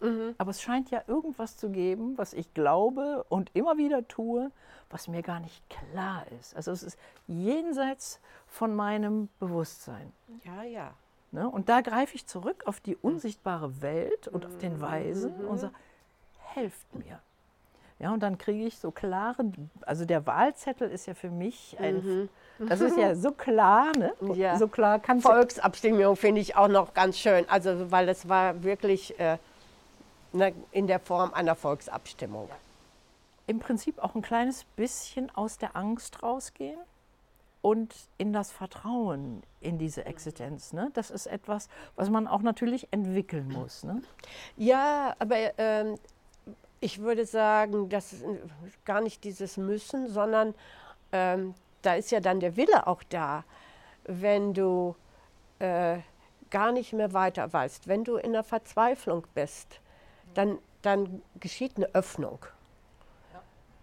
mhm. 0.00 0.34
aber 0.38 0.50
es 0.50 0.62
scheint 0.62 0.90
ja 0.90 1.02
irgendwas 1.06 1.56
zu 1.56 1.70
geben, 1.70 2.16
was 2.16 2.32
ich 2.32 2.52
glaube 2.54 3.24
und 3.28 3.50
immer 3.54 3.76
wieder 3.76 4.06
tue, 4.08 4.50
was 4.90 5.08
mir 5.08 5.22
gar 5.22 5.40
nicht 5.40 5.62
klar 5.68 6.24
ist. 6.40 6.56
Also 6.56 6.70
es 6.70 6.82
ist 6.82 6.98
jenseits 7.26 8.20
von 8.46 8.74
meinem 8.74 9.28
Bewusstsein. 9.40 10.12
Ja, 10.44 10.62
ja. 10.62 10.94
Ne? 11.32 11.48
Und 11.48 11.68
da 11.68 11.80
greife 11.80 12.14
ich 12.14 12.26
zurück 12.26 12.62
auf 12.66 12.80
die 12.80 12.96
unsichtbare 12.96 13.82
Welt 13.82 14.28
und 14.28 14.46
auf 14.46 14.56
den 14.58 14.80
Weisen 14.80 15.36
mhm. 15.42 15.48
und 15.48 15.58
sage, 15.58 15.74
helft 16.38 16.94
mir. 16.94 17.20
Ja, 17.98 18.12
und 18.12 18.22
dann 18.22 18.38
kriege 18.38 18.64
ich 18.64 18.78
so 18.78 18.90
klare, 18.90 19.52
also 19.82 20.04
der 20.04 20.26
Wahlzettel 20.26 20.90
ist 20.90 21.06
ja 21.06 21.14
für 21.14 21.30
mich 21.30 21.76
ein, 21.80 21.96
mhm. 21.96 22.28
Das 22.58 22.80
ist 22.80 22.96
ja 22.96 23.14
so 23.14 23.32
klar, 23.32 23.92
ne? 23.96 24.12
Ja. 24.34 24.56
So 24.56 24.68
klar 24.68 24.98
kann 24.98 25.20
Volksabstimmung 25.20 26.16
finde 26.16 26.40
ich 26.40 26.56
auch 26.56 26.68
noch 26.68 26.94
ganz 26.94 27.18
schön, 27.18 27.48
also 27.48 27.90
weil 27.90 28.08
es 28.08 28.28
war 28.28 28.62
wirklich 28.62 29.18
äh, 29.18 29.38
ne, 30.32 30.52
in 30.70 30.86
der 30.86 31.00
Form 31.00 31.32
einer 31.34 31.54
Volksabstimmung. 31.54 32.48
Im 33.46 33.58
Prinzip 33.58 34.02
auch 34.02 34.14
ein 34.14 34.22
kleines 34.22 34.64
bisschen 34.76 35.30
aus 35.34 35.58
der 35.58 35.76
Angst 35.76 36.22
rausgehen 36.22 36.78
und 37.62 37.94
in 38.18 38.32
das 38.32 38.52
Vertrauen 38.52 39.42
in 39.60 39.78
diese 39.78 40.04
Existenz. 40.04 40.72
Ne? 40.72 40.90
Das 40.94 41.10
ist 41.10 41.26
etwas, 41.26 41.68
was 41.96 42.10
man 42.10 42.26
auch 42.26 42.42
natürlich 42.42 42.88
entwickeln 42.90 43.48
muss. 43.48 43.84
Ne? 43.84 44.02
Ja, 44.56 45.14
aber 45.18 45.36
ähm, 45.58 45.96
ich 46.80 47.00
würde 47.00 47.26
sagen, 47.26 47.88
das 47.88 48.12
ist 48.12 48.24
gar 48.84 49.00
nicht 49.00 49.24
dieses 49.24 49.56
Müssen, 49.56 50.08
sondern 50.08 50.54
ähm, 51.12 51.54
da 51.86 51.94
ist 51.94 52.10
ja 52.10 52.20
dann 52.20 52.40
der 52.40 52.56
Wille 52.56 52.86
auch 52.86 53.02
da, 53.04 53.44
wenn 54.04 54.54
du 54.54 54.96
äh, 55.60 55.98
gar 56.50 56.72
nicht 56.72 56.92
mehr 56.92 57.12
weiter 57.12 57.52
weißt, 57.52 57.88
wenn 57.88 58.04
du 58.04 58.16
in 58.16 58.32
der 58.32 58.42
Verzweiflung 58.42 59.26
bist, 59.34 59.80
dann, 60.34 60.58
dann 60.82 61.22
geschieht 61.40 61.76
eine 61.76 61.94
Öffnung. 61.94 62.38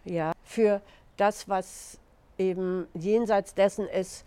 Ja. 0.06 0.14
ja, 0.14 0.32
für 0.44 0.82
das, 1.18 1.48
was 1.50 2.00
eben 2.38 2.88
jenseits 2.94 3.54
dessen 3.54 3.88
ist, 3.88 4.26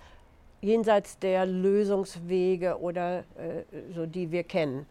jenseits 0.60 1.18
der 1.18 1.46
Lösungswege 1.46 2.80
oder 2.80 3.20
äh, 3.36 3.64
so, 3.94 4.06
die 4.06 4.30
wir 4.30 4.44
kennen. 4.44 4.86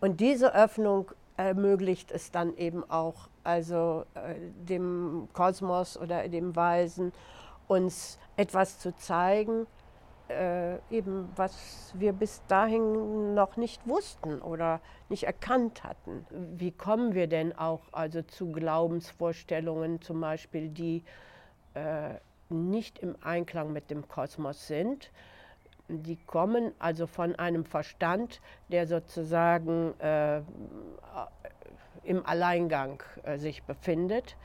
Und 0.00 0.20
diese 0.20 0.54
Öffnung 0.54 1.10
ermöglicht 1.36 2.10
es 2.10 2.30
dann 2.30 2.56
eben 2.56 2.88
auch, 2.90 3.28
also 3.42 4.04
äh, 4.14 4.34
dem 4.68 5.28
Kosmos 5.32 5.96
oder 5.98 6.28
dem 6.28 6.54
Weisen, 6.56 7.12
uns 7.68 8.18
etwas 8.36 8.78
zu 8.78 8.94
zeigen, 8.96 9.66
äh, 10.28 10.76
eben 10.90 11.28
was 11.36 11.92
wir 11.94 12.12
bis 12.12 12.42
dahin 12.48 13.34
noch 13.34 13.56
nicht 13.56 13.86
wussten 13.86 14.40
oder 14.40 14.80
nicht 15.08 15.24
erkannt 15.24 15.84
hatten. 15.84 16.26
Wie 16.30 16.72
kommen 16.72 17.14
wir 17.14 17.26
denn 17.26 17.56
auch 17.56 17.82
also 17.92 18.22
zu 18.22 18.50
Glaubensvorstellungen 18.50 20.00
zum 20.00 20.20
Beispiel, 20.20 20.68
die 20.68 21.02
äh, 21.74 22.14
nicht 22.48 22.98
im 22.98 23.16
Einklang 23.22 23.72
mit 23.72 23.90
dem 23.90 24.08
Kosmos 24.08 24.66
sind? 24.66 25.10
die 25.88 26.16
kommen 26.16 26.72
also 26.78 27.06
von 27.06 27.34
einem 27.36 27.64
Verstand, 27.64 28.40
der 28.68 28.86
sozusagen 28.86 29.98
äh, 30.00 30.40
im 32.04 32.24
Alleingang 32.24 33.02
äh, 33.22 33.38
sich 33.38 33.62
befindet 33.64 34.36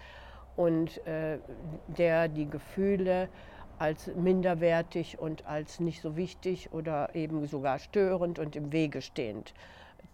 und 0.60 1.06
äh, 1.08 1.40
der 1.88 2.28
die 2.28 2.50
Gefühle 2.50 3.30
als 3.78 4.08
minderwertig 4.08 5.18
und 5.18 5.46
als 5.46 5.80
nicht 5.80 6.02
so 6.02 6.18
wichtig 6.18 6.74
oder 6.74 7.16
eben 7.16 7.48
sogar 7.48 7.80
störend 7.80 8.40
und 8.40 8.58
im 8.58 8.74
Wege 8.74 9.02
stehend 9.02 9.54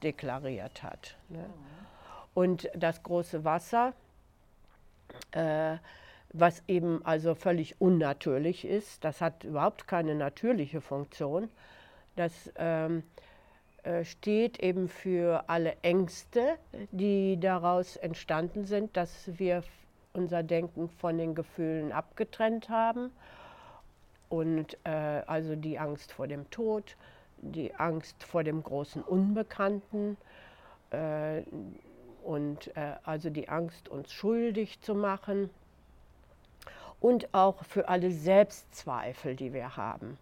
deklariert 0.04 0.84
hat. 0.84 1.18
Ne? 1.30 1.50
Und 2.36 2.70
das 2.76 3.02
große 3.02 3.44
Wasser 3.44 3.94
äh, 5.32 5.78
was 6.32 6.62
eben 6.68 7.04
also 7.06 7.34
völlig 7.34 7.82
unnatürlich 7.82 8.66
ist. 8.66 9.04
Das 9.04 9.22
hat 9.22 9.46
überhaupt 9.46 9.88
keine 9.88 10.14
natürliche 10.14 10.82
Funktion. 10.82 11.50
Das 12.16 12.52
ähm, 12.58 13.02
äh, 13.84 14.04
steht 14.04 14.60
eben 14.60 14.90
für 14.90 15.46
alle 15.48 15.78
Ängste, 15.82 16.58
die 16.92 17.40
daraus 17.40 17.96
entstanden 17.96 18.66
sind, 18.66 18.96
dass 18.96 19.32
wir 19.40 19.64
unser 20.16 20.44
Denken 20.44 20.90
von 20.90 21.18
den 21.18 21.36
Gefühlen 21.36 21.92
abgetrennt 21.92 22.70
haben. 22.70 23.12
Und 24.30 24.78
äh, 24.86 25.22
also 25.28 25.56
die 25.56 25.78
Angst 25.78 26.12
vor 26.12 26.28
dem 26.28 26.50
Tod, 26.50 26.96
die 27.38 27.76
Angst 27.76 28.24
vor 28.24 28.44
dem 28.44 28.64
großen 28.64 29.04
Unbekannten 29.04 30.18
äh, 30.90 31.42
und 32.24 32.76
äh, 32.76 32.94
also 33.04 33.30
die 33.30 33.50
Angst, 33.50 33.88
uns 33.88 34.12
schuldig 34.12 34.82
zu 34.82 34.96
machen 34.96 35.50
und 37.00 37.34
auch 37.34 37.64
für 37.66 37.88
alle 37.88 38.10
Selbstzweifel, 38.10 39.36
die 39.36 39.54
wir 39.54 39.78
haben. 39.78 40.18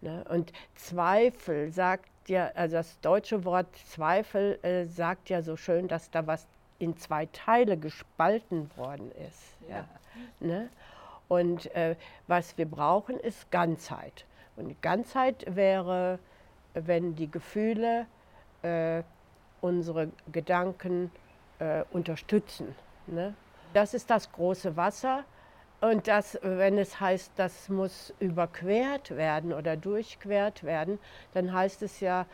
Ne? 0.00 0.24
Und 0.28 0.52
Zweifel 0.74 1.72
sagt 1.72 2.08
ja, 2.28 2.50
also 2.54 2.76
das 2.76 3.00
deutsche 3.00 3.44
Wort 3.44 3.68
Zweifel 3.86 4.58
äh, 4.62 4.84
sagt 4.84 5.30
ja 5.30 5.42
so 5.42 5.56
schön, 5.56 5.86
dass 5.86 6.10
da 6.10 6.26
was 6.26 6.48
in 6.78 6.96
zwei 6.96 7.26
Teile 7.26 7.76
gespalten 7.76 8.70
worden 8.76 9.10
ist. 9.12 9.56
Ja. 9.68 9.76
ja. 9.76 9.88
Ne? 10.40 10.70
Und 11.28 11.74
äh, 11.74 11.96
was 12.26 12.56
wir 12.56 12.66
brauchen, 12.66 13.18
ist 13.18 13.50
Ganzheit. 13.50 14.24
Und 14.56 14.80
Ganzheit 14.80 15.44
wäre, 15.54 16.18
wenn 16.74 17.14
die 17.14 17.30
Gefühle 17.30 18.06
äh, 18.62 19.02
unsere 19.60 20.10
Gedanken 20.32 21.10
äh, 21.58 21.82
unterstützen. 21.90 22.74
Ne? 23.06 23.34
Das 23.72 23.94
ist 23.94 24.10
das 24.10 24.30
große 24.32 24.76
Wasser. 24.76 25.24
Und 25.80 26.08
das, 26.08 26.38
wenn 26.42 26.78
es 26.78 27.00
heißt, 27.00 27.32
das 27.36 27.68
muss 27.68 28.14
überquert 28.18 29.14
werden 29.14 29.52
oder 29.52 29.76
durchquert 29.76 30.64
werden, 30.64 30.98
dann 31.34 31.52
heißt 31.52 31.82
es 31.82 32.00
ja, 32.00 32.24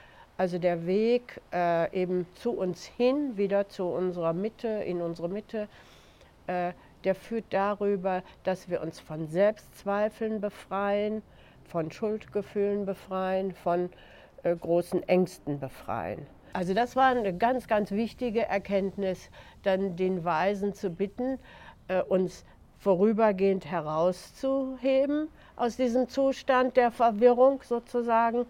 also 0.42 0.58
der 0.58 0.88
Weg 0.88 1.40
äh, 1.52 1.88
eben 1.96 2.26
zu 2.34 2.50
uns 2.50 2.84
hin, 2.84 3.36
wieder 3.36 3.68
zu 3.68 3.84
unserer 3.84 4.32
Mitte, 4.32 4.66
in 4.66 5.00
unsere 5.00 5.28
Mitte, 5.28 5.68
äh, 6.48 6.72
der 7.04 7.14
führt 7.14 7.44
darüber, 7.50 8.24
dass 8.42 8.68
wir 8.68 8.82
uns 8.82 8.98
von 8.98 9.28
Selbstzweifeln 9.28 10.40
befreien, 10.40 11.22
von 11.62 11.92
Schuldgefühlen 11.92 12.86
befreien, 12.86 13.52
von 13.52 13.88
äh, 14.42 14.56
großen 14.56 15.04
Ängsten 15.04 15.60
befreien. 15.60 16.26
Also 16.54 16.74
das 16.74 16.96
war 16.96 17.06
eine 17.06 17.36
ganz, 17.36 17.68
ganz 17.68 17.92
wichtige 17.92 18.44
Erkenntnis, 18.44 19.30
dann 19.62 19.94
den 19.94 20.24
Weisen 20.24 20.74
zu 20.74 20.90
bitten, 20.90 21.38
äh, 21.86 22.02
uns 22.02 22.44
vorübergehend 22.80 23.66
herauszuheben 23.66 25.28
aus 25.54 25.76
diesem 25.76 26.08
Zustand 26.08 26.76
der 26.76 26.90
Verwirrung 26.90 27.62
sozusagen, 27.62 28.44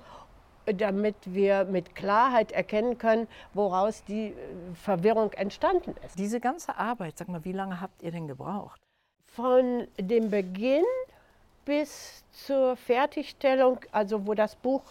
damit 0.67 1.17
wir 1.25 1.65
mit 1.65 1.95
Klarheit 1.95 2.53
erkennen 2.53 2.99
können, 2.99 3.29
woraus 3.55 4.05
die 4.05 4.29
äh, 4.29 4.35
Verwirrung 4.75 5.33
entstanden 5.33 5.95
ist. 6.05 6.19
Diese 6.19 6.41
ganze 6.41 6.77
Arbeit, 6.77 7.19
sag 7.19 7.29
mal, 7.29 7.45
wie 7.45 7.53
lange 7.53 7.81
habt 7.81 8.03
ihr 8.03 8.13
denn 8.13 8.29
gebraucht? 8.29 8.81
Von 9.27 9.87
dem 9.99 10.31
Beginn 10.31 10.85
bis 11.65 12.25
zur 12.33 12.77
Fertigstellung, 12.77 13.81
also 13.93 14.27
wo 14.27 14.35
das 14.35 14.57
Buch 14.57 14.83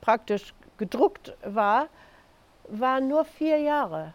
praktisch 0.00 0.54
gedruckt 0.78 1.34
war, 1.44 1.88
waren 2.68 3.08
nur 3.08 3.24
vier 3.24 3.58
Jahre. 3.58 4.14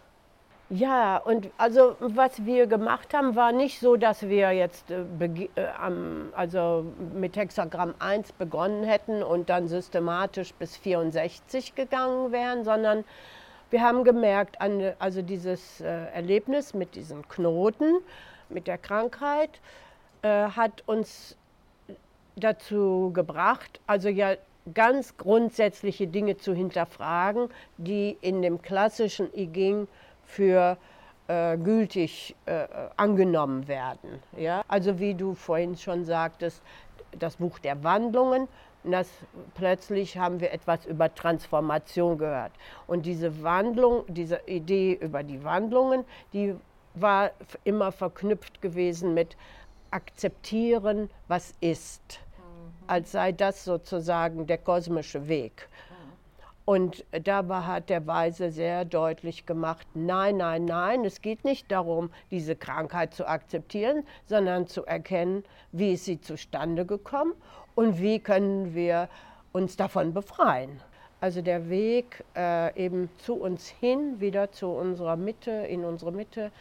Ja, 0.70 1.18
und 1.18 1.52
also 1.58 1.96
was 2.00 2.44
wir 2.44 2.66
gemacht 2.66 3.14
haben, 3.14 3.36
war 3.36 3.52
nicht 3.52 3.80
so, 3.80 3.98
dass 3.98 4.24
wir 4.24 4.52
jetzt 4.52 4.90
äh, 4.90 5.04
äh, 5.56 5.68
also 6.36 6.86
mit 7.14 7.38
Hexagramm 7.38 7.94
1 8.00 8.32
begonnen 8.32 8.84
hätten 8.84 9.22
und 9.22 9.52
dann 9.52 9.68
systematisch 9.68 10.56
bis 10.56 10.76
64 10.78 11.76
gegangen 11.76 12.32
wären, 12.32 12.64
sondern 12.64 13.04
wir 13.70 13.82
haben 13.82 14.04
gemerkt, 14.04 14.60
an, 14.60 14.94
also 14.98 15.22
dieses 15.22 15.82
äh, 15.82 16.06
Erlebnis 16.14 16.74
mit 16.74 16.96
diesen 16.96 17.28
Knoten, 17.28 18.00
mit 18.50 18.66
der 18.66 18.80
Krankheit, 18.80 19.62
äh, 20.24 20.30
hat 20.30 20.84
uns 20.88 21.38
dazu 22.38 23.12
gebracht, 23.14 23.80
also 23.86 24.10
ja 24.10 24.34
ganz 24.74 25.16
grundsätzliche 25.18 26.08
Dinge 26.08 26.38
zu 26.38 26.56
hinterfragen, 26.56 27.50
die 27.78 28.18
in 28.22 28.42
dem 28.42 28.64
klassischen 28.64 29.30
I 29.36 29.46
Ging 29.46 29.88
für 30.36 30.78
äh, 31.28 31.58
gültig 31.58 32.36
äh, 32.46 32.68
angenommen 32.98 33.68
werden. 33.68 34.22
Ja? 34.38 34.64
Also 34.68 35.00
wie 35.00 35.16
du 35.16 35.34
vorhin 35.34 35.78
schon 35.78 36.04
sagtest, 36.04 36.62
das 37.18 37.38
Buch 37.38 37.60
der 37.60 37.84
Wandlungen, 37.84 38.48
das, 38.84 39.10
plötzlich 39.56 40.18
haben 40.18 40.40
wir 40.40 40.52
etwas 40.52 40.86
über 40.86 41.14
Transformation 41.14 42.18
gehört. 42.18 42.52
Und 42.86 43.06
diese 43.06 43.42
Wandlung, 43.42 44.04
diese 44.08 44.42
Idee 44.46 44.94
über 44.94 45.24
die 45.24 45.44
Wandlungen, 45.44 46.04
die 46.34 46.54
war 46.94 47.32
immer 47.64 47.92
verknüpft 47.92 48.62
gewesen 48.62 49.14
mit 49.14 49.36
akzeptieren, 49.90 51.10
was 51.28 51.54
ist, 51.62 52.20
mhm. 52.38 52.84
als 52.88 53.12
sei 53.14 53.32
das 53.32 53.64
sozusagen 53.64 54.46
der 54.46 54.58
kosmische 54.60 55.28
Weg. 55.28 55.68
Und 56.66 57.06
dabei 57.12 57.62
hat 57.62 57.90
der 57.92 58.08
Weise 58.08 58.50
sehr 58.50 58.86
deutlich 58.86 59.46
gemacht, 59.46 59.86
nein, 59.94 60.38
nein, 60.38 60.66
nein, 60.66 61.06
es 61.06 61.22
geht 61.22 61.46
nicht 61.46 61.72
darum, 61.72 62.10
diese 62.32 62.56
Krankheit 62.56 63.14
zu 63.14 63.28
akzeptieren, 63.28 64.04
sondern 64.26 64.66
zu 64.66 64.84
erkennen, 64.84 65.44
wie 65.72 65.94
ist 65.94 66.06
sie 66.06 66.20
zustande 66.20 66.88
gekommen 66.88 67.34
und 67.76 68.02
wie 68.02 68.20
können 68.20 68.74
wir 68.74 69.10
uns 69.52 69.78
davon 69.78 70.14
befreien. 70.16 70.82
Also 71.22 71.44
der 71.44 71.70
Weg 71.70 72.24
äh, 72.36 72.76
eben 72.84 73.10
zu 73.18 73.36
uns 73.36 73.68
hin, 73.68 74.20
wieder 74.20 74.52
zu 74.52 74.68
unserer 74.70 75.16
Mitte, 75.16 75.52
in 75.52 75.86
unsere 75.86 76.12
Mitte, 76.12 76.52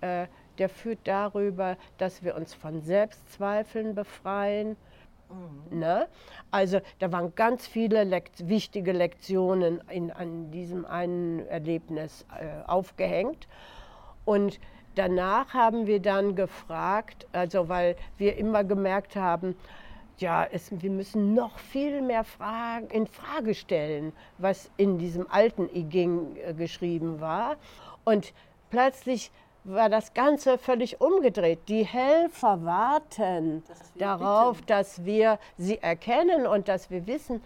äh, 0.00 0.26
der 0.58 0.68
führt 0.70 1.00
darüber, 1.04 1.76
dass 1.98 2.24
wir 2.24 2.36
uns 2.36 2.54
von 2.54 2.80
Selbstzweifeln 2.80 3.94
befreien, 3.94 4.76
Mhm. 5.30 5.78
Ne? 5.78 6.08
Also 6.50 6.80
da 6.98 7.12
waren 7.12 7.34
ganz 7.34 7.66
viele 7.66 8.04
Lekt 8.04 8.48
wichtige 8.48 8.92
Lektionen 8.92 9.80
in, 9.90 10.10
an 10.10 10.50
diesem 10.50 10.84
einen 10.84 11.46
Erlebnis 11.46 12.26
äh, 12.38 12.66
aufgehängt. 12.66 13.48
Und 14.24 14.60
danach 14.94 15.54
haben 15.54 15.86
wir 15.86 16.00
dann 16.00 16.34
gefragt, 16.34 17.26
also 17.32 17.68
weil 17.68 17.96
wir 18.18 18.36
immer 18.36 18.64
gemerkt 18.64 19.16
haben, 19.16 19.56
ja, 20.18 20.46
es, 20.50 20.70
wir 20.70 20.90
müssen 20.90 21.34
noch 21.34 21.58
viel 21.58 22.00
mehr 22.00 22.24
Fragen, 22.24 22.88
in 22.88 23.06
Frage 23.06 23.54
stellen, 23.54 24.12
was 24.38 24.70
in 24.78 24.98
diesem 24.98 25.30
alten 25.30 25.68
I 25.74 25.84
Ging 25.84 26.36
äh, 26.36 26.54
geschrieben 26.54 27.20
war. 27.20 27.56
Und 28.04 28.32
plötzlich 28.70 29.30
war 29.66 29.88
das 29.88 30.14
Ganze 30.14 30.58
völlig 30.58 31.00
umgedreht. 31.00 31.60
Die 31.68 31.84
Helfer 31.84 32.64
warten 32.64 33.62
das 33.66 33.92
darauf, 33.94 34.56
bitten. 34.58 34.66
dass 34.68 35.04
wir 35.04 35.38
sie 35.58 35.78
erkennen 35.78 36.46
und 36.46 36.68
dass 36.68 36.90
wir 36.90 37.06
wissen, 37.06 37.42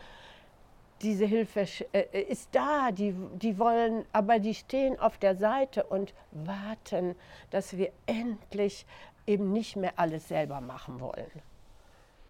diese 1.02 1.24
Hilfe 1.24 1.66
äh, 1.92 2.22
ist 2.22 2.50
da, 2.52 2.90
die, 2.92 3.14
die 3.40 3.58
wollen, 3.58 4.04
aber 4.12 4.38
die 4.38 4.54
stehen 4.54 5.00
auf 5.00 5.16
der 5.16 5.34
Seite 5.34 5.84
und 5.84 6.12
warten, 6.30 7.16
dass 7.50 7.76
wir 7.76 7.90
endlich 8.06 8.86
eben 9.26 9.52
nicht 9.52 9.76
mehr 9.76 9.92
alles 9.96 10.28
selber 10.28 10.60
machen 10.60 11.00
wollen. 11.00 11.30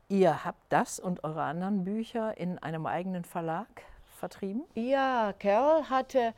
Ihr 0.09 0.45
habt 0.45 0.61
das 0.70 1.01
und 1.01 1.24
eure 1.24 1.43
anderen 1.43 1.84
Bücher 1.84 2.36
in 2.36 2.59
einem 2.59 2.86
eigenen 2.86 3.24
Verlag 3.24 3.68
vertrieben? 4.18 4.62
Ja, 4.74 5.32
Carol 5.38 5.84
hatte 5.88 6.34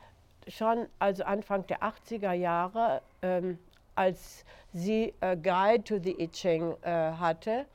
schon 0.47 0.87
also 0.99 1.23
Anfang 1.23 1.65
der 1.67 1.81
80er 1.81 2.33
Jahre, 2.33 3.01
ähm, 3.23 3.57
als 3.95 4.45
sie 4.73 5.13
äh, 5.21 5.35
Guide 5.35 5.83
to 5.83 5.97
the 5.99 6.15
I 6.21 6.27
Ching 6.27 6.75
äh, 6.81 6.89
hatte, 7.13 7.65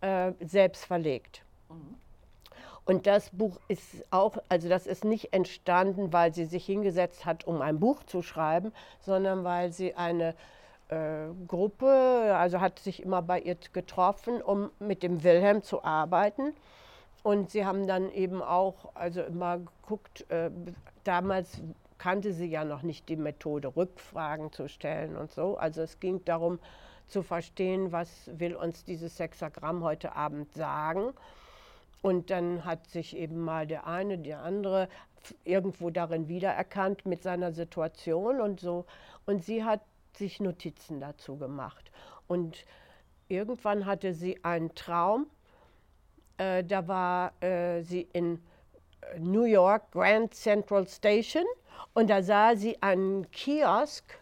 äh, 0.00 0.32
selbst 0.40 0.86
verlegt. 0.86 1.42
Mhm. 1.68 1.96
Und 2.84 3.06
das 3.06 3.30
Buch 3.30 3.60
ist 3.68 4.04
auch, 4.10 4.38
also 4.48 4.68
das 4.68 4.86
ist 4.86 5.04
nicht 5.04 5.32
entstanden, 5.32 6.12
weil 6.12 6.34
sie 6.34 6.46
sich 6.46 6.66
hingesetzt 6.66 7.24
hat, 7.24 7.46
um 7.46 7.62
ein 7.62 7.78
Buch 7.78 8.02
zu 8.04 8.22
schreiben, 8.22 8.72
sondern 9.00 9.44
weil 9.44 9.72
sie 9.72 9.94
eine 9.94 10.34
äh, 10.88 11.28
Gruppe, 11.46 12.34
also 12.36 12.60
hat 12.60 12.80
sich 12.80 13.02
immer 13.02 13.22
bei 13.22 13.40
ihr 13.40 13.56
getroffen, 13.72 14.42
um 14.42 14.70
mit 14.80 15.04
dem 15.04 15.22
Wilhelm 15.22 15.62
zu 15.62 15.84
arbeiten. 15.84 16.54
Und 17.22 17.50
sie 17.50 17.64
haben 17.64 17.86
dann 17.86 18.10
eben 18.10 18.42
auch, 18.42 18.90
also 18.94 19.22
immer 19.22 19.58
geguckt, 19.58 20.28
äh, 20.28 20.50
damals 21.04 21.62
kannte 22.02 22.32
sie 22.32 22.46
ja 22.46 22.64
noch 22.64 22.82
nicht 22.82 23.08
die 23.08 23.14
Methode, 23.14 23.76
Rückfragen 23.76 24.50
zu 24.50 24.68
stellen 24.68 25.16
und 25.16 25.30
so. 25.30 25.56
Also 25.56 25.82
es 25.82 26.00
ging 26.00 26.24
darum 26.24 26.58
zu 27.06 27.22
verstehen, 27.22 27.92
was 27.92 28.28
will 28.40 28.56
uns 28.56 28.82
dieses 28.84 29.16
Sexagramm 29.16 29.84
heute 29.84 30.16
Abend 30.16 30.52
sagen. 30.52 31.12
Und 32.02 32.30
dann 32.30 32.64
hat 32.64 32.88
sich 32.88 33.16
eben 33.16 33.38
mal 33.38 33.68
der 33.68 33.86
eine, 33.86 34.18
der 34.18 34.42
andere 34.42 34.88
irgendwo 35.44 35.90
darin 35.90 36.26
wiedererkannt 36.26 37.06
mit 37.06 37.22
seiner 37.22 37.52
Situation 37.52 38.40
und 38.40 38.58
so. 38.58 38.84
Und 39.24 39.44
sie 39.44 39.62
hat 39.62 39.82
sich 40.16 40.40
Notizen 40.40 40.98
dazu 40.98 41.36
gemacht. 41.36 41.92
Und 42.26 42.64
irgendwann 43.28 43.86
hatte 43.86 44.12
sie 44.12 44.42
einen 44.42 44.74
Traum. 44.74 45.26
Äh, 46.36 46.64
da 46.64 46.88
war 46.88 47.40
äh, 47.40 47.82
sie 47.82 48.08
in 48.12 48.42
äh, 49.02 49.20
New 49.20 49.44
York 49.44 49.92
Grand 49.92 50.34
Central 50.34 50.88
Station 50.88 51.44
und 51.94 52.10
da 52.10 52.22
sah 52.22 52.56
sie 52.56 52.80
einen 52.82 53.30
Kiosk, 53.30 54.18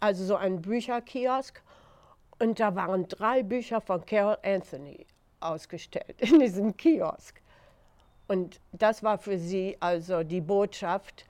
also 0.00 0.24
so 0.24 0.36
einen 0.36 0.62
Bücherkiosk 0.62 1.62
und 2.38 2.60
da 2.60 2.74
waren 2.74 3.08
drei 3.08 3.42
Bücher 3.42 3.80
von 3.80 4.04
Carol 4.04 4.38
Anthony 4.42 5.06
ausgestellt 5.40 6.16
in 6.20 6.40
diesem 6.40 6.76
Kiosk. 6.76 7.40
Und 8.26 8.60
das 8.72 9.02
war 9.02 9.18
für 9.18 9.38
sie 9.38 9.76
also 9.80 10.22
die 10.22 10.40
Botschaft, 10.40 11.26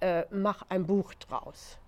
äh, 0.00 0.24
mach 0.30 0.62
ein 0.70 0.86
Buch 0.86 1.12
draus 1.14 1.78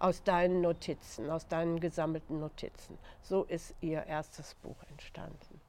aus 0.00 0.22
deinen 0.22 0.62
Notizen, 0.62 1.30
aus 1.30 1.46
deinen 1.46 1.78
gesammelten 1.78 2.40
Notizen. 2.40 2.98
So 3.22 3.44
ist 3.44 3.74
ihr 3.80 4.04
erstes 4.06 4.54
Buch 4.54 4.82
entstanden. 4.90 5.60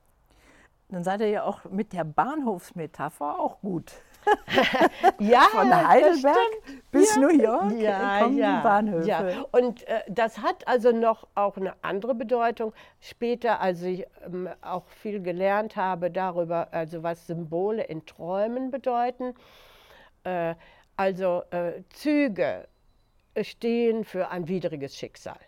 Dann 0.90 1.04
seid 1.04 1.22
ihr 1.22 1.30
ja 1.30 1.44
auch 1.44 1.66
mit 1.66 1.94
der 1.94 2.04
Bahnhofsmetapher 2.04 3.40
auch 3.40 3.60
gut. 3.62 3.94
ja, 5.20 5.42
Von 5.52 5.88
Heidelberg 5.88 6.38
bis 6.92 7.16
ja. 7.16 7.22
New 7.22 7.30
York 7.30 7.72
ja, 7.78 8.20
kommen 8.22 8.38
ja, 8.38 8.62
Bahnhöfe. 8.62 9.08
Ja. 9.08 9.46
Und 9.52 9.88
äh, 9.88 10.02
das 10.08 10.40
hat 10.40 10.68
also 10.68 10.92
noch 10.92 11.28
auch 11.36 11.58
eine 11.58 11.74
andere 11.82 12.16
Bedeutung. 12.16 12.74
Später, 13.00 13.62
als 13.62 13.82
ich 13.82 14.06
ähm, 14.26 14.50
auch 14.62 14.88
viel 14.88 15.22
gelernt 15.22 15.76
habe 15.76 16.12
darüber, 16.12 16.68
also 16.72 17.04
was 17.04 17.28
Symbole 17.28 17.84
in 17.84 18.06
Träumen 18.06 18.72
bedeuten. 18.72 19.34
Äh, 20.24 20.56
also 20.98 21.44
äh, 21.52 21.84
Züge 21.90 22.68
stehen 23.42 24.04
für 24.04 24.30
ein 24.30 24.48
widriges 24.48 24.96
Schicksal. 24.96 25.40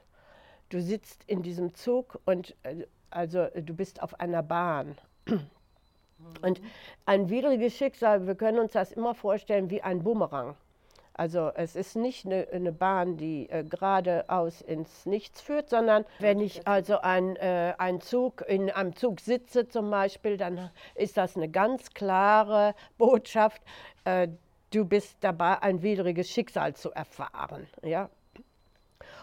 Du 0.70 0.82
sitzt 0.82 1.24
in 1.28 1.44
diesem 1.44 1.76
Zug 1.76 2.20
und 2.26 2.56
äh, 2.64 2.88
also 3.10 3.48
du 3.54 3.76
bist 3.76 4.02
auf 4.02 4.20
einer 4.20 4.42
Bahn. 4.42 4.98
Und 6.42 6.62
ein 7.06 7.30
widriges 7.30 7.76
Schicksal, 7.76 8.28
wir 8.28 8.36
können 8.36 8.60
uns 8.60 8.74
das 8.74 8.92
immer 8.92 9.16
vorstellen 9.16 9.70
wie 9.70 9.82
ein 9.82 10.04
Bumerang. 10.04 10.56
Also 11.16 11.52
es 11.54 11.76
ist 11.76 11.96
nicht 11.96 12.26
eine, 12.26 12.48
eine 12.52 12.72
Bahn, 12.72 13.18
die 13.18 13.48
äh, 13.50 13.64
geradeaus 13.64 14.62
ins 14.62 15.06
Nichts 15.06 15.42
führt, 15.42 15.70
sondern 15.70 16.06
wenn 16.20 16.40
ich 16.40 16.68
also 16.68 17.00
ein, 17.00 17.36
äh, 17.36 17.76
ein 17.78 18.02
Zug 18.02 18.44
in 18.48 18.72
einem 18.72 18.96
Zug 18.96 19.20
sitze 19.20 19.68
zum 19.68 19.92
Beispiel, 19.92 20.38
dann 20.38 20.72
ist 20.96 21.18
das 21.18 21.36
eine 21.36 21.50
ganz 21.50 21.94
klare 21.94 22.74
Botschaft. 22.98 23.62
Äh, 24.06 24.30
du 24.72 24.86
bist 24.86 25.18
dabei, 25.22 25.62
ein 25.62 25.84
widriges 25.84 26.30
Schicksal 26.30 26.76
zu 26.76 26.92
erfahren. 26.92 27.68
Ja? 27.84 28.10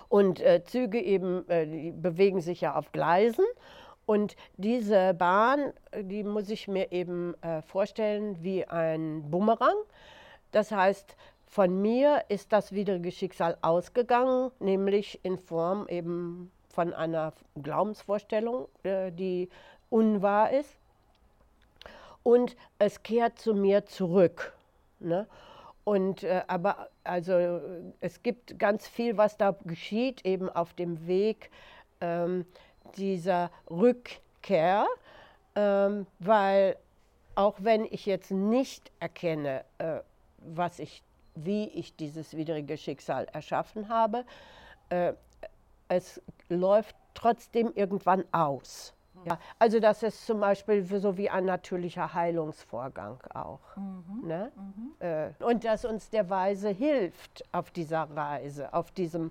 Und 0.08 0.40
äh, 0.40 0.62
Züge 0.62 1.00
eben, 1.00 1.48
äh, 1.48 1.92
bewegen 1.92 2.40
sich 2.40 2.60
ja 2.60 2.76
auf 2.76 2.92
Gleisen. 2.92 3.44
Und 4.10 4.34
diese 4.56 5.14
Bahn, 5.14 5.72
die 5.96 6.24
muss 6.24 6.50
ich 6.50 6.66
mir 6.66 6.90
eben 6.90 7.40
äh, 7.44 7.62
vorstellen 7.62 8.42
wie 8.42 8.64
ein 8.64 9.30
Bumerang. 9.30 9.76
Das 10.50 10.72
heißt, 10.72 11.14
von 11.46 11.80
mir 11.80 12.24
ist 12.26 12.52
das 12.52 12.72
widrige 12.72 13.12
Schicksal 13.12 13.56
ausgegangen, 13.62 14.50
nämlich 14.58 15.20
in 15.22 15.38
Form 15.38 15.86
eben 15.86 16.50
von 16.70 16.92
einer 16.92 17.34
Glaubensvorstellung, 17.62 18.66
äh, 18.82 19.12
die 19.12 19.48
unwahr 19.90 20.50
ist. 20.50 20.74
Und 22.24 22.56
es 22.80 23.04
kehrt 23.04 23.38
zu 23.38 23.54
mir 23.54 23.86
zurück. 23.86 24.52
Ne? 24.98 25.28
Und 25.84 26.24
äh, 26.24 26.42
aber 26.48 26.88
also 27.04 27.60
es 28.00 28.24
gibt 28.24 28.58
ganz 28.58 28.88
viel, 28.88 29.16
was 29.16 29.36
da 29.36 29.54
geschieht, 29.64 30.26
eben 30.26 30.48
auf 30.48 30.74
dem 30.74 31.06
Weg 31.06 31.52
ähm, 32.00 32.44
dieser 32.96 33.50
Rückkehr, 33.68 34.86
ähm, 35.54 36.06
weil 36.18 36.76
auch 37.34 37.56
wenn 37.58 37.84
ich 37.84 38.06
jetzt 38.06 38.30
nicht 38.30 38.90
erkenne, 39.00 39.64
äh, 39.78 40.00
was 40.38 40.78
ich, 40.78 41.02
wie 41.34 41.68
ich 41.68 41.96
dieses 41.96 42.36
widrige 42.36 42.76
Schicksal 42.76 43.26
erschaffen 43.32 43.88
habe, 43.88 44.24
äh, 44.88 45.12
es 45.88 46.20
läuft 46.48 46.94
trotzdem 47.14 47.72
irgendwann 47.74 48.24
aus. 48.32 48.94
Ja, 49.24 49.38
also 49.58 49.80
das 49.80 50.02
ist 50.02 50.24
zum 50.26 50.40
Beispiel 50.40 50.84
so 50.84 51.16
wie 51.16 51.28
ein 51.28 51.44
natürlicher 51.44 52.14
Heilungsvorgang 52.14 53.18
auch. 53.34 53.60
Mhm. 53.76 54.26
Ne? 54.26 54.52
Äh, 55.00 55.44
und 55.44 55.64
dass 55.64 55.84
uns 55.84 56.08
der 56.08 56.30
Weise 56.30 56.70
hilft 56.70 57.44
auf 57.52 57.70
dieser 57.70 58.04
Reise, 58.04 58.72
auf 58.72 58.90
diesem, 58.92 59.30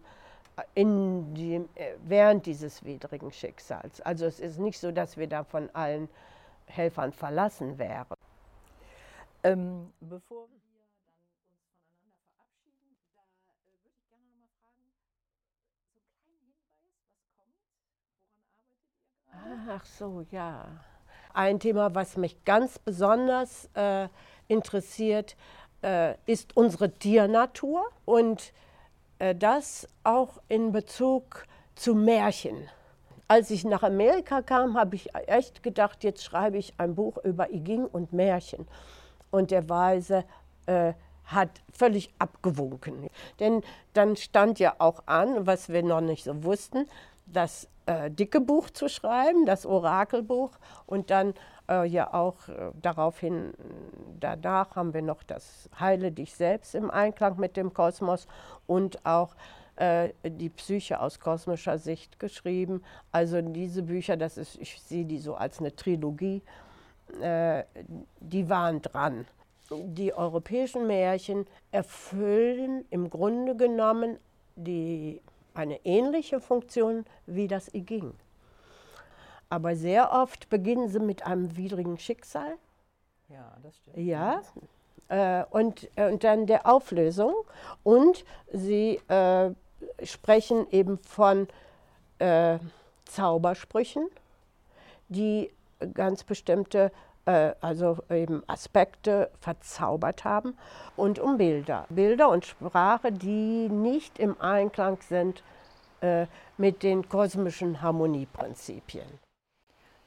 dem, 0.75 1.69
äh, 1.75 1.93
während 2.03 2.45
dieses 2.45 2.83
widrigen 2.83 3.31
Schicksals. 3.31 4.01
Also 4.01 4.25
es 4.25 4.39
ist 4.39 4.59
nicht 4.59 4.79
so, 4.79 4.91
dass 4.91 5.17
wir 5.17 5.27
da 5.27 5.43
von 5.43 5.69
allen 5.73 6.09
Helfern 6.65 7.11
verlassen 7.11 7.77
wären. 7.77 8.15
Ähm, 9.43 9.91
bevor 9.99 10.47
wir? 10.49 10.59
Ach 19.69 19.85
so, 19.85 20.25
ja. 20.31 20.67
Ein 21.33 21.59
Thema, 21.59 21.93
was 21.95 22.17
mich 22.17 22.43
ganz 22.43 22.79
besonders 22.79 23.69
äh, 23.73 24.09
interessiert, 24.47 25.37
äh, 25.83 26.15
ist 26.25 26.57
unsere 26.57 26.91
Tiernatur 26.91 27.89
und 28.05 28.51
das 29.35 29.87
auch 30.03 30.41
in 30.47 30.71
Bezug 30.71 31.45
zu 31.75 31.95
Märchen. 31.95 32.69
Als 33.27 33.51
ich 33.51 33.63
nach 33.63 33.83
Amerika 33.83 34.41
kam, 34.41 34.77
habe 34.77 34.95
ich 34.95 35.13
echt 35.27 35.61
gedacht, 35.61 36.03
jetzt 36.03 36.23
schreibe 36.23 36.57
ich 36.57 36.73
ein 36.77 36.95
Buch 36.95 37.17
über 37.23 37.51
Iging 37.51 37.85
und 37.85 38.11
Märchen. 38.11 38.67
Und 39.29 39.51
der 39.51 39.69
Weise 39.69 40.23
äh, 40.65 40.93
hat 41.25 41.49
völlig 41.71 42.11
abgewunken. 42.17 43.09
Denn 43.39 43.61
dann 43.93 44.15
stand 44.15 44.59
ja 44.59 44.75
auch 44.79 45.03
an, 45.05 45.45
was 45.45 45.69
wir 45.69 45.83
noch 45.83 46.01
nicht 46.01 46.23
so 46.23 46.43
wussten, 46.43 46.87
das 47.31 47.67
äh, 47.85 48.11
dicke 48.11 48.41
Buch 48.41 48.69
zu 48.69 48.87
schreiben, 48.87 49.45
das 49.45 49.65
Orakelbuch 49.65 50.51
und 50.85 51.09
dann 51.09 51.33
äh, 51.69 51.87
ja 51.87 52.13
auch 52.13 52.47
äh, 52.47 52.71
daraufhin, 52.81 53.53
danach 54.19 54.75
haben 54.75 54.93
wir 54.93 55.01
noch 55.01 55.23
das 55.23 55.69
Heile 55.79 56.11
dich 56.11 56.33
selbst 56.35 56.75
im 56.75 56.91
Einklang 56.91 57.39
mit 57.39 57.57
dem 57.57 57.73
Kosmos 57.73 58.27
und 58.67 59.05
auch 59.05 59.35
äh, 59.75 60.09
die 60.23 60.49
Psyche 60.49 60.99
aus 60.99 61.19
kosmischer 61.19 61.77
Sicht 61.77 62.19
geschrieben. 62.19 62.83
Also 63.11 63.41
diese 63.41 63.83
Bücher, 63.83 64.17
das 64.17 64.37
ist, 64.37 64.57
ich 64.59 64.81
sehe 64.81 65.05
die 65.05 65.19
so 65.19 65.35
als 65.35 65.59
eine 65.59 65.75
Trilogie, 65.75 66.41
äh, 67.21 67.63
die 68.19 68.49
waren 68.49 68.81
dran. 68.81 69.25
Die 69.71 70.13
europäischen 70.13 70.87
Märchen 70.87 71.45
erfüllen 71.71 72.85
im 72.89 73.09
Grunde 73.09 73.55
genommen 73.55 74.17
die, 74.55 75.21
eine 75.53 75.83
ähnliche 75.85 76.39
Funktion 76.39 77.05
wie 77.25 77.47
das 77.47 77.73
I 77.73 77.81
Ging. 77.81 78.13
Aber 79.49 79.75
sehr 79.75 80.11
oft 80.11 80.49
beginnen 80.49 80.89
sie 80.89 80.99
mit 80.99 81.25
einem 81.25 81.57
widrigen 81.57 81.97
Schicksal. 81.97 82.55
Ja, 83.29 83.57
das 83.63 83.77
stimmt. 83.77 83.97
Ja. 83.97 84.41
Äh, 85.07 85.43
und, 85.49 85.89
äh, 85.95 86.11
und 86.11 86.23
dann 86.23 86.45
der 86.45 86.67
Auflösung. 86.67 87.33
Und 87.83 88.25
sie 88.51 89.01
äh, 89.07 89.51
sprechen 90.03 90.67
eben 90.71 90.99
von 90.99 91.47
äh, 92.19 92.59
Zaubersprüchen, 93.05 94.07
die 95.07 95.51
ganz 95.93 96.23
bestimmte 96.23 96.91
also 97.61 97.97
eben 98.09 98.43
Aspekte 98.47 99.29
verzaubert 99.39 100.23
haben 100.23 100.57
und 100.95 101.19
um 101.19 101.37
Bilder. 101.37 101.85
Bilder 101.89 102.29
und 102.29 102.45
Sprache, 102.45 103.11
die 103.11 103.69
nicht 103.69 104.19
im 104.19 104.39
Einklang 104.41 104.97
sind 105.01 105.43
äh, 106.01 106.25
mit 106.57 106.83
den 106.83 107.07
kosmischen 107.07 107.81
Harmonieprinzipien. 107.81 109.07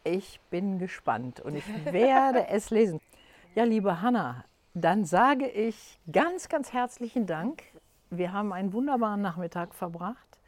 Ich 0.05 0.41
bin 0.51 0.79
gespannt 0.79 1.41
und 1.41 1.55
ich 1.55 1.85
werde 1.85 2.47
es 2.49 2.71
lesen. 2.71 3.01
Ja, 3.55 3.65
liebe 3.65 4.01
Hanna, 4.01 4.45
dann 4.75 5.05
sage 5.05 5.47
ich 5.47 6.01
ganz, 6.11 6.49
ganz 6.49 6.73
herzlichen 6.73 7.27
Dank. 7.27 7.63
Wir 8.11 8.33
haben 8.33 8.53
einen 8.53 8.73
wunderbaren 8.73 9.21
Nachmittag 9.21 9.75
verbracht. 9.75 10.41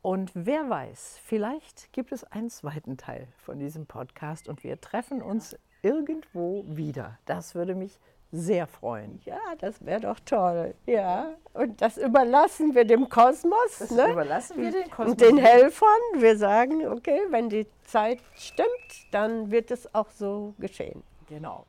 Und 0.00 0.30
wer 0.34 0.68
weiß, 0.68 1.18
vielleicht 1.24 1.90
gibt 1.94 2.12
es 2.12 2.24
einen 2.24 2.50
zweiten 2.50 2.98
Teil 2.98 3.26
von 3.38 3.58
diesem 3.58 3.86
Podcast 3.86 4.48
und 4.48 4.62
wir 4.62 4.78
treffen 4.78 5.22
uns 5.22 5.56
irgendwo 5.84 6.64
wieder. 6.66 7.18
Das 7.26 7.54
würde 7.54 7.74
mich 7.74 8.00
sehr 8.32 8.66
freuen. 8.66 9.20
Ja, 9.24 9.38
das 9.58 9.84
wäre 9.84 10.00
doch 10.00 10.18
toll. 10.20 10.74
Ja, 10.86 11.34
und 11.52 11.80
das 11.80 11.98
überlassen 11.98 12.74
wir 12.74 12.84
dem 12.84 13.08
Kosmos. 13.08 13.78
Das 13.78 13.90
ne? 13.90 14.10
überlassen 14.10 14.60
wir 14.60 14.72
den 14.72 14.90
Kosmos. 14.90 15.12
Und 15.12 15.20
den 15.20 15.36
Helfern. 15.36 15.88
Wir 16.16 16.36
sagen, 16.36 16.86
okay, 16.88 17.20
wenn 17.30 17.48
die 17.48 17.66
Zeit 17.84 18.18
stimmt, 18.34 18.68
dann 19.12 19.50
wird 19.50 19.70
es 19.70 19.94
auch 19.94 20.10
so 20.10 20.54
geschehen. 20.58 21.04
Genau. 21.28 21.66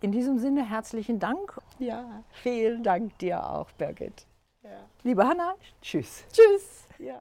In 0.00 0.12
diesem 0.12 0.38
Sinne 0.38 0.64
herzlichen 0.68 1.18
Dank. 1.18 1.58
Ja, 1.78 2.22
vielen 2.42 2.82
Dank 2.82 3.18
dir 3.18 3.44
auch, 3.44 3.70
Birgit. 3.72 4.26
Ja. 4.62 4.70
Liebe 5.02 5.26
Hanna, 5.26 5.54
tschüss. 5.82 6.24
Tschüss. 6.32 6.86
Ja. 6.98 7.18